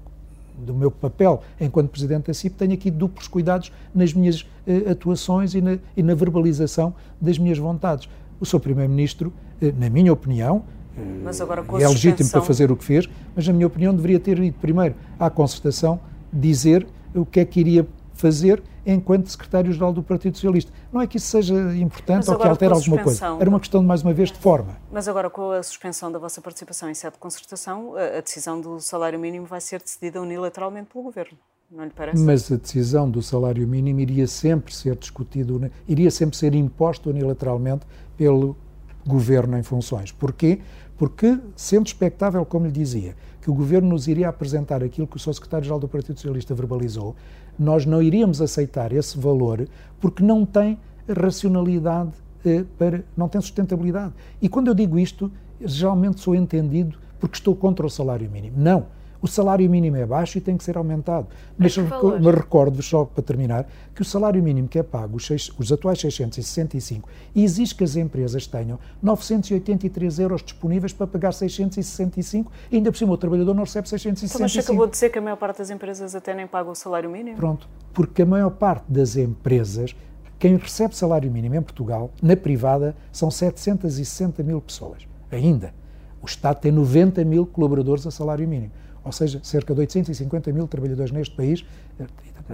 do 0.55 0.71
meu 0.71 0.91
papel 0.91 1.41
enquanto 1.60 1.89
Presidente 1.89 2.27
da 2.27 2.34
CIP, 2.36 2.55
tenho 2.55 2.73
aqui 2.73 2.91
duplos 2.91 3.27
cuidados 3.27 3.71
nas 3.91 4.13
minhas 4.13 4.41
uh, 4.41 4.91
atuações 4.91 5.55
e 5.55 5.62
na, 5.62 5.79
e 5.97 6.03
na, 6.03 6.13
verbalização 6.13 6.93
das 7.19 7.39
minhas 7.39 7.58
vontades. 7.58 8.08
O 8.39 8.45
seu 8.45 8.60
Primeiro-Ministro, 8.60 9.34
uh, 9.60 9.79
na 9.79 9.89
minha 9.89 10.13
opinião, 10.13 10.58
uh, 10.95 11.82
é 11.82 11.88
legítimo 11.88 12.29
para 12.29 12.41
fazer 12.43 12.71
o 12.71 12.75
que 12.75 12.84
fez, 12.84 13.10
mas 13.36 13.47
na 13.47 13.53
minha 13.53 13.65
opinião 13.65 13.91
deveria 13.91 14.19
ter 14.19 14.38
ido 14.38 14.60
primeiro 14.60 14.93
à 15.19 15.27
concertação 15.27 15.99
dizer 16.32 16.86
o 17.15 17.25
que 17.25 17.39
é 17.39 17.45
que 17.45 17.60
iria 17.60 17.88
fazer 18.19 18.62
enquanto 18.86 19.29
secretário-geral 19.29 19.93
do 19.93 20.03
Partido 20.03 20.36
Socialista. 20.36 20.71
Não 20.91 21.01
é 21.01 21.08
que 21.08 21.17
isso 21.17 21.27
seja 21.27 21.55
importante 21.75 22.29
ou 22.29 22.38
que 22.38 22.47
altere 22.47 22.73
alguma 22.73 23.01
coisa. 23.01 23.38
Era 23.39 23.49
uma 23.49 23.60
questão, 23.60 23.82
mais 23.82 24.01
uma 24.01 24.13
vez, 24.13 24.32
de 24.32 24.38
forma. 24.38 24.77
Mas 24.91 25.08
agora, 25.08 25.29
com 25.29 25.51
a 25.51 25.63
suspensão 25.63 26.12
da 26.12 26.19
vossa 26.19 26.41
participação 26.41 26.89
em 26.89 26.93
sede 26.93 27.13
de 27.13 27.19
concertação, 27.19 27.95
a 27.95 28.19
decisão 28.21 28.60
do 28.60 28.79
salário 28.79 29.19
mínimo 29.19 29.45
vai 29.45 29.62
ser 29.62 29.82
decidida 29.82 30.21
unilateralmente 30.21 30.89
pelo 30.91 31.05
Governo. 31.05 31.38
Não 31.71 31.84
lhe 31.84 31.91
parece? 31.91 32.21
Mas 32.23 32.51
a 32.51 32.55
decisão 32.55 33.10
do 33.10 33.21
salário 33.21 33.67
mínimo 33.67 33.99
iria 33.99 34.27
sempre 34.27 34.73
ser 34.73 34.95
discutida, 34.95 35.71
iria 35.88 36.10
sempre 36.10 36.36
ser 36.36 36.55
imposta 36.55 37.10
unilateralmente 37.10 37.86
pelo 38.17 38.58
Governo 39.05 39.58
em 39.58 39.63
funções. 39.63 40.12
Porquê? 40.12 40.60
Porque, 40.97 41.39
sendo 41.55 41.88
expectável, 41.88 42.43
como 42.43 42.65
lhe 42.65 42.71
dizia, 42.71 43.15
que 43.49 43.51
o 43.51 43.55
Governo 43.55 43.89
nos 43.89 44.07
iria 44.07 44.29
apresentar 44.29 44.83
aquilo 44.83 45.07
que 45.07 45.17
o 45.17 45.19
seu 45.19 45.33
secretário-geral 45.33 45.79
do 45.79 45.88
Partido 45.88 46.17
Socialista 46.17 46.53
verbalizou, 46.53 47.15
nós 47.57 47.83
não 47.83 47.99
iríamos 47.99 48.41
aceitar 48.41 48.93
esse 48.93 49.17
valor 49.17 49.67
porque 49.99 50.23
não 50.23 50.45
tem 50.45 50.77
racionalidade 51.07 52.12
eh, 52.45 52.63
para, 52.77 53.03
não 53.17 53.27
tem 53.27 53.41
sustentabilidade. 53.41 54.13
E 54.39 54.47
quando 54.47 54.67
eu 54.67 54.75
digo 54.75 54.99
isto, 54.99 55.31
geralmente 55.59 56.21
sou 56.21 56.35
entendido 56.35 56.95
porque 57.19 57.38
estou 57.38 57.55
contra 57.55 57.85
o 57.85 57.89
salário 57.89 58.29
mínimo. 58.29 58.55
Não. 58.55 58.85
O 59.21 59.27
salário 59.27 59.69
mínimo 59.69 59.97
é 59.97 60.05
baixo 60.05 60.38
e 60.38 60.41
tem 60.41 60.55
que 60.55 60.63
ser 60.63 60.77
aumentado. 60.77 61.27
Mas, 61.58 61.75
mas 61.77 62.36
recordo-vos, 62.36 62.86
só 62.86 63.03
para 63.03 63.21
terminar, 63.21 63.67
que 63.93 64.01
o 64.01 64.05
salário 64.05 64.41
mínimo 64.41 64.67
que 64.67 64.79
é 64.79 64.84
pago, 64.84 65.17
os, 65.17 65.25
seis, 65.25 65.51
os 65.58 65.71
atuais 65.71 65.99
665, 65.99 67.10
exige 67.36 67.75
que 67.75 67.84
as 67.84 67.95
empresas 67.97 68.47
tenham 68.47 68.79
983 69.01 70.19
euros 70.19 70.41
disponíveis 70.41 70.93
para 70.93 71.05
pagar 71.05 71.34
665 71.34 72.51
e 72.71 72.77
ainda 72.77 72.91
por 72.91 72.97
cima 72.97 73.12
o 73.12 73.17
trabalhador 73.17 73.53
não 73.53 73.63
recebe 73.63 73.89
665. 73.89 74.38
Então, 74.38 74.41
mas 74.41 74.65
acabou 74.65 74.86
de 74.86 74.93
dizer 74.93 75.10
que 75.10 75.19
a 75.19 75.21
maior 75.21 75.36
parte 75.36 75.58
das 75.58 75.69
empresas 75.69 76.15
até 76.15 76.34
nem 76.34 76.47
paga 76.47 76.69
o 76.69 76.75
salário 76.75 77.10
mínimo? 77.10 77.36
Pronto, 77.36 77.67
porque 77.93 78.21
a 78.21 78.25
maior 78.25 78.51
parte 78.51 78.86
das 78.88 79.17
empresas 79.17 79.93
quem 80.39 80.55
recebe 80.55 80.95
salário 80.95 81.29
mínimo 81.29 81.55
em 81.55 81.62
Portugal, 81.62 82.12
na 82.23 82.38
privada, 82.38 82.95
são 83.12 83.29
760 83.29 84.41
mil 84.41 84.62
pessoas. 84.62 85.05
Ainda. 85.29 85.73
O 86.21 86.25
Estado 86.25 86.62
tem 86.62 86.71
90 86.71 87.25
mil 87.25 87.45
colaboradores 87.45 88.08
a 88.08 88.12
salário 88.12 88.47
mínimo 88.47 88.71
ou 89.10 89.12
seja, 89.12 89.39
cerca 89.41 89.74
de 89.74 89.80
850 89.80 90.54
mil 90.54 90.67
trabalhadores 90.67 91.12
neste 91.12 91.36
país 91.36 91.65
eh, 92.00 92.06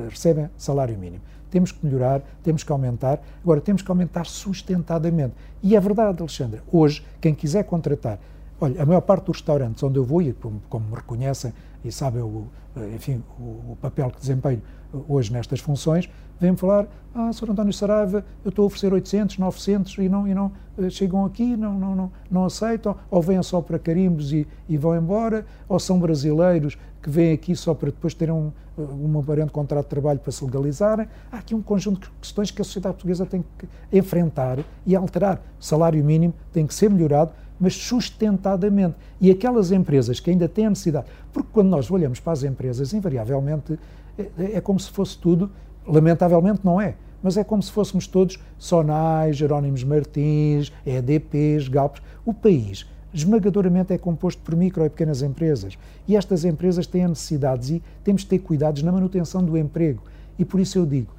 recebem 0.10 0.50
salário 0.58 0.98
mínimo. 0.98 1.22
Temos 1.52 1.74
que 1.74 1.86
melhorar, 1.86 2.22
temos 2.42 2.64
que 2.64 2.72
aumentar, 2.72 3.22
agora 3.44 3.60
temos 3.60 3.82
que 3.82 3.92
aumentar 3.92 4.26
sustentadamente. 4.26 5.34
E 5.62 5.76
é 5.76 5.80
verdade, 5.82 6.22
Alexandra, 6.22 6.64
hoje, 6.72 7.04
quem 7.20 7.36
quiser 7.36 7.66
contratar, 7.66 8.20
olha, 8.60 8.82
a 8.82 8.86
maior 8.86 9.02
parte 9.02 9.26
dos 9.26 9.38
restaurantes 9.38 9.82
onde 9.84 9.98
eu 9.98 10.04
vou, 10.04 10.22
e 10.22 10.34
como, 10.34 10.62
como 10.70 10.88
me 10.88 10.96
reconhecem 10.96 11.54
e 11.84 11.92
sabem 11.92 12.22
o, 12.22 12.48
eh, 12.76 12.96
enfim, 12.96 13.24
o, 13.40 13.72
o 13.74 13.78
papel 13.82 14.10
que 14.10 14.20
desempenho 14.20 14.62
hoje 15.08 15.32
nestas 15.32 15.60
funções, 15.60 16.10
vêm-me 16.40 16.58
falar, 16.58 16.88
ah, 17.14 17.32
Sr. 17.32 17.52
António 17.52 17.74
Saraiva, 17.74 18.26
eu 18.44 18.50
estou 18.50 18.64
a 18.64 18.66
oferecer 18.68 18.92
800, 18.92 19.38
900 19.38 19.98
e 20.00 20.10
não, 20.10 20.28
e 20.28 20.34
não 20.34 20.52
eh, 20.78 20.90
chegam 20.90 21.26
aqui, 21.26 21.56
não, 21.56 21.78
não, 21.78 21.96
não, 21.96 22.12
não 22.30 22.46
aceitam, 22.46 22.96
ou 23.10 23.22
vêm 23.22 23.42
só 23.42 23.62
para 23.62 23.80
carimbos 23.80 24.34
e, 24.34 24.48
e 24.68 24.78
vão 24.78 24.96
embora, 24.96 25.46
ou 25.68 25.80
são 25.80 26.00
brasileiros 26.00 26.78
que 27.02 27.10
vêm 27.10 27.34
aqui 27.34 27.56
só 27.56 27.74
para 27.74 27.90
depois 27.90 28.14
terem 28.14 28.34
um, 28.34 28.52
eh, 28.78 28.82
um 28.82 29.20
aparente 29.20 29.52
contrato 29.52 29.86
de 29.86 29.90
trabalho 29.90 30.20
para 30.20 30.32
se 30.32 30.44
legalizarem. 30.44 31.08
Há 31.32 31.38
aqui 31.38 31.56
um 31.56 31.62
conjunto 31.62 32.02
de 32.02 32.14
questões 32.20 32.52
que 32.52 32.62
a 32.62 32.66
sociedade 32.66 32.96
portuguesa 32.96 33.26
tem 33.26 33.44
que 33.58 33.68
enfrentar 33.98 34.60
e 34.86 34.96
alterar. 34.96 35.42
O 35.60 35.64
salário 35.64 36.04
mínimo 36.04 36.34
tem 36.52 36.68
que 36.68 36.74
ser 36.74 36.90
melhorado, 36.90 37.32
mas 37.60 37.76
sustentadamente. 37.76 38.96
E 39.20 39.32
aquelas 39.32 39.72
empresas 39.72 40.20
que 40.20 40.30
ainda 40.30 40.48
têm 40.48 40.70
necessidade, 40.70 41.08
porque 41.32 41.50
quando 41.52 41.70
nós 41.70 41.90
olhamos 41.90 42.20
para 42.20 42.34
as 42.34 42.44
empresas, 42.44 42.94
invariavelmente 42.94 43.80
é, 44.18 44.58
é 44.58 44.62
como 44.62 44.80
se 44.80 44.90
fosse 44.90 45.18
tudo, 45.18 45.52
lamentavelmente 45.88 46.62
não 46.64 46.80
é, 46.80 46.96
mas 47.22 47.38
é 47.38 47.44
como 47.44 47.62
se 47.62 47.72
fôssemos 47.72 48.08
todos 48.08 48.40
Sonais, 48.58 49.38
Jerónimos 49.38 49.84
Martins, 49.84 50.72
EDPs, 50.86 51.68
Galpes. 51.68 52.02
O 52.26 52.34
país 52.34 52.86
esmagadoramente 53.14 53.94
é 53.94 53.98
composto 53.98 54.42
por 54.42 54.56
micro 54.56 54.86
e 54.86 54.90
pequenas 54.90 55.22
empresas. 55.22 55.78
E 56.08 56.16
estas 56.16 56.44
empresas 56.44 56.86
têm 56.86 57.08
necessidades 57.08 57.70
e 57.70 57.84
temos 58.04 58.24
de 58.24 58.28
ter 58.28 58.40
cuidados 58.40 58.84
na 58.84 58.92
manutenção 58.92 59.44
do 59.44 59.58
emprego. 59.58 60.04
E 60.38 60.44
por 60.44 60.60
isso 60.60 60.78
eu 60.78 60.86
digo, 60.86 61.14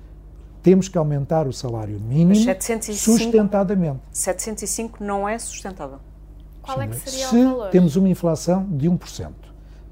temos 0.62 0.88
que 0.88 0.98
aumentar 0.98 1.46
o 1.46 1.52
salário 1.52 1.98
mínimo 1.98 2.34
705, 2.34 2.98
sustentadamente. 2.98 4.00
705 4.12 5.02
não 5.02 5.28
é 5.28 5.38
sustentável. 5.38 5.98
Qual 6.66 6.82
é 6.82 6.88
que 6.88 6.96
seria 6.96 7.28
Se 7.28 7.36
o 7.36 7.50
valor? 7.50 7.70
temos 7.70 7.96
uma 7.96 8.08
inflação 8.08 8.66
de 8.68 8.90
1%, 8.90 9.32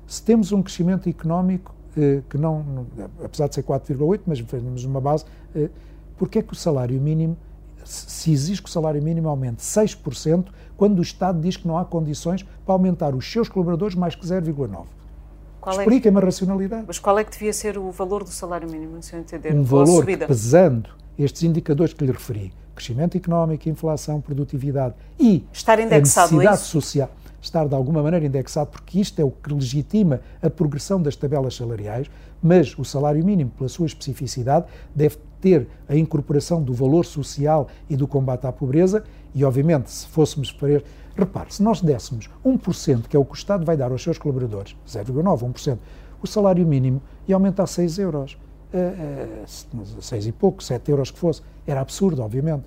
se 0.07 0.23
temos 0.23 0.53
um 0.53 0.63
crescimento 0.63 1.09
económico 1.09 1.75
eh, 1.97 2.23
que 2.29 2.37
não, 2.37 2.87
apesar 3.23 3.49
de 3.49 3.55
ser 3.55 3.63
4,8, 3.63 4.23
mas 4.27 4.41
temos 4.43 4.85
uma 4.85 5.01
base, 5.01 5.25
eh, 5.55 5.71
porque 6.19 6.41
é 6.41 6.43
que 6.43 6.53
o 6.53 6.57
salário 6.57 7.01
mínimo, 7.01 7.37
se 7.85 8.33
exige 8.33 8.63
que 8.63 8.69
o 8.69 8.73
salário 8.73 9.03
mínimo 9.03 9.29
aumente 9.29 9.63
6%, 9.63 10.47
quando 10.77 10.99
o 10.99 11.03
Estado 11.03 11.41
diz 11.41 11.57
que 11.57 11.69
não 11.69 11.79
há 11.79 11.85
condições 11.85 12.43
para 12.43 12.75
aumentar 12.75 13.15
os 13.15 13.31
seus 13.31 13.49
colaboradores 13.49 13.95
mais 13.95 14.15
que 14.15 14.27
0,9%? 14.27 14.87
Explica-me 15.67 16.19
é 16.19 16.21
a 16.21 16.25
racionalidade. 16.25 16.85
Mas 16.87 16.99
qual 16.99 17.19
é 17.19 17.25
que 17.25 17.31
devia 17.31 17.53
ser 17.53 17.79
o 17.79 17.91
valor 17.91 18.23
do 18.23 18.31
salário 18.31 18.71
mínimo, 18.71 19.03
se 19.03 19.15
eu 19.15 19.21
entender? 19.21 19.55
Um 19.55 19.63
valor 19.63 20.05
pesando 20.05 20.91
estes 21.19 21.43
indicadores 21.43 21.95
que 21.95 22.05
lhe 22.05 22.13
referi, 22.13 22.53
crescimento 22.75 23.17
económico, 23.17 23.69
inflação, 23.69 24.21
produtividade 24.21 24.95
e 25.19 25.47
Estar 25.53 25.79
indexado 25.79 26.35
a 26.35 26.39
necessidade 26.39 26.61
social 26.61 27.11
estar 27.45 27.69
de 27.69 27.75
alguma 27.75 28.03
maneira 28.03 28.27
indexado, 28.27 28.71
porque 28.71 28.99
isto 28.99 29.21
é 29.21 29.25
o 29.25 29.31
que 29.31 29.53
legitima 29.53 30.21
a 30.43 30.49
progressão 30.49 31.01
das 31.01 31.15
tabelas 31.15 31.55
salariais, 31.55 32.11
mas 32.43 32.77
o 32.79 32.85
salário 32.85 33.25
mínimo, 33.25 33.51
pela 33.51 33.69
sua 33.69 33.87
especificidade, 33.87 34.67
deve 34.95 35.17
ter 35.41 35.69
a 35.89 35.95
incorporação 35.95 36.63
do 36.63 36.73
valor 36.73 37.05
social 37.05 37.69
e 37.89 37.97
do 37.97 38.09
combate 38.09 38.47
à 38.47 38.53
pobreza, 38.53 39.05
e 39.35 39.45
obviamente, 39.45 39.91
se 39.91 40.07
fôssemos 40.07 40.51
para. 40.51 40.83
Repare, 41.17 41.55
se 41.55 41.63
nós 41.63 41.81
dessemos 41.81 42.29
1%, 42.45 43.07
que 43.09 43.17
é 43.17 43.19
o 43.19 43.25
que 43.25 43.33
o 43.33 43.37
Estado 43.37 43.65
vai 43.65 43.77
dar 43.77 43.93
aos 43.93 44.03
seus 44.03 44.19
colaboradores, 44.19 44.75
0,9%, 44.89 45.53
1%, 45.53 45.79
o 46.21 46.27
salário 46.27 46.67
mínimo 46.67 47.01
ia 47.29 47.37
aumentar 47.37 47.67
6 47.67 47.99
euros. 47.99 48.37
Uh, 48.75 50.03
6 50.03 50.27
e 50.27 50.33
pouco, 50.33 50.63
7 50.63 50.91
euros 50.91 51.11
que 51.11 51.19
fosse. 51.19 51.43
Era 51.65 51.81
absurdo, 51.81 52.23
obviamente. 52.23 52.65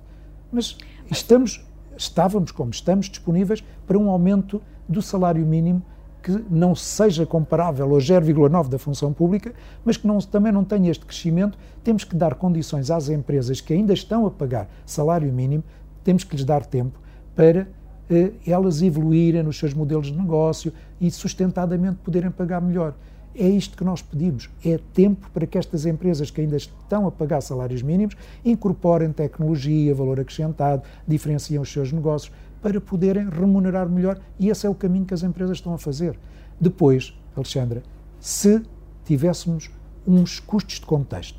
Mas 0.50 0.78
estamos 1.10 1.62
estávamos, 1.98 2.52
como 2.52 2.70
estamos, 2.70 3.06
disponíveis 3.06 3.62
para 3.86 3.98
um 3.98 4.08
aumento 4.08 4.62
do 4.88 5.02
salário 5.02 5.44
mínimo 5.44 5.82
que 6.22 6.32
não 6.50 6.74
seja 6.74 7.26
comparável 7.26 7.86
ao 7.86 7.98
0,9 7.98 8.68
da 8.68 8.78
função 8.78 9.12
pública, 9.12 9.52
mas 9.84 9.96
que 9.96 10.06
não, 10.06 10.18
também 10.18 10.52
não 10.52 10.64
tenha 10.64 10.90
este 10.90 11.04
crescimento. 11.04 11.58
Temos 11.82 12.04
que 12.04 12.16
dar 12.16 12.34
condições 12.34 12.90
às 12.90 13.08
empresas 13.08 13.60
que 13.60 13.72
ainda 13.72 13.92
estão 13.92 14.26
a 14.26 14.30
pagar 14.30 14.68
salário 14.84 15.32
mínimo, 15.32 15.64
temos 16.04 16.24
que 16.24 16.36
lhes 16.36 16.44
dar 16.44 16.64
tempo 16.64 16.98
para 17.34 17.68
eh, 18.10 18.32
elas 18.46 18.82
evoluírem 18.82 19.42
nos 19.42 19.58
seus 19.58 19.74
modelos 19.74 20.08
de 20.08 20.18
negócio 20.18 20.72
e 21.00 21.10
sustentadamente 21.10 21.98
poderem 22.02 22.30
pagar 22.30 22.60
melhor. 22.60 22.94
É 23.34 23.48
isto 23.48 23.76
que 23.76 23.84
nós 23.84 24.02
pedimos: 24.02 24.50
é 24.64 24.78
tempo 24.92 25.30
para 25.32 25.46
que 25.46 25.58
estas 25.58 25.86
empresas 25.86 26.30
que 26.30 26.40
ainda 26.40 26.56
estão 26.56 27.06
a 27.06 27.10
pagar 27.10 27.40
salários 27.40 27.82
mínimos 27.82 28.16
incorporem 28.44 29.12
tecnologia, 29.12 29.94
valor 29.94 30.20
acrescentado, 30.20 30.82
diferenciem 31.06 31.60
os 31.60 31.70
seus 31.70 31.92
negócios 31.92 32.32
para 32.60 32.80
poderem 32.80 33.28
remunerar 33.28 33.88
melhor 33.88 34.18
e 34.38 34.48
esse 34.48 34.66
é 34.66 34.70
o 34.70 34.74
caminho 34.74 35.04
que 35.04 35.14
as 35.14 35.22
empresas 35.22 35.58
estão 35.58 35.72
a 35.72 35.78
fazer. 35.78 36.18
Depois, 36.60 37.14
Alexandra, 37.36 37.82
se 38.18 38.62
tivéssemos 39.04 39.70
uns 40.06 40.40
custos 40.40 40.80
de 40.80 40.86
contexto 40.86 41.38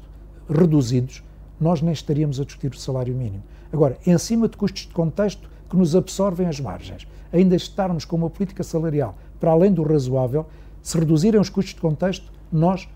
reduzidos, 0.49 1.23
nós 1.59 1.81
nem 1.81 1.91
estaríamos 1.91 2.39
a 2.39 2.45
discutir 2.45 2.71
o 2.71 2.77
salário 2.77 3.13
mínimo. 3.13 3.43
Agora, 3.71 3.97
em 4.07 4.17
cima 4.17 4.47
de 4.47 4.55
custos 4.55 4.83
de 4.83 4.93
contexto 4.93 5.49
que 5.69 5.75
nos 5.75 5.95
absorvem 5.95 6.47
as 6.47 6.59
margens, 6.59 7.05
ainda 7.31 7.55
estarmos 7.55 8.05
com 8.05 8.15
uma 8.15 8.29
política 8.29 8.63
salarial 8.63 9.15
para 9.39 9.51
além 9.51 9.71
do 9.71 9.83
razoável, 9.83 10.45
se 10.82 10.97
reduzirem 10.97 11.39
os 11.39 11.49
custos 11.49 11.73
de 11.73 11.82
contexto, 11.82 12.32
nós 12.51 12.88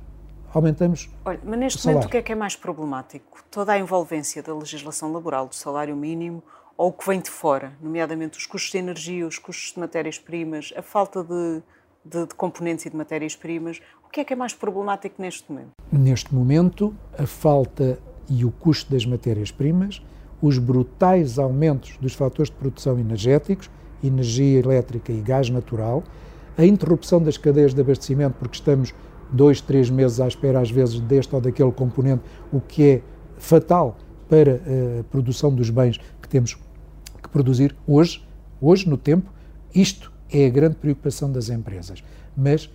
aumentamos. 0.54 1.10
Olha, 1.26 1.40
mas 1.44 1.60
neste 1.60 1.88
momento 1.88 2.06
o 2.06 2.10
que 2.10 2.18
é 2.18 2.22
que 2.22 2.32
é 2.32 2.36
mais 2.36 2.56
problemático? 2.56 3.44
Toda 3.50 3.74
a 3.74 3.80
envolvência 3.80 4.42
da 4.42 4.54
legislação 4.54 5.12
laboral, 5.12 5.48
do 5.48 5.56
salário 5.56 5.96
mínimo 5.96 6.44
ou 6.78 6.90
o 6.90 6.94
que 6.94 7.08
vem 7.08 7.20
de 7.20 7.30
fora, 7.30 7.74
nomeadamente 7.82 8.38
os 8.38 8.46
custos 8.46 8.72
de 8.72 8.78
energia, 8.78 9.28
os 9.28 9.38
custos 9.38 9.74
de 9.74 9.80
matérias-primas, 9.80 10.74
a 10.76 10.82
falta 10.82 11.24
de, 11.24 11.62
de, 12.04 12.26
de, 12.26 12.36
componentes 12.36 12.86
e 12.86 12.90
de 12.90 12.96
matérias-primas, 12.96 13.80
o 14.06 14.10
que 14.10 14.22
é 14.22 14.24
que 14.24 14.34
é 14.34 14.36
mais 14.36 14.54
problemático 14.54 15.22
neste 15.22 15.52
momento? 15.52 15.72
Neste 15.92 16.34
momento, 16.34 16.96
a 17.18 17.28
falta 17.28 18.00
e 18.28 18.44
o 18.44 18.52
custo 18.52 18.92
das 18.92 19.06
matérias-primas, 19.06 20.02
os 20.42 20.58
brutais 20.58 21.38
aumentos 21.38 21.96
dos 21.98 22.14
fatores 22.14 22.50
de 22.50 22.58
produção 22.58 23.00
energéticos, 23.00 23.70
energia 24.04 24.60
elétrica 24.60 25.12
e 25.12 25.22
gás 25.22 25.50
natural, 25.50 26.04
a 26.58 26.66
interrupção 26.66 27.22
das 27.22 27.38
cadeias 27.38 27.74
de 27.74 27.82
abastecimento, 27.82 28.36
porque 28.38 28.56
estamos 28.56 28.94
dois, 29.32 29.62
três 29.62 29.90
meses 29.90 30.20
à 30.20 30.28
espera, 30.28 30.60
às 30.60 30.70
vezes, 30.70 31.00
deste 31.00 31.34
ou 31.34 31.42
daquele 31.42 31.72
componente, 31.72 32.24
o 32.52 32.62
que 32.62 32.84
é 32.84 33.02
fatal 33.38 33.98
para 34.30 34.62
a 35.00 35.04
produção 35.06 35.54
dos 35.54 35.70
bens 35.70 36.00
que 36.22 36.30
temos 36.30 36.56
que 37.22 37.30
produzir 37.30 37.76
hoje, 37.88 38.26
hoje 38.62 38.88
no 38.88 38.98
tempo. 38.98 39.32
Isto 39.74 40.12
é 40.32 40.46
a 40.46 40.50
grande 40.50 40.76
preocupação 40.76 41.32
das 41.32 41.50
empresas. 41.50 42.04
Mas 42.36 42.70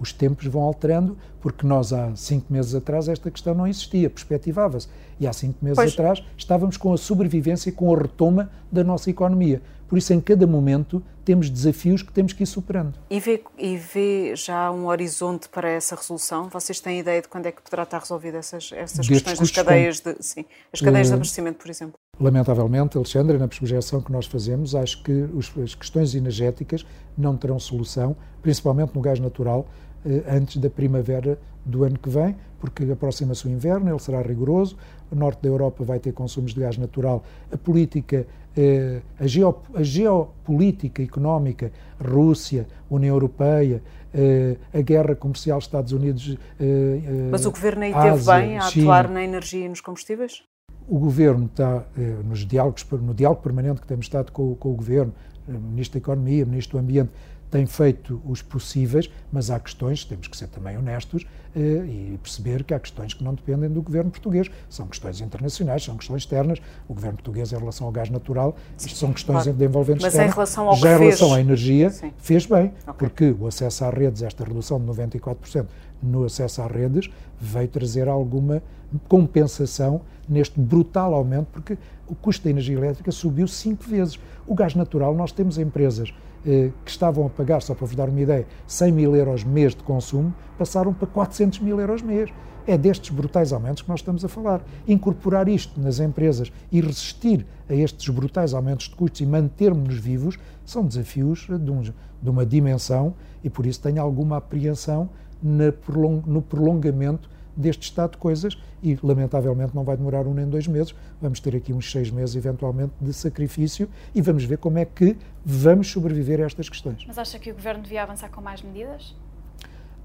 os 0.00 0.12
tempos 0.12 0.46
vão 0.46 0.62
alterando, 0.62 1.16
porque 1.40 1.66
nós 1.66 1.92
há 1.92 2.14
cinco 2.16 2.52
meses 2.52 2.74
atrás 2.74 3.08
esta 3.08 3.30
questão 3.30 3.54
não 3.54 3.66
existia, 3.66 4.08
perspectivava-se. 4.08 4.88
E 5.18 5.26
há 5.26 5.32
cinco 5.32 5.62
meses 5.62 5.76
pois. 5.76 5.92
atrás 5.92 6.22
estávamos 6.36 6.76
com 6.76 6.92
a 6.92 6.96
sobrevivência, 6.96 7.70
com 7.70 7.94
a 7.94 7.98
retoma 7.98 8.50
da 8.70 8.82
nossa 8.82 9.10
economia. 9.10 9.62
Por 9.88 9.98
isso, 9.98 10.12
em 10.12 10.20
cada 10.20 10.46
momento, 10.46 11.02
temos 11.24 11.48
desafios 11.48 12.02
que 12.02 12.12
temos 12.12 12.32
que 12.32 12.42
ir 12.42 12.46
superando. 12.46 12.98
E 13.10 13.20
vê, 13.20 13.42
e 13.58 13.76
vê 13.76 14.34
já 14.34 14.70
um 14.70 14.86
horizonte 14.86 15.48
para 15.48 15.68
essa 15.68 15.94
resolução? 15.94 16.48
Vocês 16.48 16.80
têm 16.80 17.00
ideia 17.00 17.22
de 17.22 17.28
quando 17.28 17.46
é 17.46 17.52
que 17.52 17.62
poderá 17.62 17.84
estar 17.84 17.98
resolvida 17.98 18.38
essas, 18.38 18.70
essas 18.72 19.06
questões 19.06 19.38
das 19.38 19.50
cadeias, 19.50 20.00
de, 20.00 20.16
sim, 20.20 20.44
as 20.72 20.80
cadeias 20.80 21.08
uh, 21.08 21.10
de 21.10 21.14
abastecimento, 21.14 21.58
por 21.58 21.70
exemplo? 21.70 21.94
Lamentavelmente, 22.20 22.96
Alexandre, 22.96 23.38
na 23.38 23.48
projeção 23.48 24.00
que 24.00 24.12
nós 24.12 24.26
fazemos, 24.26 24.74
acho 24.74 25.02
que 25.02 25.28
as 25.62 25.74
questões 25.74 26.14
energéticas 26.14 26.86
não 27.16 27.36
terão 27.36 27.58
solução, 27.58 28.16
principalmente 28.42 28.94
no 28.94 29.00
gás 29.00 29.18
natural, 29.18 29.66
uh, 30.04 30.10
antes 30.28 30.56
da 30.58 30.70
primavera 30.70 31.38
do 31.64 31.82
ano 31.84 31.98
que 31.98 32.08
vem, 32.08 32.36
porque 32.60 32.84
aproxima-se 32.84 33.46
o 33.46 33.50
inverno, 33.50 33.90
ele 33.90 33.98
será 33.98 34.20
rigoroso, 34.22 34.76
o 35.10 35.16
norte 35.16 35.42
da 35.42 35.48
Europa 35.48 35.82
vai 35.82 35.98
ter 35.98 36.12
consumos 36.12 36.54
de 36.54 36.60
gás 36.60 36.76
natural, 36.76 37.22
a 37.50 37.56
política 37.56 38.26
eh, 38.56 39.00
a, 39.18 39.78
a 39.78 39.82
geopolítica 39.82 41.02
económica, 41.02 41.72
Rússia, 42.00 42.66
União 42.88 43.14
Europeia, 43.14 43.82
eh, 44.12 44.56
a 44.72 44.80
guerra 44.80 45.14
comercial 45.16 45.58
Estados 45.58 45.92
Unidos. 45.92 46.36
Eh, 46.60 47.28
Mas 47.30 47.44
o 47.44 47.50
governo 47.50 47.82
aí 47.82 47.92
Ásia, 47.92 48.12
teve 48.12 48.46
bem 48.46 48.58
a 48.58 48.60
China. 48.62 48.84
atuar 48.84 49.08
na 49.08 49.24
energia 49.24 49.66
e 49.66 49.68
nos 49.68 49.80
combustíveis? 49.80 50.42
O 50.86 50.98
governo 50.98 51.46
está 51.46 51.84
nos 52.24 52.46
diálogos, 52.46 52.86
no 52.90 53.14
diálogo 53.14 53.40
permanente 53.40 53.80
que 53.80 53.86
temos 53.86 54.04
estado 54.06 54.30
com, 54.30 54.54
com 54.54 54.70
o 54.70 54.74
governo, 54.74 55.14
Ministro 55.48 55.98
da 55.98 56.04
Economia, 56.04 56.44
Ministro 56.44 56.78
do 56.78 56.82
Ambiente, 56.82 57.10
tem 57.54 57.66
feito 57.66 58.20
os 58.26 58.42
possíveis, 58.42 59.08
mas 59.30 59.48
há 59.48 59.60
questões, 59.60 60.04
temos 60.04 60.26
que 60.26 60.36
ser 60.36 60.48
também 60.48 60.76
honestos 60.76 61.24
eh, 61.54 61.60
e 61.86 62.18
perceber 62.20 62.64
que 62.64 62.74
há 62.74 62.80
questões 62.80 63.14
que 63.14 63.22
não 63.22 63.32
dependem 63.32 63.70
do 63.70 63.80
governo 63.80 64.10
português. 64.10 64.50
São 64.68 64.88
questões 64.88 65.20
internacionais, 65.20 65.84
são 65.84 65.96
questões 65.96 66.22
externas. 66.22 66.60
O 66.88 66.94
governo 66.94 67.18
português, 67.18 67.52
em 67.52 67.56
relação 67.56 67.86
ao 67.86 67.92
gás 67.92 68.10
natural, 68.10 68.56
isto 68.76 68.98
são 68.98 69.12
questões 69.12 69.44
claro. 69.44 69.56
de 69.56 69.64
envolventes 69.64 70.02
mas 70.02 70.14
externos. 70.14 70.32
Em 70.32 70.34
relação 70.34 70.68
ao 70.68 70.74
Já 70.74 70.96
em 70.96 70.98
relação 70.98 71.28
fez... 71.28 71.38
à 71.38 71.40
energia, 71.40 71.90
Sim. 71.90 72.12
fez 72.18 72.44
bem, 72.44 72.72
okay. 72.88 72.94
porque 72.94 73.36
o 73.38 73.46
acesso 73.46 73.84
às 73.84 73.94
redes, 73.94 74.22
esta 74.22 74.42
redução 74.42 74.80
de 74.80 74.86
94% 74.86 75.66
no 76.02 76.24
acesso 76.24 76.60
às 76.60 76.68
redes, 76.72 77.08
veio 77.40 77.68
trazer 77.68 78.08
alguma 78.08 78.60
compensação 79.06 80.00
neste 80.28 80.58
brutal 80.58 81.14
aumento, 81.14 81.46
porque 81.52 81.78
o 82.08 82.16
custo 82.16 82.42
da 82.42 82.50
energia 82.50 82.76
elétrica 82.76 83.12
subiu 83.12 83.46
cinco 83.46 83.84
vezes. 83.84 84.18
O 84.44 84.56
gás 84.56 84.74
natural, 84.74 85.14
nós 85.14 85.30
temos 85.30 85.56
empresas 85.56 86.12
que 86.44 86.90
estavam 86.90 87.26
a 87.26 87.30
pagar, 87.30 87.62
só 87.62 87.74
para 87.74 87.86
vos 87.86 87.96
dar 87.96 88.08
uma 88.08 88.20
ideia, 88.20 88.46
100 88.66 88.92
mil 88.92 89.16
euros 89.16 89.44
mês 89.44 89.74
de 89.74 89.82
consumo, 89.82 90.34
passaram 90.58 90.92
para 90.92 91.06
400 91.06 91.60
mil 91.60 91.80
euros 91.80 92.02
mês. 92.02 92.30
É 92.66 92.78
destes 92.78 93.10
brutais 93.10 93.52
aumentos 93.52 93.82
que 93.82 93.88
nós 93.88 94.00
estamos 94.00 94.24
a 94.24 94.28
falar. 94.28 94.62
Incorporar 94.88 95.48
isto 95.48 95.78
nas 95.80 96.00
empresas 96.00 96.50
e 96.72 96.80
resistir 96.80 97.46
a 97.68 97.74
estes 97.74 98.08
brutais 98.08 98.54
aumentos 98.54 98.88
de 98.88 98.94
custos 98.94 99.20
e 99.20 99.26
mantermos-nos 99.26 99.98
vivos 99.98 100.38
são 100.64 100.84
desafios 100.86 101.46
de, 101.46 101.70
um, 101.70 101.82
de, 101.82 101.92
uma 102.30 102.46
dimensão 102.46 103.14
e 103.42 103.50
por 103.50 103.66
isso 103.66 103.82
tenho 103.82 104.00
alguma 104.00 104.38
apreensão 104.38 105.10
no 105.42 106.40
prolongamento 106.40 107.28
deste 107.56 107.82
estado 107.82 108.12
de 108.12 108.18
coisas 108.18 108.58
e, 108.82 108.98
lamentavelmente, 109.02 109.74
não 109.74 109.84
vai 109.84 109.96
demorar 109.96 110.26
um 110.26 110.34
nem 110.34 110.46
dois 110.46 110.66
meses. 110.66 110.94
Vamos 111.20 111.40
ter 111.40 111.56
aqui 111.56 111.72
uns 111.72 111.90
seis 111.90 112.10
meses, 112.10 112.36
eventualmente, 112.36 112.92
de 113.00 113.12
sacrifício 113.12 113.88
e 114.14 114.20
vamos 114.20 114.44
ver 114.44 114.58
como 114.58 114.78
é 114.78 114.84
que 114.84 115.16
vamos 115.44 115.90
sobreviver 115.90 116.40
a 116.40 116.44
estas 116.44 116.68
questões. 116.68 117.04
Mas 117.06 117.18
acha 117.18 117.38
que 117.38 117.50
o 117.50 117.54
Governo 117.54 117.82
devia 117.82 118.02
avançar 118.02 118.28
com 118.30 118.40
mais 118.40 118.62
medidas? 118.62 119.14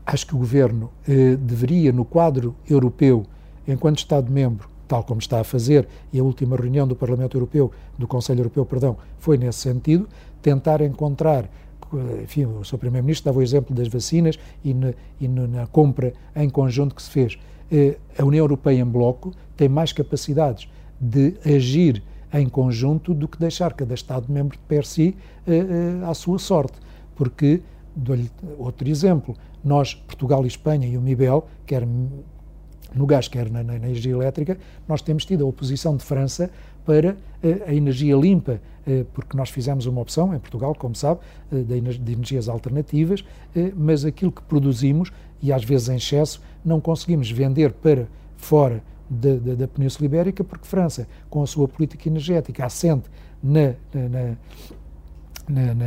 Acho 0.05 0.25
que 0.25 0.35
o 0.35 0.39
Governo 0.39 0.91
eh, 1.07 1.35
deveria, 1.35 1.91
no 1.91 2.03
quadro 2.03 2.55
europeu, 2.67 3.25
enquanto 3.67 3.99
Estado-membro, 3.99 4.67
tal 4.87 5.03
como 5.03 5.19
está 5.19 5.39
a 5.39 5.43
fazer, 5.43 5.87
e 6.11 6.19
a 6.19 6.23
última 6.23 6.57
reunião 6.57 6.87
do 6.87 6.95
Parlamento 6.95 7.37
Europeu, 7.37 7.71
do 7.97 8.07
Conselho 8.07 8.39
Europeu, 8.39 8.65
perdão, 8.65 8.97
foi 9.19 9.37
nesse 9.37 9.59
sentido, 9.59 10.09
tentar 10.41 10.81
encontrar 10.81 11.47
enfim, 12.21 12.45
o 12.45 12.63
Sr. 12.63 12.77
Primeiro-Ministro 12.77 13.25
dava 13.25 13.39
o 13.39 13.41
exemplo 13.41 13.75
das 13.75 13.87
vacinas 13.87 14.37
e, 14.63 14.73
na, 14.73 14.93
e 15.19 15.27
na 15.27 15.67
compra 15.67 16.13
em 16.35 16.49
conjunto 16.49 16.95
que 16.95 17.01
se 17.01 17.09
fez. 17.09 17.37
Eh, 17.71 17.97
a 18.17 18.25
União 18.25 18.43
Europeia 18.43 18.81
em 18.81 18.85
bloco 18.85 19.33
tem 19.55 19.69
mais 19.69 19.93
capacidades 19.93 20.67
de 20.99 21.35
agir 21.45 22.03
em 22.33 22.47
conjunto 22.47 23.13
do 23.13 23.27
que 23.27 23.39
deixar 23.39 23.73
cada 23.73 23.93
Estado-membro 23.93 24.57
de 24.57 24.63
per 24.63 24.85
si 24.85 25.15
eh, 25.47 25.53
eh, 25.53 26.05
à 26.05 26.13
sua 26.13 26.39
sorte. 26.39 26.77
Porque, 27.15 27.61
dou-lhe 27.95 28.29
outro 28.57 28.87
exemplo, 28.87 29.35
nós, 29.63 29.93
Portugal 29.93 30.43
e 30.45 30.47
Espanha 30.47 30.87
e 30.87 30.97
o 30.97 31.01
MIBEL, 31.01 31.47
quer 31.65 31.85
no 32.95 33.05
gás, 33.05 33.27
quer 33.27 33.49
na, 33.51 33.61
na, 33.61 33.75
energia 33.75 34.13
elétrica, 34.13 34.57
nós 34.87 35.01
temos 35.01 35.25
tido 35.25 35.45
a 35.45 35.47
oposição 35.47 35.95
de 35.95 36.03
França 36.03 36.49
para 36.89 37.15
a 37.67 37.71
energia 37.71 38.15
limpa, 38.15 38.59
uh, 38.87 39.05
porque 39.13 39.37
nós 39.37 39.51
fizemos 39.51 39.85
uma 39.85 40.01
opção 40.01 40.33
em 40.33 40.39
Portugal, 40.39 40.73
como 40.73 40.95
sabe, 40.95 41.21
uh, 41.51 41.63
de, 41.63 41.77
energias 41.77 42.49
alternativas, 42.49 43.23
mas 43.75 44.03
aquilo 44.03 44.31
que 44.31 44.41
produzimos, 44.41 45.11
e 45.39 45.53
às 45.53 45.63
vezes 45.63 45.87
em 45.87 45.97
excesso, 45.97 46.41
não 46.65 46.81
conseguimos 46.81 47.29
vender 47.29 47.73
para 47.73 48.07
fora 48.37 48.81
da, 49.07 49.35
da, 49.35 49.53
da, 49.53 49.67
Península 49.67 50.07
Ibérica, 50.07 50.43
porque 50.43 50.65
França, 50.65 51.07
com 51.29 51.43
a 51.43 51.45
sua 51.45 51.67
política 51.67 52.09
energética 52.09 52.65
assente 52.65 53.07
na, 53.43 53.75
na, 53.93 54.35
na, 55.47 55.73
na 55.75 55.85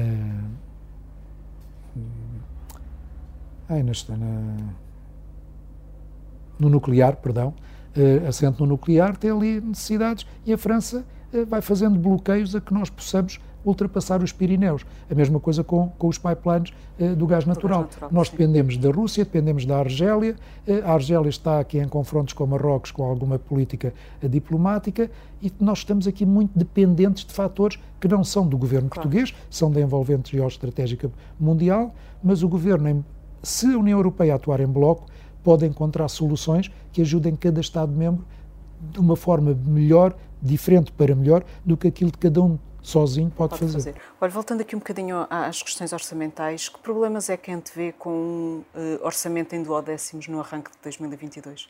ai, 3.68 3.82
na, 3.82 3.92
no 6.60 6.68
nuclear, 6.68 7.16
perdão, 7.16 7.52
uh, 7.96 8.28
assente 8.28 8.60
no 8.60 8.66
nuclear, 8.66 9.16
tem 9.16 9.30
ali 9.30 9.60
necessidades 9.60 10.26
e 10.44 10.52
a 10.52 10.58
França 10.58 11.04
uh, 11.32 11.46
vai 11.46 11.60
fazendo 11.60 11.98
bloqueios 11.98 12.54
a 12.54 12.60
que 12.60 12.72
nós 12.72 12.90
possamos 12.90 13.40
ultrapassar 13.64 14.22
os 14.22 14.32
Pirineus. 14.32 14.84
A 15.10 15.14
mesma 15.14 15.38
coisa 15.38 15.62
com, 15.62 15.88
com 15.98 16.08
os 16.08 16.18
pipelines 16.18 16.72
uh, 16.98 17.14
do 17.14 17.26
gás 17.26 17.44
natural. 17.44 17.82
Natural 17.82 18.10
Nós 18.12 18.28
sim. 18.28 18.36
dependemos 18.36 18.76
da 18.76 18.90
Rússia, 18.90 19.24
dependemos 19.24 19.64
da 19.64 19.78
Argélia. 19.78 20.36
Uh, 20.66 20.84
a 20.84 20.92
Argélia 20.94 21.28
está 21.28 21.60
aqui 21.60 21.78
em 21.78 21.88
confrontos 21.88 22.34
com 22.34 22.46
Marrocos 22.46 22.90
com 22.90 23.04
alguma 23.04 23.38
política 23.38 23.92
uh, 24.22 24.28
diplomática 24.28 25.10
e 25.40 25.52
nós 25.60 25.78
estamos 25.78 26.06
aqui 26.06 26.26
muito 26.26 26.56
dependentes 26.56 27.24
de 27.24 27.32
fatores 27.32 27.78
que 28.00 28.08
não 28.08 28.24
são 28.24 28.46
do 28.46 28.56
governo 28.56 28.88
claro. 28.88 29.08
português, 29.08 29.34
são 29.50 29.70
da 29.70 29.80
envolvente 29.80 30.36
geoestratégica 30.36 31.10
mundial, 31.38 31.94
mas 32.22 32.42
o 32.42 32.48
governo, 32.48 33.04
se 33.42 33.66
a 33.66 33.78
União 33.78 33.98
Europeia 33.98 34.34
atuar 34.34 34.60
em 34.60 34.66
bloco, 34.66 35.06
pode 35.42 35.66
encontrar 35.66 36.08
soluções 36.08 36.70
que 36.92 37.00
ajudem 37.02 37.36
cada 37.36 37.60
Estado-membro 37.60 38.24
de 38.80 38.98
uma 38.98 39.16
forma 39.16 39.54
melhor, 39.64 40.16
diferente 40.40 40.90
para 40.92 41.14
melhor, 41.14 41.44
do 41.64 41.76
que 41.76 41.88
aquilo 41.88 42.10
de 42.10 42.18
cada 42.18 42.42
um 42.42 42.58
sozinho 42.82 43.30
pode, 43.30 43.50
pode 43.50 43.72
fazer. 43.72 43.72
fazer. 43.72 43.94
Olha, 44.20 44.30
voltando 44.30 44.60
aqui 44.60 44.74
um 44.74 44.80
bocadinho 44.80 45.26
às 45.30 45.62
questões 45.62 45.92
orçamentais, 45.92 46.68
que 46.68 46.78
problemas 46.80 47.30
é 47.30 47.36
que 47.36 47.50
a 47.50 47.54
gente 47.54 47.72
vê 47.74 47.92
com 47.92 48.10
um 48.10 48.64
uh, 48.74 49.04
orçamento 49.04 49.54
em 49.54 49.62
duodécimos 49.62 50.26
no 50.26 50.40
arranque 50.40 50.70
de 50.72 50.78
2022? 50.82 51.68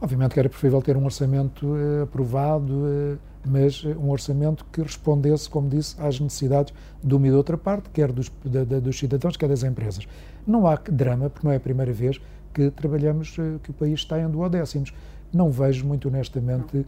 Obviamente 0.00 0.32
que 0.32 0.40
era 0.40 0.48
preferível 0.48 0.80
ter 0.80 0.96
um 0.96 1.04
orçamento 1.04 1.66
uh, 1.66 2.04
aprovado, 2.04 2.72
uh, 2.72 3.18
mas 3.46 3.84
um 3.84 4.10
orçamento 4.10 4.64
que 4.72 4.80
respondesse, 4.80 5.48
como 5.48 5.68
disse, 5.68 5.94
às 6.00 6.18
necessidades 6.18 6.72
de 7.04 7.14
uma 7.14 7.26
e 7.26 7.30
de 7.30 7.36
outra 7.36 7.58
parte, 7.58 7.90
quer 7.90 8.10
dos, 8.10 8.30
da, 8.42 8.64
da, 8.64 8.80
dos 8.80 8.98
cidadãos, 8.98 9.36
quer 9.36 9.48
das 9.48 9.62
empresas. 9.62 10.08
Não 10.46 10.66
há 10.66 10.76
drama, 10.76 11.28
porque 11.28 11.46
não 11.46 11.52
é 11.52 11.56
a 11.56 11.60
primeira 11.60 11.92
vez 11.92 12.18
que 12.52 12.70
trabalhamos, 12.70 13.36
que 13.62 13.70
o 13.70 13.74
país 13.74 14.00
está 14.00 14.20
em 14.20 14.28
duodécimos. 14.28 14.92
Não 15.32 15.50
vejo, 15.50 15.86
muito 15.86 16.08
honestamente, 16.08 16.84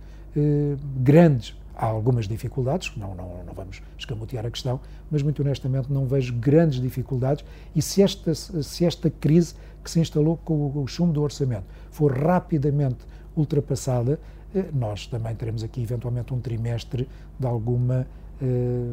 grandes 0.97 1.55
Há 1.75 1.87
algumas 1.87 2.29
dificuldades, 2.29 2.93
não, 2.97 3.15
não, 3.15 3.45
não 3.45 3.55
vamos 3.55 3.83
escamotear 3.99 4.45
a 4.45 4.51
questão, 4.51 4.79
mas 5.11 5.23
muito 5.23 5.41
honestamente 5.43 5.91
não 5.91 6.07
vejo 6.07 6.35
grandes 6.35 6.81
dificuldades 6.81 7.45
e 7.75 7.81
se 7.81 8.03
esta, 8.03 8.35
se 8.35 8.85
esta 8.85 9.09
crise 9.09 9.55
que 9.83 9.91
se 9.91 9.99
instalou 9.99 10.37
com 10.37 10.71
o, 10.77 10.87
chumbo 10.87 11.13
do 11.13 11.23
orçamento 11.23 11.65
for 11.91 12.13
rapidamente 12.17 12.99
ultrapassada, 13.35 14.21
eh, 14.55 14.67
nós 14.73 15.07
também 15.07 15.35
teremos 15.35 15.65
aqui 15.65 15.83
eventualmente 15.83 16.33
um 16.35 16.41
trimestre 16.41 17.09
de 17.41 17.47
alguma 17.47 18.07
eh, 18.41 18.93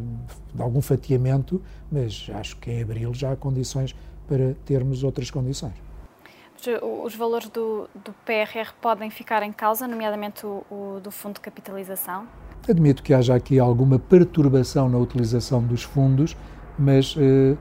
de 0.55 0.61
algum 0.61 0.81
fatiamento, 0.81 1.61
mas 1.91 2.29
acho 2.33 2.55
que 2.57 2.71
em 2.71 2.81
abril 2.81 3.13
já 3.13 3.33
há 3.33 3.35
condições 3.35 3.93
para 4.27 4.55
termos 4.65 5.03
outras 5.03 5.29
condições. 5.29 5.73
Os 7.03 7.15
valores 7.15 7.49
do, 7.49 7.89
do 7.95 8.13
PRR 8.25 8.73
podem 8.81 9.09
ficar 9.09 9.43
em 9.43 9.51
causa, 9.51 9.87
nomeadamente 9.87 10.45
o, 10.45 10.63
o 10.69 10.99
do 11.01 11.11
Fundo 11.11 11.35
de 11.35 11.41
Capitalização? 11.41 12.27
Admito 12.67 13.01
que 13.01 13.13
haja 13.13 13.33
aqui 13.33 13.57
alguma 13.57 13.97
perturbação 13.97 14.89
na 14.89 14.97
utilização 14.97 15.63
dos 15.63 15.83
fundos, 15.83 16.35
mas 16.77 17.15
eh, 17.17 17.55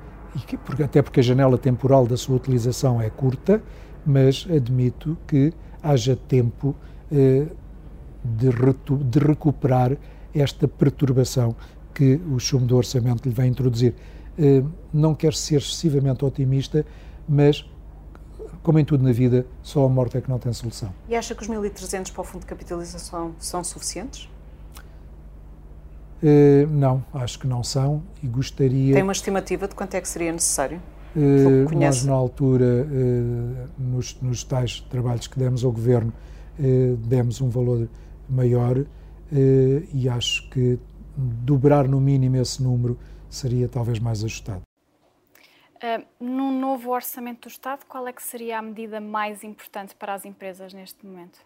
até 0.82 1.01
porque 1.01 1.20
a 1.20 1.22
janela 1.22 1.57
temporal 1.57 2.07
da 2.07 2.16
sua 2.16 2.36
utilização 2.36 3.01
é 3.01 3.09
curta, 3.09 3.62
mas 4.05 4.46
admito 4.51 5.16
que 5.26 5.53
haja 5.82 6.16
tempo 6.16 6.74
eh, 7.11 7.46
de, 8.24 9.18
recuperar 9.18 9.96
esta 10.34 10.66
perturbação 10.66 11.55
que 11.94 12.20
o 12.30 12.38
chumbo 12.38 12.66
do 12.66 12.76
orçamento 12.76 13.28
lhe 13.28 13.34
vai 13.34 13.46
introduzir. 13.46 13.94
Eh, 14.38 14.62
não 14.92 15.14
quero 15.14 15.34
ser 15.34 15.57
excessivamente 15.57 16.24
otimista, 16.24 16.84
mas 17.28 17.64
como 18.68 18.78
em 18.78 18.84
tudo 18.84 19.02
na 19.02 19.12
vida, 19.12 19.46
só 19.62 19.86
a 19.86 19.88
morte 19.88 20.18
é 20.18 20.20
que 20.20 20.28
não 20.28 20.38
tem 20.38 20.52
solução. 20.52 20.92
E 21.08 21.16
acha 21.16 21.34
que 21.34 21.40
os 21.40 21.48
1.300 21.48 22.12
para 22.12 22.20
o 22.20 22.24
fundo 22.24 22.42
de 22.42 22.46
capitalização 22.48 23.34
são 23.38 23.64
suficientes? 23.64 24.28
Uh, 26.22 26.66
não, 26.70 27.02
acho 27.14 27.38
que 27.38 27.46
não 27.46 27.64
são 27.64 28.02
e 28.22 28.26
gostaria. 28.26 28.92
Tem 28.92 29.02
uma 29.02 29.12
estimativa 29.12 29.66
de 29.66 29.74
quanto 29.74 29.94
é 29.94 30.02
que 30.02 30.06
seria 30.06 30.30
necessário? 30.30 30.82
Uh, 31.16 31.74
nós, 31.78 32.04
na 32.04 32.12
altura, 32.12 32.86
uh, 32.86 33.68
nos, 33.78 34.20
nos, 34.20 34.44
tais 34.44 34.82
trabalhos 34.82 35.26
que 35.26 35.38
demos 35.38 35.64
ao 35.64 35.72
Governo, 35.72 36.12
demos 37.06 37.40
um 37.40 37.48
valor 37.48 37.88
maior 38.28 38.84
e 39.94 40.08
acho 40.10 40.50
que 40.50 40.78
dobrar 41.16 41.88
no 41.88 41.98
mínimo 42.02 42.36
esse 42.36 42.62
número 42.62 42.98
seria 43.30 43.66
talvez 43.66 43.98
mais 43.98 44.22
ajustado. 44.22 44.67
Num 46.20 46.59
novo 46.59 46.91
orçamento 46.91 47.49
do 47.49 47.49
Estado, 47.49 47.85
qual 47.87 48.07
é 48.07 48.12
que 48.12 48.22
seria 48.22 48.59
a 48.59 48.62
medida 48.62 49.01
mais 49.01 49.45
importante 49.45 49.95
para 49.95 50.14
as 50.14 50.24
empresas 50.24 50.72
neste 50.74 51.05
momento? 51.07 51.39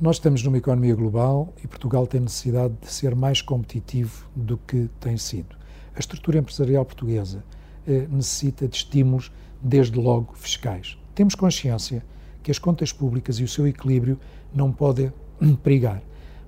Nós 0.00 0.16
estamos 0.16 0.42
numa 0.44 0.58
economia 0.58 0.94
global 0.94 1.52
e 1.62 1.66
Portugal 1.66 2.06
tem 2.06 2.20
necessidade 2.20 2.74
de 2.80 2.86
ser 2.86 3.16
mais 3.16 3.42
competitivo 3.42 4.28
do 4.34 4.56
que 4.56 4.88
tem 5.00 5.16
sido. 5.16 5.56
A 5.94 5.98
estrutura 5.98 6.38
empresarial 6.38 6.84
portuguesa 6.84 7.44
eh, 7.86 8.06
necessita 8.08 8.68
de 8.68 8.76
estímulos, 8.76 9.32
desde 9.60 9.98
logo 9.98 10.34
fiscais. 10.34 10.96
Temos 11.14 11.34
consciência 11.34 12.04
que 12.44 12.50
as 12.50 12.58
contas 12.58 12.92
públicas 12.92 13.40
e 13.40 13.44
o 13.44 13.48
seu 13.48 13.66
equilíbrio 13.66 14.20
não 14.54 14.72
podem 14.72 15.12
perigar, 15.64 16.00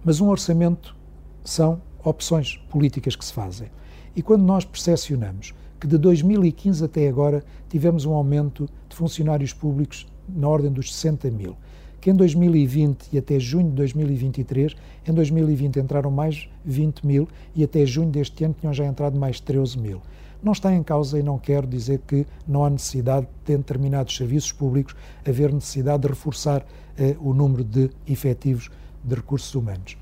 mas 0.05 0.21
um 0.21 0.29
orçamento 0.29 0.97
são 1.45 1.83
opções 2.05 2.57
políticas 2.69 3.17
que 3.17 3.25
se 3.25 3.33
fazem. 3.33 3.69
E 4.15 4.23
quando 4.23 4.43
nós 4.43 4.65
percepcionamos 4.65 5.55
que 5.81 5.87
de 5.87 5.97
2015 5.97 6.85
até 6.85 7.09
agora 7.09 7.43
tivemos 7.69 8.05
um 8.05 8.13
aumento 8.13 8.69
de 8.89 8.95
funcionários 8.95 9.55
públicos 9.55 10.07
na 10.29 10.47
ordem 10.47 10.71
dos 10.71 10.95
60 10.95 11.31
mil, 11.31 11.57
que 12.01 12.11
em 12.11 12.15
2020 12.15 13.09
e 13.13 13.19
até 13.19 13.41
junho 13.41 13.71
de 13.71 13.77
2023, 13.77 14.77
em 15.09 15.13
2020 15.13 15.81
entraram 15.81 16.11
mais 16.11 16.49
20 16.65 17.07
mil 17.07 17.27
e 17.57 17.65
até 17.65 17.87
junho 17.87 18.11
deste 18.11 18.45
ano 18.45 18.55
tinham 18.61 18.75
já 18.75 18.85
entrado 18.85 19.19
mais 19.19 19.41
13 19.41 19.79
mil. 19.79 20.03
Não 20.43 20.53
está 20.53 20.75
em 20.75 20.83
causa 20.83 21.19
e 21.19 21.23
não 21.23 21.39
quero 21.39 21.67
dizer 21.67 22.01
que 22.07 22.27
não 22.47 22.65
há 22.65 22.71
necessidade 22.71 23.27
de, 23.45 23.57
determinados 23.57 24.17
serviços 24.17 24.53
públicos, 24.53 24.95
haver 25.27 25.53
necessidade 25.53 26.03
de 26.03 26.09
reforçar 26.09 26.65
eh, 26.97 27.17
o 27.21 27.35
número 27.35 27.65
de 27.65 27.91
efetivos 28.07 28.71
de 29.05 29.15
recursos 29.15 29.55
humanos, 29.55 29.97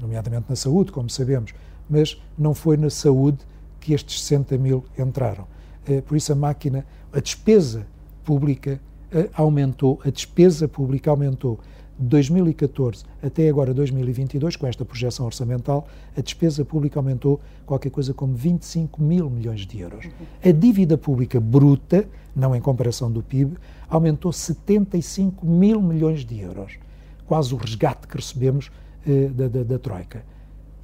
nomeadamente 0.00 0.46
na 0.48 0.56
saúde, 0.56 0.90
como 0.90 1.08
sabemos, 1.10 1.52
mas 1.88 2.20
não 2.36 2.52
foi 2.54 2.76
na 2.76 2.90
saúde 2.90 3.38
que 3.86 3.94
estes 3.94 4.20
60 4.22 4.58
mil 4.58 4.84
entraram. 4.98 5.46
Eh, 5.86 6.00
por 6.00 6.16
isso 6.16 6.32
a 6.32 6.34
máquina, 6.34 6.84
a 7.12 7.20
despesa 7.20 7.86
pública 8.24 8.80
eh, 9.12 9.30
aumentou, 9.32 10.00
a 10.04 10.10
despesa 10.10 10.66
pública 10.66 11.08
aumentou 11.08 11.60
de 11.96 12.04
2014 12.06 13.04
até 13.22 13.48
agora 13.48 13.72
2022, 13.72 14.56
com 14.56 14.66
esta 14.66 14.84
projeção 14.84 15.24
orçamental, 15.24 15.86
a 16.16 16.20
despesa 16.20 16.64
pública 16.64 16.98
aumentou 16.98 17.40
qualquer 17.64 17.90
coisa 17.90 18.12
como 18.12 18.34
25 18.34 19.00
mil 19.00 19.30
milhões 19.30 19.64
de 19.64 19.78
euros. 19.78 20.06
A 20.44 20.50
dívida 20.50 20.98
pública 20.98 21.38
bruta, 21.38 22.08
não 22.34 22.56
em 22.56 22.60
comparação 22.60 23.08
do 23.08 23.22
PIB, 23.22 23.56
aumentou 23.88 24.32
75 24.32 25.46
mil 25.46 25.80
milhões 25.80 26.24
de 26.24 26.40
euros, 26.40 26.76
quase 27.24 27.54
o 27.54 27.56
resgate 27.56 28.08
que 28.08 28.16
recebemos 28.16 28.68
eh, 29.06 29.28
da, 29.28 29.46
da, 29.46 29.62
da 29.62 29.78
Troika. 29.78 30.24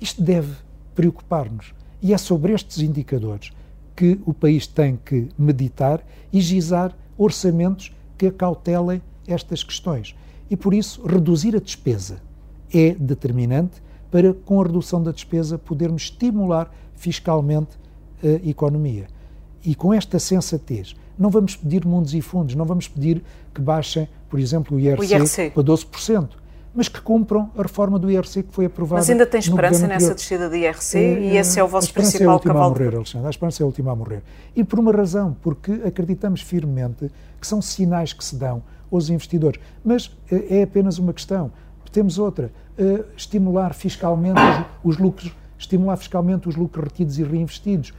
Isto 0.00 0.22
deve 0.22 0.54
preocupar-nos 0.94 1.74
e 2.02 2.12
é 2.12 2.18
sobre 2.18 2.52
estes 2.52 2.78
indicadores 2.78 3.52
que 3.94 4.18
o 4.26 4.34
país 4.34 4.66
tem 4.66 4.98
que 5.02 5.28
meditar 5.38 6.04
e 6.32 6.40
gizar 6.40 6.96
orçamentos 7.16 7.94
que 8.18 8.26
acautelem 8.26 9.00
estas 9.26 9.62
questões. 9.62 10.14
E 10.50 10.56
por 10.56 10.74
isso, 10.74 11.06
reduzir 11.06 11.54
a 11.54 11.60
despesa 11.60 12.20
é 12.72 12.90
determinante 12.94 13.82
para, 14.10 14.34
com 14.34 14.60
a 14.60 14.64
redução 14.64 15.02
da 15.02 15.12
despesa, 15.12 15.56
podermos 15.56 16.02
estimular 16.02 16.70
fiscalmente 16.94 17.78
a 18.22 18.48
economia. 18.48 19.06
E 19.64 19.74
com 19.74 19.94
esta 19.94 20.18
sensatez, 20.18 20.96
não 21.18 21.30
vamos 21.30 21.56
pedir 21.56 21.86
mundos 21.86 22.14
e 22.14 22.20
fundos, 22.20 22.54
não 22.54 22.64
vamos 22.64 22.88
pedir 22.88 23.22
que 23.54 23.60
baixem, 23.60 24.08
por 24.28 24.40
exemplo, 24.40 24.76
o 24.76 24.80
IRC, 24.80 25.00
o 25.00 25.04
IRC. 25.04 25.50
para 25.50 25.62
12%, 25.62 26.30
mas 26.74 26.88
que 26.88 27.00
cumpram 27.00 27.50
a 27.56 27.62
reforma 27.62 27.98
do 27.98 28.10
IRC 28.10 28.44
que 28.44 28.52
foi 28.52 28.66
aprovada. 28.66 29.00
Mas 29.00 29.10
ainda 29.10 29.26
tem 29.26 29.40
esperança 29.40 29.86
nessa 29.86 30.14
descida 30.14 30.48
do 30.48 30.56
IRC 30.56 30.96
é, 30.96 31.20
e 31.20 31.36
esse 31.36 31.58
é 31.58 31.64
o 31.64 31.68
vosso 31.68 31.92
principal 31.92 32.40
cavalo. 32.40 32.74
A 32.74 32.80
esperança 32.80 32.82
é 32.82 32.82
a 32.82 32.82
última 32.82 32.82
a 32.82 32.86
morrer, 32.86 32.96
Alexandre. 32.96 33.26
A 33.26 33.30
esperança 33.30 33.62
é 33.62 33.64
a 33.64 33.66
última 33.66 33.92
a 33.92 33.96
morrer. 33.96 34.22
E 34.56 34.64
por 34.64 34.78
uma 34.78 34.92
razão, 34.92 35.36
porque 35.42 35.72
acreditamos 35.84 36.40
firmemente 36.40 37.10
que 37.40 37.46
são 37.46 37.60
sinais 37.60 38.12
que 38.12 38.24
se 38.24 38.36
dão 38.36 38.62
aos 38.90 39.10
investidores. 39.10 39.60
Mas 39.84 40.16
eh, 40.30 40.58
é 40.58 40.62
apenas 40.62 40.98
uma 40.98 41.12
questão. 41.12 41.50
Temos 41.90 42.18
outra, 42.18 42.50
uh, 42.78 43.04
estimular 43.14 43.74
fiscalmente 43.74 44.40
os, 44.82 44.96
lucros, 44.96 45.30
estimular 45.58 45.96
fiscalmente 45.96 46.48
os 46.48 46.56
lucros 46.56 46.84
retidos 46.84 47.18
e 47.18 47.22
reinvestidos. 47.22 47.92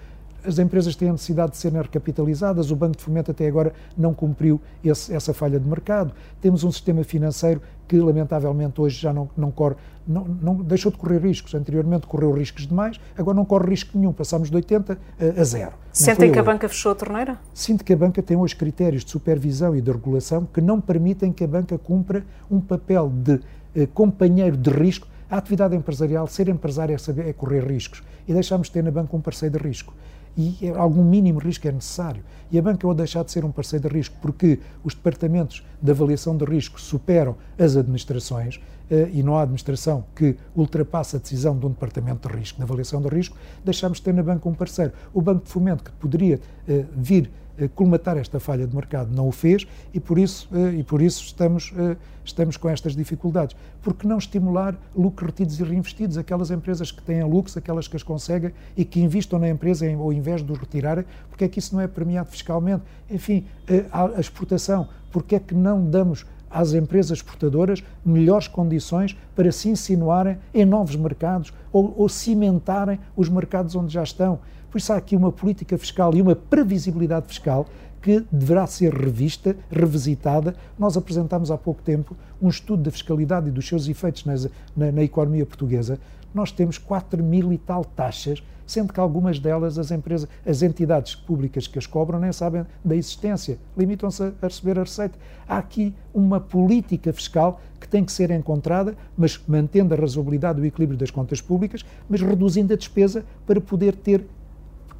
As 0.45 0.59
empresas 0.59 0.95
têm 0.95 1.09
a 1.09 1.11
necessidade 1.13 1.51
de 1.51 1.57
serem 1.57 1.81
recapitalizadas, 1.81 2.71
o 2.71 2.75
Banco 2.75 2.97
de 2.97 3.03
Fomento 3.03 3.31
até 3.31 3.47
agora 3.47 3.73
não 3.97 4.13
cumpriu 4.13 4.59
esse, 4.83 5.13
essa 5.13 5.33
falha 5.33 5.59
de 5.59 5.67
mercado. 5.67 6.13
Temos 6.41 6.63
um 6.63 6.71
sistema 6.71 7.03
financeiro 7.03 7.61
que, 7.87 7.97
lamentavelmente, 7.97 8.79
hoje 8.79 8.99
já 8.99 9.13
não, 9.13 9.29
não 9.35 9.51
corre, 9.51 9.75
não, 10.07 10.25
não, 10.25 10.55
deixou 10.55 10.91
de 10.91 10.97
correr 10.97 11.19
riscos. 11.19 11.53
Anteriormente 11.53 12.07
correu 12.07 12.31
riscos 12.31 12.67
demais, 12.67 12.99
agora 13.17 13.35
não 13.35 13.45
corre 13.45 13.69
risco 13.69 13.97
nenhum. 13.97 14.13
Passámos 14.13 14.49
de 14.49 14.55
80 14.55 14.97
a, 15.19 15.41
a 15.41 15.43
zero. 15.43 15.73
Sentem 15.91 16.31
que 16.31 16.39
a 16.39 16.43
banca 16.43 16.67
fechou 16.67 16.91
a 16.91 16.95
torneira? 16.95 17.39
Sinto 17.53 17.83
que 17.83 17.93
a 17.93 17.97
banca 17.97 18.21
tem 18.21 18.37
hoje 18.37 18.55
critérios 18.55 19.03
de 19.03 19.11
supervisão 19.11 19.75
e 19.75 19.81
de 19.81 19.91
regulação 19.91 20.47
que 20.51 20.61
não 20.61 20.81
permitem 20.81 21.31
que 21.31 21.43
a 21.43 21.47
banca 21.47 21.77
cumpra 21.77 22.25
um 22.49 22.59
papel 22.59 23.09
de 23.09 23.39
eh, 23.75 23.87
companheiro 23.93 24.57
de 24.57 24.69
risco. 24.69 25.07
A 25.29 25.37
atividade 25.37 25.75
empresarial, 25.75 26.27
ser 26.27 26.47
empresário 26.47 26.93
é, 26.93 26.97
saber, 26.97 27.27
é 27.27 27.33
correr 27.33 27.65
riscos. 27.65 28.03
E 28.27 28.33
deixamos 28.33 28.67
de 28.67 28.73
ter 28.73 28.83
na 28.83 28.91
banca 28.91 29.15
um 29.15 29.21
parceiro 29.21 29.57
de 29.57 29.67
risco 29.67 29.93
e 30.37 30.69
algum 30.75 31.03
mínimo 31.03 31.39
risco 31.39 31.67
é 31.67 31.71
necessário. 31.71 32.23
E 32.51 32.57
a 32.57 32.61
banca 32.61 32.87
ou 32.87 32.93
deixar 32.93 33.23
de 33.23 33.31
ser 33.31 33.45
um 33.45 33.51
parceiro 33.51 33.87
de 33.87 33.95
risco 33.95 34.15
porque 34.21 34.59
os 34.83 34.93
departamentos 34.93 35.65
de 35.81 35.91
avaliação 35.91 36.35
de 36.35 36.45
risco 36.45 36.79
superam 36.79 37.35
as 37.57 37.75
administrações 37.75 38.59
eh, 38.89 39.09
e 39.13 39.23
não 39.23 39.37
há 39.37 39.43
administração 39.43 40.05
que 40.15 40.35
ultrapasse 40.55 41.15
a 41.15 41.19
decisão 41.19 41.57
de 41.57 41.65
um 41.65 41.69
departamento 41.69 42.27
de 42.27 42.35
risco, 42.35 42.59
na 42.59 42.65
avaliação 42.65 43.01
de 43.01 43.07
risco, 43.09 43.35
deixamos 43.63 43.97
de 43.97 44.03
ter 44.03 44.13
na 44.13 44.23
banca 44.23 44.47
um 44.47 44.53
parceiro. 44.53 44.93
O 45.13 45.21
Banco 45.21 45.45
de 45.45 45.51
Fomento, 45.51 45.83
que 45.83 45.91
poderia 45.91 46.39
eh, 46.67 46.85
vir 46.95 47.31
colmatar 47.75 48.17
esta 48.17 48.39
falha 48.39 48.65
de 48.65 48.75
mercado 48.75 49.13
não 49.13 49.27
o 49.27 49.31
fez 49.31 49.67
e 49.93 49.99
por 49.99 50.17
isso, 50.17 50.47
eh, 50.53 50.79
e 50.79 50.83
por 50.83 51.01
isso 51.01 51.23
estamos, 51.23 51.73
eh, 51.77 51.95
estamos 52.23 52.57
com 52.57 52.69
estas 52.69 52.95
dificuldades. 52.95 53.55
Porque 53.81 54.07
não 54.07 54.17
estimular 54.17 54.75
lucros 54.95 55.27
retidos 55.31 55.59
e 55.59 55.63
reinvestidos? 55.63 56.17
Aquelas 56.17 56.51
empresas 56.51 56.91
que 56.91 57.01
têm 57.01 57.23
lucros, 57.23 57.55
aquelas 57.55 57.87
que 57.87 57.95
as 57.95 58.03
conseguem 58.03 58.51
e 58.75 58.83
que 58.83 58.99
investam 58.99 59.39
na 59.39 59.49
empresa 59.49 59.85
ao 59.93 60.11
invés 60.11 60.43
de 60.43 60.51
os 60.51 60.57
retirarem, 60.57 61.05
porque 61.29 61.43
é 61.43 61.47
que 61.47 61.59
isso 61.59 61.75
não 61.75 61.81
é 61.81 61.87
premiado 61.87 62.29
fiscalmente? 62.29 62.83
Enfim, 63.09 63.45
a 63.91 64.19
exportação, 64.19 64.87
porque 65.11 65.35
é 65.35 65.39
que 65.39 65.53
não 65.53 65.89
damos 65.89 66.25
às 66.49 66.73
empresas 66.73 67.17
exportadoras 67.17 67.83
melhores 68.05 68.47
condições 68.47 69.17
para 69.35 69.51
se 69.51 69.69
insinuarem 69.69 70.37
em 70.53 70.63
novos 70.63 70.95
mercados 70.95 71.51
ou, 71.71 71.93
ou 71.97 72.07
cimentarem 72.07 72.99
os 73.15 73.27
mercados 73.27 73.75
onde 73.75 73.91
já 73.91 74.03
estão? 74.03 74.39
Por 74.73 74.79
isso 74.79 74.91
há 74.91 74.95
aqui 74.95 75.15
uma 75.15 75.31
política 75.31 75.77
fiscal 75.77 76.15
e 76.15 76.19
uma 76.19 76.35
previsibilidade 76.35 77.27
fiscal 77.27 77.67
que 78.01 78.25
deverá 78.31 78.65
ser 78.65 78.91
revista, 78.91 79.55
revisitada. 79.69 80.55
Nós 80.79 80.97
apresentámos 80.97 81.51
há 81.51 81.57
pouco 81.59 81.83
tempo 81.83 82.17
um 82.41 82.49
estudo 82.49 82.81
da 82.81 82.89
fiscalidade 82.89 83.49
e 83.49 83.51
dos 83.51 83.67
seus 83.67 83.87
efeitos 83.87 84.25
na, 84.25 84.91
na, 84.91 85.03
economia 85.03 85.45
portuguesa. 85.45 85.99
Nós 86.33 86.51
temos 86.51 86.79
4 86.79 87.23
mil 87.23 87.53
e 87.53 87.57
tal 87.59 87.85
taxas, 87.85 88.41
sendo 88.65 88.91
que 88.91 88.99
algumas 88.99 89.37
delas 89.37 89.77
as 89.77 89.91
empresas, 89.91 90.27
as 90.43 90.63
entidades 90.63 91.13
públicas 91.13 91.67
que 91.67 91.77
as 91.77 91.85
cobram 91.85 92.19
nem 92.19 92.33
sabem 92.33 92.65
da 92.83 92.95
existência, 92.95 93.59
limitam-se 93.77 94.23
a 94.23 94.33
receber 94.41 94.79
a 94.79 94.83
receita. 94.83 95.19
Há 95.47 95.59
aqui 95.59 95.93
uma 96.11 96.39
política 96.39 97.13
fiscal 97.13 97.61
que 97.79 97.87
tem 97.87 98.03
que 98.03 98.11
ser 98.11 98.31
encontrada, 98.31 98.97
mas 99.15 99.39
mantendo 99.47 99.93
a 99.93 99.97
razoabilidade 99.97 100.57
e 100.59 100.63
o 100.63 100.65
equilíbrio 100.65 100.97
das 100.97 101.11
contas 101.11 101.39
públicas, 101.39 101.85
mas 102.09 102.21
reduzindo 102.21 102.73
a 102.73 102.75
despesa 102.75 103.23
para 103.45 103.61
poder 103.61 103.93
ter 103.93 104.25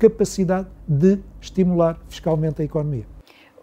capacidade 0.03 0.67
de 0.85 1.17
estimular 1.39 1.97
fiscalmente 2.09 2.61
a 2.61 2.65
economia. 2.65 3.05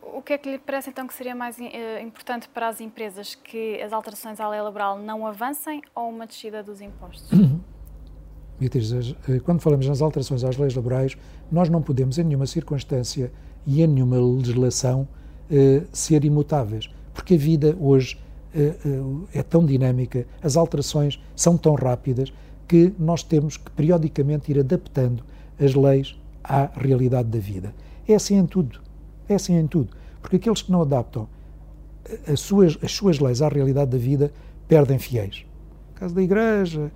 O 0.03 0.23
que 0.23 0.33
é 0.33 0.39
que 0.39 0.51
lhe 0.51 0.59
parece 0.59 0.89
então 0.89 1.07
que 1.07 1.13
seria 1.13 1.35
mais 1.35 1.59
uh, 1.59 1.63
importante 2.03 2.49
para 2.49 2.69
as 2.69 2.81
empresas? 2.81 3.35
Que 3.35 3.81
as 3.83 3.93
alterações 3.93 4.41
à 4.41 4.49
lei 4.49 4.61
laboral 4.61 4.99
não 4.99 5.27
avancem 5.27 5.83
ou 5.95 6.09
uma 6.09 6.27
descida 6.27 6.63
dos 6.63 6.81
impostos? 6.81 7.31
Uhum. 7.31 7.61
Beatriz, 8.59 8.93
eh, 8.93 9.39
quando 9.41 9.61
falamos 9.61 9.87
nas 9.87 10.01
alterações 10.01 10.43
às 10.45 10.57
leis 10.57 10.75
laborais, 10.75 11.17
nós 11.51 11.69
não 11.69 11.83
podemos, 11.83 12.19
em 12.19 12.25
nenhuma 12.25 12.47
circunstância 12.47 13.31
e 13.67 13.83
em 13.83 13.87
nenhuma 13.87 14.19
legislação, 14.19 15.07
uh, 15.51 15.87
ser 15.93 16.25
imutáveis, 16.25 16.91
porque 17.13 17.35
a 17.35 17.39
vida 17.39 17.77
hoje 17.79 18.19
é 19.33 19.45
tão 19.45 19.65
dinâmica, 19.65 20.27
as 20.43 20.57
alterações 20.57 21.23
são 21.37 21.57
tão 21.57 21.77
rápidas 21.77 22.33
que 22.67 22.93
nós 22.99 23.23
temos 23.23 23.57
que 23.57 23.71
periodicamente 23.71 24.51
ir 24.51 24.59
adaptando 24.59 25.23
as 25.57 25.73
leis 25.73 26.20
à 26.43 26.71
realidade 26.77 27.29
da 27.29 27.39
vida. 27.39 27.75
É 28.09 28.15
assim 28.15 28.37
em 28.37 28.47
tudo. 28.47 28.81
É 29.29 29.35
assim 29.35 29.57
em 29.57 29.67
tudo. 29.67 29.91
Porque 30.21 30.37
aqueles 30.37 30.63
que 30.63 30.73
não 30.73 30.83
adaptam 30.83 31.29
as 32.31 32.41
suas, 32.41 32.79
as 32.83 32.93
suas 32.93 33.19
leis 33.19 33.43
à 33.43 33.49
realidade 33.49 33.91
da 33.91 33.99
vida 33.99 34.33
perdem 34.67 34.99
fiéis. 34.99 35.45
No 35.91 36.01
caso 36.01 36.15
da 36.15 36.23
Igreja, 36.23 36.91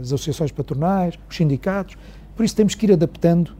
as 0.00 0.12
associações 0.12 0.50
patronais, 0.50 1.18
os 1.28 1.36
sindicatos. 1.36 1.96
Por 2.34 2.44
isso 2.44 2.56
temos 2.56 2.74
que 2.74 2.86
ir 2.86 2.92
adaptando 2.92 3.52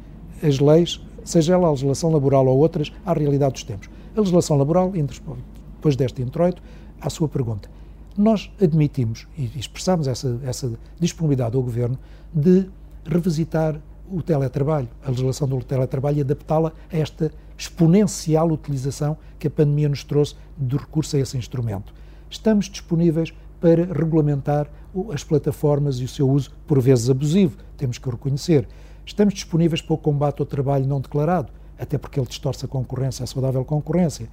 as 0.42 0.58
leis, 0.58 1.00
seja 1.24 1.54
ela 1.54 1.68
a 1.68 1.70
legislação 1.70 2.10
laboral 2.10 2.46
ou 2.46 2.58
outras, 2.58 2.92
à 3.04 3.12
realidade 3.12 3.54
dos 3.54 3.64
tempos. 3.64 3.88
A 4.16 4.20
legislação 4.20 4.56
laboral, 4.56 4.92
depois 4.92 5.96
deste 5.96 6.22
introito, 6.22 6.62
à 7.00 7.10
sua 7.10 7.28
pergunta. 7.28 7.68
Nós 8.16 8.50
admitimos 8.60 9.26
e 9.36 9.50
expressamos 9.58 10.08
essa, 10.08 10.40
essa 10.42 10.72
disponibilidade 10.98 11.54
ao 11.54 11.62
Governo 11.62 11.98
de 12.32 12.66
revisitar 13.04 13.78
o 14.10 14.22
teletrabalho, 14.22 14.88
a 15.04 15.10
legislação 15.10 15.48
do 15.48 15.62
teletrabalho 15.62 16.18
e 16.18 16.20
adaptá-la 16.20 16.72
a 16.92 16.96
esta 16.96 17.32
exponencial 17.56 18.50
utilização 18.50 19.16
que 19.38 19.46
a 19.46 19.50
pandemia 19.50 19.88
nos 19.88 20.04
trouxe 20.04 20.34
do 20.56 20.76
recurso 20.76 21.16
a 21.16 21.20
esse 21.20 21.36
instrumento. 21.36 21.92
Estamos 22.30 22.66
disponíveis 22.66 23.32
para 23.60 23.84
regulamentar 23.84 24.68
as 25.12 25.24
plataformas 25.24 25.96
e 25.96 26.04
o 26.04 26.08
seu 26.08 26.28
uso, 26.28 26.52
por 26.66 26.80
vezes 26.80 27.10
abusivo, 27.10 27.56
temos 27.76 27.98
que 27.98 28.08
reconhecer. 28.08 28.68
Estamos 29.04 29.34
disponíveis 29.34 29.80
para 29.80 29.94
o 29.94 29.98
combate 29.98 30.40
ao 30.40 30.46
trabalho 30.46 30.86
não 30.86 31.00
declarado, 31.00 31.52
até 31.78 31.98
porque 31.98 32.18
ele 32.18 32.26
distorce 32.26 32.64
a 32.64 32.68
concorrência, 32.68 33.24
a 33.24 33.26
saudável 33.26 33.64
concorrência. 33.64 34.28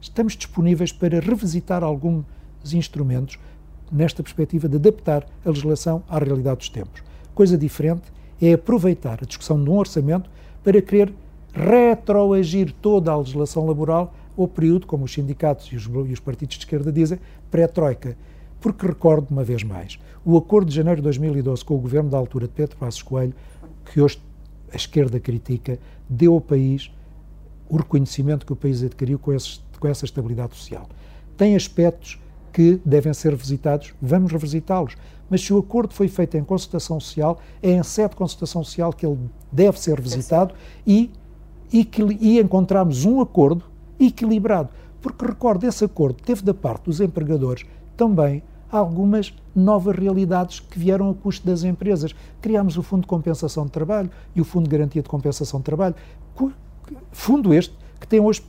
Estamos 0.00 0.36
disponíveis 0.36 0.92
para 0.92 1.20
revisitar 1.20 1.82
alguns 1.82 2.24
instrumentos 2.72 3.38
nesta 3.90 4.22
perspectiva 4.22 4.68
de 4.68 4.76
adaptar 4.76 5.26
a 5.44 5.48
legislação 5.48 6.02
à 6.08 6.18
realidade 6.18 6.58
dos 6.58 6.68
tempos. 6.68 7.02
Coisa 7.34 7.56
diferente 7.56 8.02
é 8.40 8.52
aproveitar 8.52 9.18
a 9.22 9.26
discussão 9.26 9.62
de 9.62 9.68
um 9.68 9.76
orçamento 9.76 10.30
para 10.62 10.80
querer 10.80 11.12
retroagir 11.52 12.72
toda 12.80 13.10
a 13.10 13.16
legislação 13.16 13.66
laboral 13.66 14.14
ao 14.36 14.46
período, 14.46 14.86
como 14.86 15.04
os 15.04 15.12
sindicatos 15.12 15.66
e 15.72 15.76
os, 15.76 15.86
e 15.86 16.12
os 16.12 16.20
partidos 16.20 16.56
de 16.56 16.64
esquerda 16.64 16.92
dizem, 16.92 17.18
pré-troika. 17.50 18.16
Porque 18.60 18.86
recordo 18.86 19.28
uma 19.30 19.44
vez 19.44 19.62
mais, 19.62 19.98
o 20.24 20.36
acordo 20.36 20.68
de 20.68 20.76
janeiro 20.76 21.00
de 21.00 21.04
2012 21.04 21.64
com 21.64 21.74
o 21.74 21.78
governo 21.78 22.10
da 22.10 22.18
altura 22.18 22.46
de 22.46 22.52
Pedro 22.52 22.76
Passos 22.76 23.02
Coelho, 23.02 23.34
que 23.84 24.00
hoje 24.00 24.20
a 24.72 24.76
esquerda 24.76 25.18
critica, 25.18 25.78
deu 26.08 26.34
ao 26.34 26.40
país 26.40 26.90
o 27.68 27.76
reconhecimento 27.76 28.46
que 28.46 28.52
o 28.52 28.56
país 28.56 28.82
adquiriu 28.82 29.18
com, 29.18 29.32
esses, 29.32 29.62
com 29.78 29.88
essa 29.88 30.04
estabilidade 30.04 30.54
social. 30.56 30.88
Tem 31.36 31.54
aspectos 31.54 32.18
que 32.52 32.80
devem 32.84 33.12
ser 33.12 33.30
revisitados, 33.30 33.94
vamos 34.00 34.32
revisitá-los. 34.32 34.96
Mas 35.28 35.42
se 35.42 35.52
o 35.52 35.58
acordo 35.58 35.92
foi 35.92 36.08
feito 36.08 36.36
em 36.36 36.44
consultação 36.44 36.98
social, 36.98 37.38
é 37.62 37.70
em 37.70 37.82
sede 37.82 38.10
de 38.10 38.16
consultação 38.16 38.64
social 38.64 38.92
que 38.92 39.04
ele 39.06 39.18
deve 39.52 39.78
ser 39.78 39.96
revisitado 39.96 40.54
e, 40.86 41.10
e, 41.72 41.88
e 42.20 42.40
encontrarmos 42.40 43.04
um 43.04 43.20
acordo 43.20 43.64
equilibrado. 44.00 44.70
Porque 45.00 45.24
recordo, 45.24 45.64
esse 45.66 45.84
acordo 45.84 46.22
teve 46.22 46.42
da 46.42 46.54
parte 46.54 46.84
dos 46.84 47.00
empregadores 47.00 47.64
também 47.96 48.42
algumas 48.70 49.34
novas 49.54 49.96
realidades 49.96 50.60
que 50.60 50.78
vieram 50.78 51.10
a 51.10 51.14
custo 51.14 51.46
das 51.46 51.64
empresas. 51.64 52.14
Criámos 52.40 52.76
o 52.76 52.82
Fundo 52.82 53.02
de 53.02 53.06
Compensação 53.08 53.64
de 53.64 53.72
Trabalho 53.72 54.10
e 54.34 54.40
o 54.40 54.44
Fundo 54.44 54.64
de 54.64 54.70
Garantia 54.70 55.02
de 55.02 55.08
Compensação 55.08 55.60
de 55.60 55.64
Trabalho. 55.64 55.94
Fundo 57.12 57.52
este 57.52 57.74
que 58.00 58.06
tem 58.06 58.20
hoje 58.20 58.42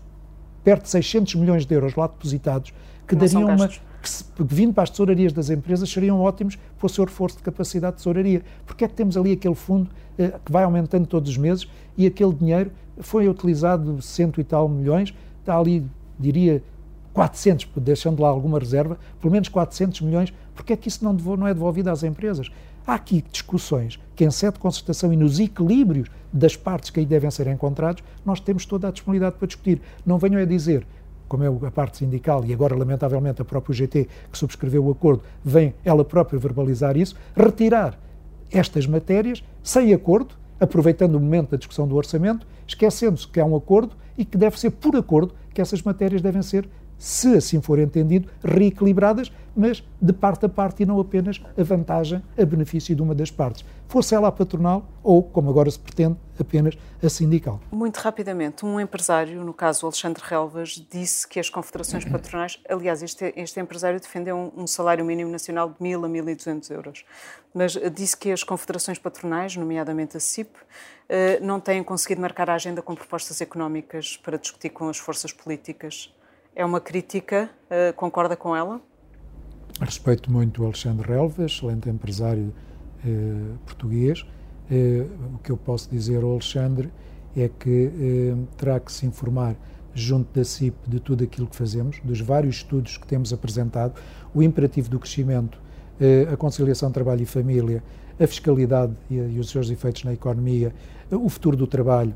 perto 0.63 0.83
de 0.83 0.89
600 0.89 1.35
milhões 1.35 1.65
de 1.65 1.73
euros 1.73 1.95
lá 1.95 2.07
depositados, 2.07 2.73
que 3.07 3.15
Não 3.15 3.25
dariam 3.25 3.55
uma, 3.55 3.69
que, 4.01 4.09
se, 4.09 4.25
vindo 4.39 4.73
para 4.73 4.83
as 4.83 4.89
tesourarias 4.89 5.33
das 5.33 5.49
empresas, 5.49 5.89
seriam 5.89 6.19
ótimos 6.19 6.57
para 6.77 6.85
o 6.85 6.89
seu 6.89 7.05
reforço 7.05 7.37
de 7.37 7.43
capacidade 7.43 7.93
de 7.93 7.97
tesouraria. 7.97 8.41
Porque 8.65 8.83
é 8.83 8.87
que 8.87 8.93
temos 8.93 9.17
ali 9.17 9.33
aquele 9.33 9.55
fundo 9.55 9.89
eh, 10.17 10.33
que 10.43 10.51
vai 10.51 10.63
aumentando 10.63 11.07
todos 11.07 11.29
os 11.29 11.37
meses 11.37 11.67
e 11.97 12.05
aquele 12.05 12.33
dinheiro 12.33 12.71
foi 12.99 13.27
utilizado 13.27 14.01
cento 14.01 14.39
e 14.39 14.43
tal 14.43 14.67
milhões, 14.67 15.13
está 15.39 15.57
ali, 15.57 15.85
diria, 16.19 16.61
400, 17.13 17.67
deixando 17.77 18.21
lá 18.21 18.29
alguma 18.29 18.59
reserva, 18.59 18.97
pelo 19.19 19.31
menos 19.31 19.49
400 19.49 20.01
milhões, 20.01 20.33
porque 20.53 20.73
é 20.73 20.77
que 20.77 20.87
isso 20.87 21.03
não, 21.03 21.13
não 21.13 21.47
é 21.47 21.53
devolvido 21.53 21.89
às 21.89 22.03
empresas? 22.03 22.51
Há 22.85 22.95
aqui 22.95 23.23
discussões 23.31 23.99
que, 24.15 24.25
em 24.25 24.31
sede 24.31 24.53
de 24.53 24.59
concertação 24.59 25.13
e 25.13 25.17
nos 25.17 25.39
equilíbrios 25.39 26.09
das 26.31 26.55
partes 26.55 26.89
que 26.89 26.99
aí 26.99 27.05
devem 27.05 27.29
ser 27.29 27.47
encontrados, 27.47 28.03
nós 28.25 28.39
temos 28.39 28.65
toda 28.65 28.87
a 28.87 28.91
disponibilidade 28.91 29.37
para 29.37 29.47
discutir. 29.47 29.81
Não 30.05 30.17
venham 30.17 30.41
a 30.41 30.45
dizer 30.45 30.85
como 31.29 31.43
é 31.43 31.67
a 31.67 31.71
parte 31.71 31.97
sindical 31.97 32.43
e 32.43 32.51
agora, 32.51 32.75
lamentavelmente, 32.75 33.41
a 33.41 33.45
própria 33.45 33.71
UGT, 33.71 34.09
que 34.31 34.37
subscreveu 34.37 34.83
o 34.85 34.91
acordo, 34.91 35.21
vem 35.45 35.73
ela 35.85 36.03
própria 36.03 36.39
verbalizar 36.39 36.97
isso, 36.97 37.15
retirar 37.37 37.97
estas 38.51 38.87
matérias 38.87 39.43
sem 39.63 39.93
acordo, 39.93 40.33
aproveitando 40.59 41.15
o 41.15 41.19
momento 41.19 41.51
da 41.51 41.57
discussão 41.57 41.87
do 41.87 41.95
orçamento, 41.95 42.45
esquecendo-se 42.67 43.27
que 43.27 43.39
há 43.39 43.45
um 43.45 43.55
acordo 43.55 43.95
e 44.17 44.25
que 44.25 44.37
deve 44.37 44.59
ser 44.59 44.71
por 44.71 44.95
acordo 44.95 45.33
que 45.53 45.61
essas 45.61 45.81
matérias 45.81 46.21
devem 46.21 46.41
ser 46.41 46.67
se 46.99 47.33
assim 47.35 47.61
for 47.61 47.79
entendido, 47.79 48.29
reequilibradas, 48.43 49.31
mas 49.55 49.83
de 50.01 50.13
parte 50.13 50.45
a 50.45 50.49
parte 50.49 50.83
e 50.83 50.85
não 50.85 50.99
apenas 50.99 51.41
a 51.57 51.63
vantagem 51.63 52.21
a 52.37 52.45
benefício 52.45 52.95
de 52.95 53.01
uma 53.01 53.15
das 53.15 53.31
partes, 53.31 53.65
fosse 53.87 54.13
ela 54.13 54.27
a 54.27 54.31
patronal 54.31 54.85
ou, 55.01 55.23
como 55.23 55.49
agora 55.49 55.71
se 55.71 55.79
pretende, 55.79 56.15
apenas 56.39 56.77
a 57.03 57.09
sindical. 57.09 57.59
Muito 57.71 57.97
rapidamente, 57.97 58.65
um 58.65 58.79
empresário, 58.79 59.43
no 59.43 59.53
caso 59.53 59.85
Alexandre 59.85 60.21
Relvas, 60.23 60.85
disse 60.91 61.27
que 61.27 61.39
as 61.39 61.49
confederações 61.49 62.05
patronais, 62.05 62.59
aliás, 62.69 63.01
este, 63.01 63.33
este 63.35 63.59
empresário 63.59 63.99
defendeu 63.99 64.37
um, 64.37 64.63
um 64.63 64.67
salário 64.67 65.03
mínimo 65.03 65.31
nacional 65.31 65.69
de 65.69 65.75
1.000 65.75 66.05
a 66.05 66.09
1.200 66.09 66.71
euros, 66.71 67.05
mas 67.53 67.73
disse 67.93 68.15
que 68.15 68.31
as 68.31 68.43
confederações 68.43 68.99
patronais, 68.99 69.55
nomeadamente 69.55 70.15
a 70.15 70.19
CIP, 70.19 70.51
eh, 71.07 71.39
não 71.41 71.59
têm 71.59 71.83
conseguido 71.83 72.21
marcar 72.21 72.49
a 72.49 72.53
agenda 72.53 72.81
com 72.81 72.93
propostas 72.93 73.41
económicas 73.41 74.15
para 74.17 74.37
discutir 74.37 74.69
com 74.69 74.87
as 74.87 74.97
forças 74.97 75.33
políticas 75.33 76.13
é 76.55 76.65
uma 76.65 76.81
crítica, 76.81 77.49
uh, 77.65 77.93
concorda 77.95 78.35
com 78.35 78.55
ela? 78.55 78.81
Respeito 79.79 80.31
muito 80.31 80.61
o 80.61 80.65
Alexandre 80.65 81.07
Relvas, 81.07 81.53
excelente 81.53 81.89
empresário 81.89 82.53
uh, 83.05 83.57
português. 83.65 84.21
Uh, 84.69 85.35
o 85.35 85.37
que 85.39 85.51
eu 85.51 85.57
posso 85.57 85.89
dizer 85.89 86.23
ao 86.23 86.31
Alexandre 86.31 86.91
é 87.35 87.47
que 87.47 87.91
terá 88.57 88.79
que 88.79 88.91
se 88.91 89.05
informar 89.05 89.55
junto 89.93 90.33
da 90.33 90.43
CIP 90.43 90.75
de 90.87 90.99
tudo 90.99 91.23
aquilo 91.23 91.47
que 91.47 91.55
fazemos, 91.55 91.99
dos 92.03 92.19
vários 92.19 92.57
estudos 92.57 92.97
que 92.97 93.07
temos 93.07 93.31
apresentado, 93.31 93.99
o 94.33 94.41
imperativo 94.41 94.89
do 94.89 94.99
crescimento, 94.99 95.61
a 96.31 96.35
conciliação 96.35 96.91
trabalho 96.91 97.21
e 97.21 97.25
família, 97.25 97.83
a 98.19 98.25
fiscalidade 98.25 98.93
e, 99.09 99.39
os 99.39 99.49
seus 99.49 99.69
efeitos 99.69 100.03
na 100.03 100.13
economia, 100.13 100.73
o 101.11 101.29
futuro 101.29 101.55
do 101.55 101.67
trabalho, 101.67 102.15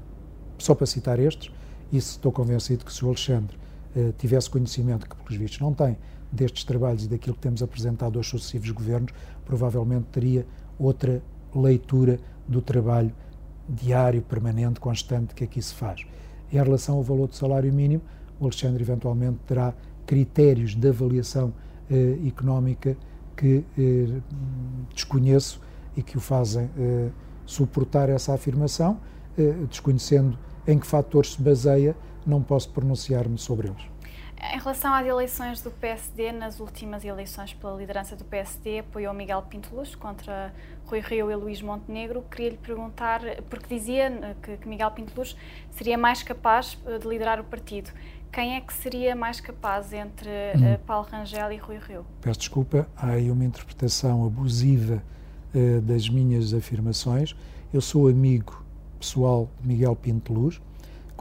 só 0.57 0.73
para 0.73 0.87
citar 0.87 1.19
estes, 1.19 1.53
isso 1.91 2.11
estou 2.11 2.31
convencido 2.31 2.83
que 2.83 2.91
se 2.91 3.05
o 3.05 3.07
Alexandre 3.07 3.55
tivesse 4.17 4.49
conhecimento, 4.49 5.07
que 5.07 5.15
pelos 5.15 5.35
vistos 5.35 5.59
não 5.59 5.73
tem, 5.73 5.97
destes 6.31 6.63
trabalhos 6.63 7.05
e 7.05 7.07
daquilo 7.07 7.35
que 7.35 7.41
temos 7.41 7.61
apresentado 7.61 8.17
aos 8.17 8.27
sucessivos 8.27 8.71
governos, 8.71 9.13
provavelmente 9.45 10.05
teria 10.11 10.45
outra 10.79 11.21
leitura 11.53 12.19
do 12.47 12.61
trabalho 12.61 13.13
diário, 13.69 14.21
permanente, 14.21 14.79
constante 14.79 15.35
que 15.35 15.43
aqui 15.43 15.61
se 15.61 15.73
faz. 15.73 16.05
Em 16.51 16.57
relação 16.57 16.97
ao 16.97 17.03
valor 17.03 17.27
do 17.27 17.35
salário 17.35 17.71
mínimo, 17.71 18.01
o 18.39 18.45
Alexandre 18.45 18.83
eventualmente 18.83 19.39
terá 19.47 19.73
critérios 20.05 20.75
de 20.75 20.89
avaliação 20.89 21.53
eh, 21.89 22.17
económica 22.27 22.97
que 23.35 23.63
eh, 23.77 24.21
desconheço 24.93 25.61
e 25.95 26.03
que 26.03 26.17
o 26.17 26.21
fazem 26.21 26.69
eh, 26.77 27.09
suportar 27.45 28.09
essa 28.09 28.33
afirmação, 28.33 28.99
eh, 29.37 29.53
desconhecendo 29.69 30.37
em 30.67 30.77
que 30.77 30.85
fatores 30.85 31.33
se 31.33 31.41
baseia 31.41 31.95
não 32.29 32.41
posso 32.41 32.69
pronunciar-me 32.69 33.37
sobre 33.37 33.67
eles. 33.67 33.93
Em 34.51 34.59
relação 34.59 34.93
às 34.93 35.07
eleições 35.07 35.61
do 35.61 35.71
PSD, 35.71 36.33
nas 36.33 36.59
últimas 36.59 37.05
eleições 37.05 37.53
pela 37.53 37.77
liderança 37.77 38.15
do 38.15 38.25
PSD, 38.25 38.79
apoiou 38.79 39.13
Miguel 39.13 39.41
Pinto 39.43 39.73
Luz 39.73 39.95
contra 39.95 40.53
Rui 40.85 40.99
Rio 40.99 41.31
e 41.31 41.35
Luís 41.35 41.61
Montenegro. 41.61 42.23
Queria-lhe 42.29 42.57
perguntar, 42.57 43.21
porque 43.49 43.73
dizia 43.73 44.35
que, 44.41 44.57
que 44.57 44.67
Miguel 44.67 44.91
Pinto 44.91 45.13
Luz 45.15 45.37
seria 45.71 45.97
mais 45.97 46.21
capaz 46.23 46.77
eh, 46.85 46.97
de 46.97 47.07
liderar 47.07 47.39
o 47.39 47.43
partido. 47.45 47.91
Quem 48.33 48.55
é 48.55 48.61
que 48.61 48.73
seria 48.73 49.15
mais 49.15 49.39
capaz 49.39 49.93
entre 49.93 50.29
hum. 50.29 50.77
Paulo 50.85 51.07
Rangel 51.09 51.51
e 51.53 51.57
Rui 51.57 51.77
Rio? 51.77 52.05
Peço 52.19 52.39
desculpa, 52.39 52.87
há 52.97 53.11
aí 53.11 53.31
uma 53.31 53.45
interpretação 53.45 54.25
abusiva 54.25 55.01
uh, 55.55 55.81
das 55.81 56.09
minhas 56.09 56.53
afirmações. 56.53 57.33
Eu 57.73 57.79
sou 57.79 58.09
amigo 58.09 58.63
pessoal 58.99 59.49
de 59.61 59.67
Miguel 59.67 59.95
Pinto 59.95 60.33
Luz 60.33 60.59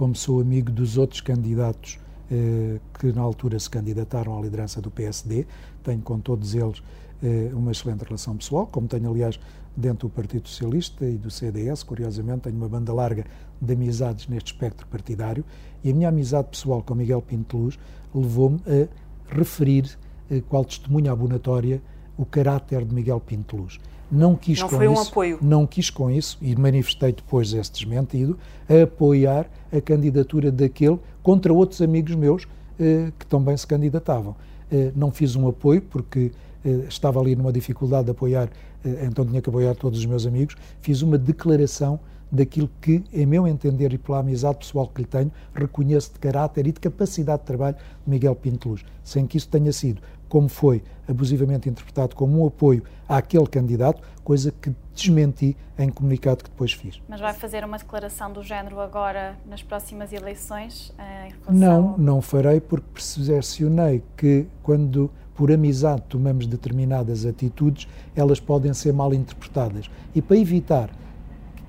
como 0.02 0.16
sou 0.16 0.40
amigo 0.40 0.68
dos 0.72 0.98
outros 0.98 1.20
candidatos 1.20 1.96
eh, 2.28 2.80
que 2.98 3.12
na 3.12 3.22
altura 3.22 3.56
se 3.56 3.70
candidataram 3.70 4.36
à 4.36 4.42
liderança 4.42 4.80
do 4.80 4.90
PSD, 4.90 5.46
tenho 5.84 6.00
com 6.00 6.18
todos 6.18 6.56
eles 6.56 6.82
eh, 7.22 7.52
uma 7.52 7.70
excelente 7.70 8.02
relação 8.02 8.36
pessoal, 8.36 8.66
como 8.66 8.88
tenho, 8.88 9.08
aliás, 9.08 9.38
dentro 9.76 10.08
do 10.08 10.12
Partido 10.12 10.48
Socialista 10.48 11.04
e 11.04 11.16
do 11.16 11.30
CDS, 11.30 11.84
curiosamente, 11.84 12.40
tenho 12.40 12.56
uma 12.56 12.68
banda 12.68 12.92
larga 12.92 13.24
de 13.60 13.74
amizades 13.74 14.26
neste 14.26 14.52
espectro 14.52 14.88
partidário, 14.88 15.44
e 15.84 15.92
a 15.92 15.94
minha 15.94 16.08
amizade 16.08 16.48
pessoal 16.48 16.82
com 16.82 16.96
Miguel 16.96 17.22
Pinto 17.22 17.56
Luz 17.56 17.78
levou-me 18.12 18.58
a 18.66 18.88
referir, 19.32 19.96
eh, 20.28 20.42
qual 20.48 20.64
testemunha 20.64 21.12
abonatória, 21.12 21.80
o 22.16 22.24
caráter 22.24 22.84
de 22.84 22.94
Miguel 22.94 23.20
Pinto 23.20 23.56
Luz 23.56 23.78
não 24.12 24.36
quis 24.36 24.60
não 24.60 24.68
com 24.68 24.76
foi 24.76 24.88
um 24.88 24.92
isso, 24.92 25.10
apoio. 25.10 25.38
não 25.40 25.66
quis 25.66 25.88
com 25.88 26.10
isso 26.10 26.36
e 26.42 26.54
manifestei 26.54 27.12
depois 27.12 27.54
esse 27.54 27.72
desmentido 27.72 28.38
a 28.68 28.82
apoiar 28.82 29.46
a 29.72 29.80
candidatura 29.80 30.52
daquele 30.52 30.98
contra 31.22 31.50
outros 31.52 31.80
amigos 31.80 32.14
meus 32.14 32.46
eh, 32.78 33.10
que 33.18 33.24
também 33.24 33.56
se 33.56 33.66
candidatavam. 33.66 34.36
Eh, 34.70 34.92
não 34.94 35.10
fiz 35.10 35.34
um 35.34 35.48
apoio 35.48 35.80
porque 35.80 36.30
eh, 36.62 36.84
estava 36.88 37.20
ali 37.20 37.34
numa 37.34 37.52
dificuldade 37.52 38.04
de 38.04 38.10
apoiar, 38.10 38.50
eh, 38.84 39.06
então 39.06 39.24
tinha 39.24 39.40
que 39.40 39.48
apoiar 39.48 39.74
todos 39.74 39.98
os 39.98 40.04
meus 40.04 40.26
amigos. 40.26 40.56
Fiz 40.82 41.00
uma 41.00 41.16
declaração 41.16 41.98
daquilo 42.30 42.70
que, 42.80 43.02
em 43.12 43.26
meu 43.26 43.46
entender 43.46 43.92
e 43.92 43.98
pela 43.98 44.20
amizade 44.20 44.58
pessoal 44.58 44.88
que 44.88 45.02
lhe 45.02 45.06
tenho, 45.06 45.30
reconheço 45.54 46.12
de 46.14 46.18
caráter 46.18 46.66
e 46.66 46.72
de 46.72 46.80
capacidade 46.80 47.40
de 47.40 47.46
trabalho 47.46 47.76
de 47.76 48.10
Miguel 48.10 48.34
Pinto 48.34 48.70
Luz, 48.70 48.84
sem 49.02 49.26
que 49.26 49.36
isso 49.36 49.48
tenha 49.48 49.72
sido 49.72 50.00
como 50.32 50.48
foi 50.48 50.82
abusivamente 51.06 51.68
interpretado 51.68 52.16
como 52.16 52.42
um 52.42 52.46
apoio 52.46 52.82
àquele 53.06 53.46
candidato, 53.46 54.00
coisa 54.24 54.50
que 54.50 54.74
desmenti 54.94 55.54
em 55.78 55.90
comunicado 55.90 56.42
que 56.42 56.48
depois 56.48 56.72
fiz. 56.72 57.02
Mas 57.06 57.20
vai 57.20 57.34
fazer 57.34 57.62
uma 57.66 57.76
declaração 57.76 58.32
do 58.32 58.42
género 58.42 58.80
agora 58.80 59.36
nas 59.44 59.62
próximas 59.62 60.10
eleições? 60.10 60.90
Eh, 60.98 61.28
não, 61.50 61.98
não 61.98 62.22
farei 62.22 62.62
porque 62.62 62.86
percepcionei 62.94 64.02
que 64.16 64.46
quando 64.62 65.10
por 65.34 65.52
amizade 65.52 66.00
tomamos 66.08 66.46
determinadas 66.46 67.26
atitudes, 67.26 67.86
elas 68.16 68.40
podem 68.40 68.72
ser 68.72 68.94
mal 68.94 69.12
interpretadas. 69.12 69.90
E 70.14 70.22
para 70.22 70.38
evitar 70.38 70.88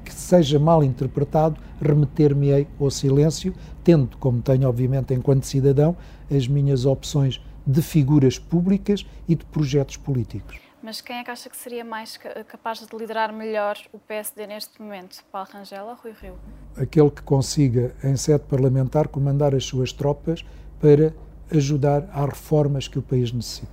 que 0.05 0.13
seja 0.13 0.57
mal 0.57 0.85
interpretado, 0.85 1.59
remeter-me-ei 1.81 2.65
ao 2.79 2.89
silêncio, 2.89 3.53
tendo, 3.83 4.15
como 4.17 4.41
tenho 4.41 4.69
obviamente 4.69 5.13
enquanto 5.13 5.43
cidadão, 5.43 5.97
as 6.31 6.47
minhas 6.47 6.85
opções 6.85 7.41
de 7.65 7.81
figuras 7.81 8.37
públicas 8.37 9.05
e 9.27 9.35
de 9.35 9.45
projetos 9.45 9.97
políticos. 9.97 10.59
Mas 10.83 10.99
quem 10.99 11.17
é 11.17 11.23
que 11.23 11.31
acha 11.31 11.49
que 11.49 11.55
seria 11.55 11.85
mais 11.85 12.19
capaz 12.47 12.85
de 12.85 12.97
liderar 12.97 13.31
melhor 13.31 13.77
o 13.93 13.99
PSD 13.99 14.45
neste 14.47 14.81
momento? 14.81 15.23
Paulo 15.31 15.47
Rangel 15.49 15.85
ou 15.85 15.95
Rui 15.95 16.13
Rio? 16.21 16.35
Aquele 16.75 17.09
que 17.09 17.21
consiga, 17.21 17.95
em 18.03 18.17
sede 18.17 18.43
parlamentar, 18.43 19.07
comandar 19.07 19.55
as 19.55 19.63
suas 19.63 19.93
tropas 19.93 20.43
para 20.81 21.13
ajudar 21.49 22.09
às 22.11 22.25
reformas 22.25 22.89
que 22.89 22.99
o 22.99 23.01
país 23.01 23.31
necessita. 23.31 23.71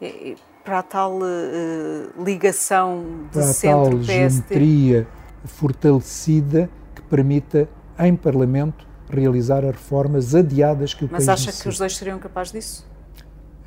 E, 0.00 0.34
para 0.64 0.78
a 0.78 0.82
tal 0.82 1.18
uh, 1.18 2.24
ligação 2.24 3.04
de 3.24 3.38
para 3.38 3.42
centro-PSD? 3.42 3.62
Para 3.62 3.74
a 3.84 3.92
tal 3.92 4.02
geometria 4.02 5.08
fortalecida 5.44 6.70
que 6.94 7.02
permita, 7.02 7.68
em 7.98 8.16
Parlamento, 8.16 8.86
realizar 9.10 9.62
as 9.62 9.72
reformas 9.72 10.34
adiadas 10.34 10.94
que 10.94 11.04
o 11.04 11.08
Mas 11.10 11.26
país 11.26 11.28
necessita. 11.28 11.48
Mas 11.48 11.54
acha 11.54 11.62
que 11.62 11.68
os 11.68 11.78
dois 11.78 11.96
seriam 11.96 12.18
capazes 12.18 12.52
disso? 12.52 12.95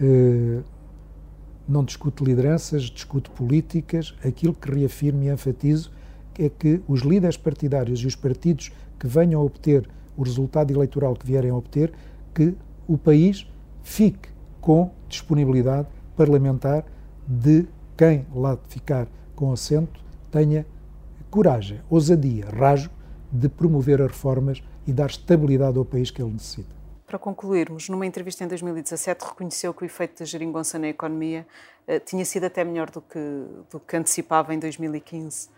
Eh, 0.02 0.62
não 1.68 1.84
discuto 1.84 2.24
lideranças, 2.24 2.84
discuto 2.84 3.30
políticas. 3.32 4.16
Aquilo 4.26 4.54
que 4.54 4.72
reafirmo 4.72 5.24
e 5.24 5.30
enfatizo 5.30 5.92
é 6.38 6.50
que 6.50 6.82
os 6.88 7.02
líderes 7.02 7.38
partidários 7.38 8.00
e 8.00 8.08
os 8.08 8.16
partidos 8.16 8.72
que 8.98 9.08
venham 9.08 9.42
a 9.42 9.44
obter 9.44 9.88
o 10.18 10.24
resultado 10.24 10.72
eleitoral 10.72 11.16
que 11.16 11.26
vierem 11.26 11.52
a 11.52 11.56
obter, 11.56 11.94
que 12.34 12.56
o 12.88 12.98
país 12.98 13.48
fique 13.84 14.30
com 14.60 14.92
disponibilidade 15.08 15.88
parlamentar 16.16 16.84
de 17.28 17.66
quem 17.96 18.26
lá 18.34 18.58
ficar 18.68 19.08
com 19.36 19.52
assento 19.52 20.00
tenha 20.32 20.66
coragem, 21.30 21.80
ousadia, 21.90 22.48
rajo 22.50 22.90
de 23.32 23.48
promover 23.48 24.02
as 24.02 24.08
reformas 24.08 24.64
e 24.88 24.92
dar 24.92 25.10
estabilidade 25.10 25.78
ao 25.78 25.86
país 25.86 26.10
que 26.10 26.22
ele 26.22 26.32
necessita. 26.32 26.79
Para 27.10 27.18
concluirmos, 27.18 27.90
numa 27.90 28.06
entrevista 28.06 28.44
em 28.44 28.48
2017 28.48 29.26
reconheceu 29.26 29.74
que 29.74 29.82
o 29.82 29.86
efeito 29.86 30.20
da 30.20 30.26
geringonça 30.26 30.78
na 30.78 30.90
economia 30.90 31.44
uh, 31.88 32.00
tinha 32.06 32.24
sido 32.24 32.44
até 32.44 32.64
melhor 32.64 32.92
do 32.92 33.02
que, 33.02 33.20
do 33.72 33.80
que 33.80 33.98
antecipava 33.98 34.54
em 34.54 34.60
2015. 34.60 35.50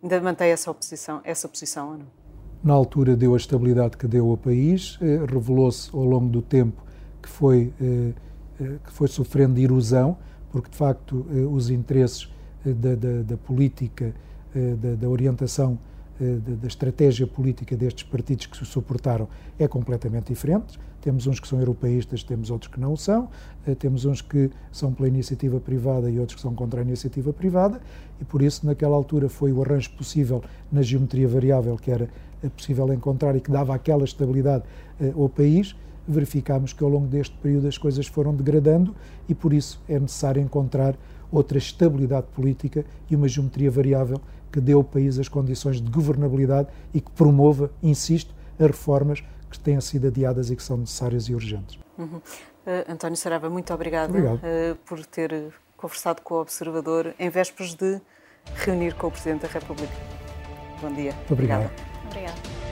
Ainda 0.00 0.20
mantém 0.20 0.50
essa, 0.52 0.70
oposição, 0.70 1.20
essa 1.24 1.48
posição 1.48 1.90
ou 1.90 1.98
não? 1.98 2.06
Na 2.62 2.72
altura 2.72 3.16
deu 3.16 3.34
a 3.34 3.36
estabilidade 3.36 3.96
que 3.96 4.06
deu 4.06 4.30
ao 4.30 4.36
país, 4.36 4.96
eh, 5.02 5.26
revelou-se 5.28 5.90
ao 5.92 6.04
longo 6.04 6.28
do 6.28 6.40
tempo 6.40 6.80
que 7.20 7.28
foi, 7.28 7.72
eh, 7.80 8.12
que 8.84 8.92
foi 8.92 9.08
sofrendo 9.08 9.58
erosão, 9.58 10.16
porque 10.52 10.70
de 10.70 10.76
facto 10.76 11.26
os 11.50 11.68
interesses 11.68 12.32
da, 12.64 12.94
da, 12.94 13.22
da, 13.22 13.36
política, 13.36 14.14
da, 14.54 14.94
da 14.94 15.08
orientação 15.08 15.76
da, 16.18 16.66
estratégia 16.66 17.26
política 17.26 17.76
destes 17.76 18.04
partidos 18.04 18.46
que 18.46 18.56
se 18.56 18.64
suportaram 18.64 19.28
é 19.58 19.66
completamente 19.66 20.28
diferente. 20.28 20.78
Temos 21.00 21.26
uns 21.26 21.40
que 21.40 21.48
são 21.48 21.58
europeístas, 21.58 22.22
temos 22.22 22.50
outros 22.50 22.70
que 22.72 22.78
não 22.78 22.96
são, 22.96 23.28
eh, 23.66 23.74
temos 23.74 24.04
uns 24.04 24.20
que 24.22 24.50
são 24.70 24.92
pela 24.92 25.08
iniciativa 25.08 25.58
privada 25.58 26.08
e 26.08 26.18
outros 26.18 26.36
que 26.36 26.42
são 26.42 26.54
contra 26.54 26.80
a 26.80 26.84
iniciativa 26.84 27.32
privada, 27.32 27.80
e 28.20 28.24
por 28.24 28.40
isso, 28.40 28.64
naquela 28.64 28.94
altura, 28.94 29.28
foi 29.28 29.52
o 29.52 29.62
arranjo 29.62 29.90
possível 29.96 30.42
na 30.70 30.80
geometria 30.80 31.26
variável 31.26 31.76
que 31.76 31.90
era 31.90 32.08
eh, 32.42 32.48
possível 32.48 32.92
encontrar 32.92 33.34
e 33.34 33.40
que 33.40 33.50
dava 33.50 33.74
aquela 33.74 34.04
estabilidade 34.04 34.64
eh, 35.00 35.12
ao 35.16 35.28
país. 35.28 35.74
verificámos 36.06 36.72
que 36.72 36.82
ao 36.82 36.90
longo 36.90 37.06
deste 37.06 37.34
período 37.36 37.68
as 37.68 37.78
coisas 37.78 38.08
foram 38.08 38.34
degradando 38.34 38.92
e 39.28 39.34
por 39.36 39.52
isso 39.52 39.80
é 39.88 40.00
necessário 40.00 40.42
encontrar 40.42 40.96
outra 41.30 41.58
estabilidade 41.58 42.26
política 42.34 42.84
e 43.08 43.14
uma 43.14 43.28
geometria 43.28 43.70
variável 43.70 44.20
que 44.52 44.60
dê 44.60 44.72
ao 44.72 44.84
país 44.84 45.18
as 45.18 45.28
condições 45.28 45.80
de 45.80 45.90
governabilidade 45.90 46.68
e 46.92 47.00
que 47.00 47.10
promova, 47.10 47.70
insisto, 47.82 48.34
as 48.58 48.66
reformas 48.66 49.24
que 49.50 49.58
têm 49.58 49.80
sido 49.80 50.06
adiadas 50.06 50.50
e 50.50 50.56
que 50.56 50.62
são 50.62 50.76
necessárias 50.76 51.24
e 51.24 51.34
urgentes. 51.34 51.78
Uhum. 51.98 52.16
Uh, 52.16 52.92
António 52.92 53.16
Sarava, 53.16 53.50
muito 53.50 53.72
obrigada 53.74 54.12
uh, 54.16 54.76
por 54.86 55.04
ter 55.04 55.52
conversado 55.76 56.22
com 56.22 56.34
o 56.34 56.40
Observador 56.40 57.14
em 57.18 57.28
vésperas 57.28 57.74
de 57.74 58.00
reunir 58.54 58.94
com 58.94 59.08
o 59.08 59.10
Presidente 59.10 59.42
da 59.42 59.48
República. 59.48 59.92
Bom 60.80 60.92
dia. 60.92 61.12
Muito 61.12 61.32
obrigado. 61.32 61.70
Obrigada. 62.06 62.71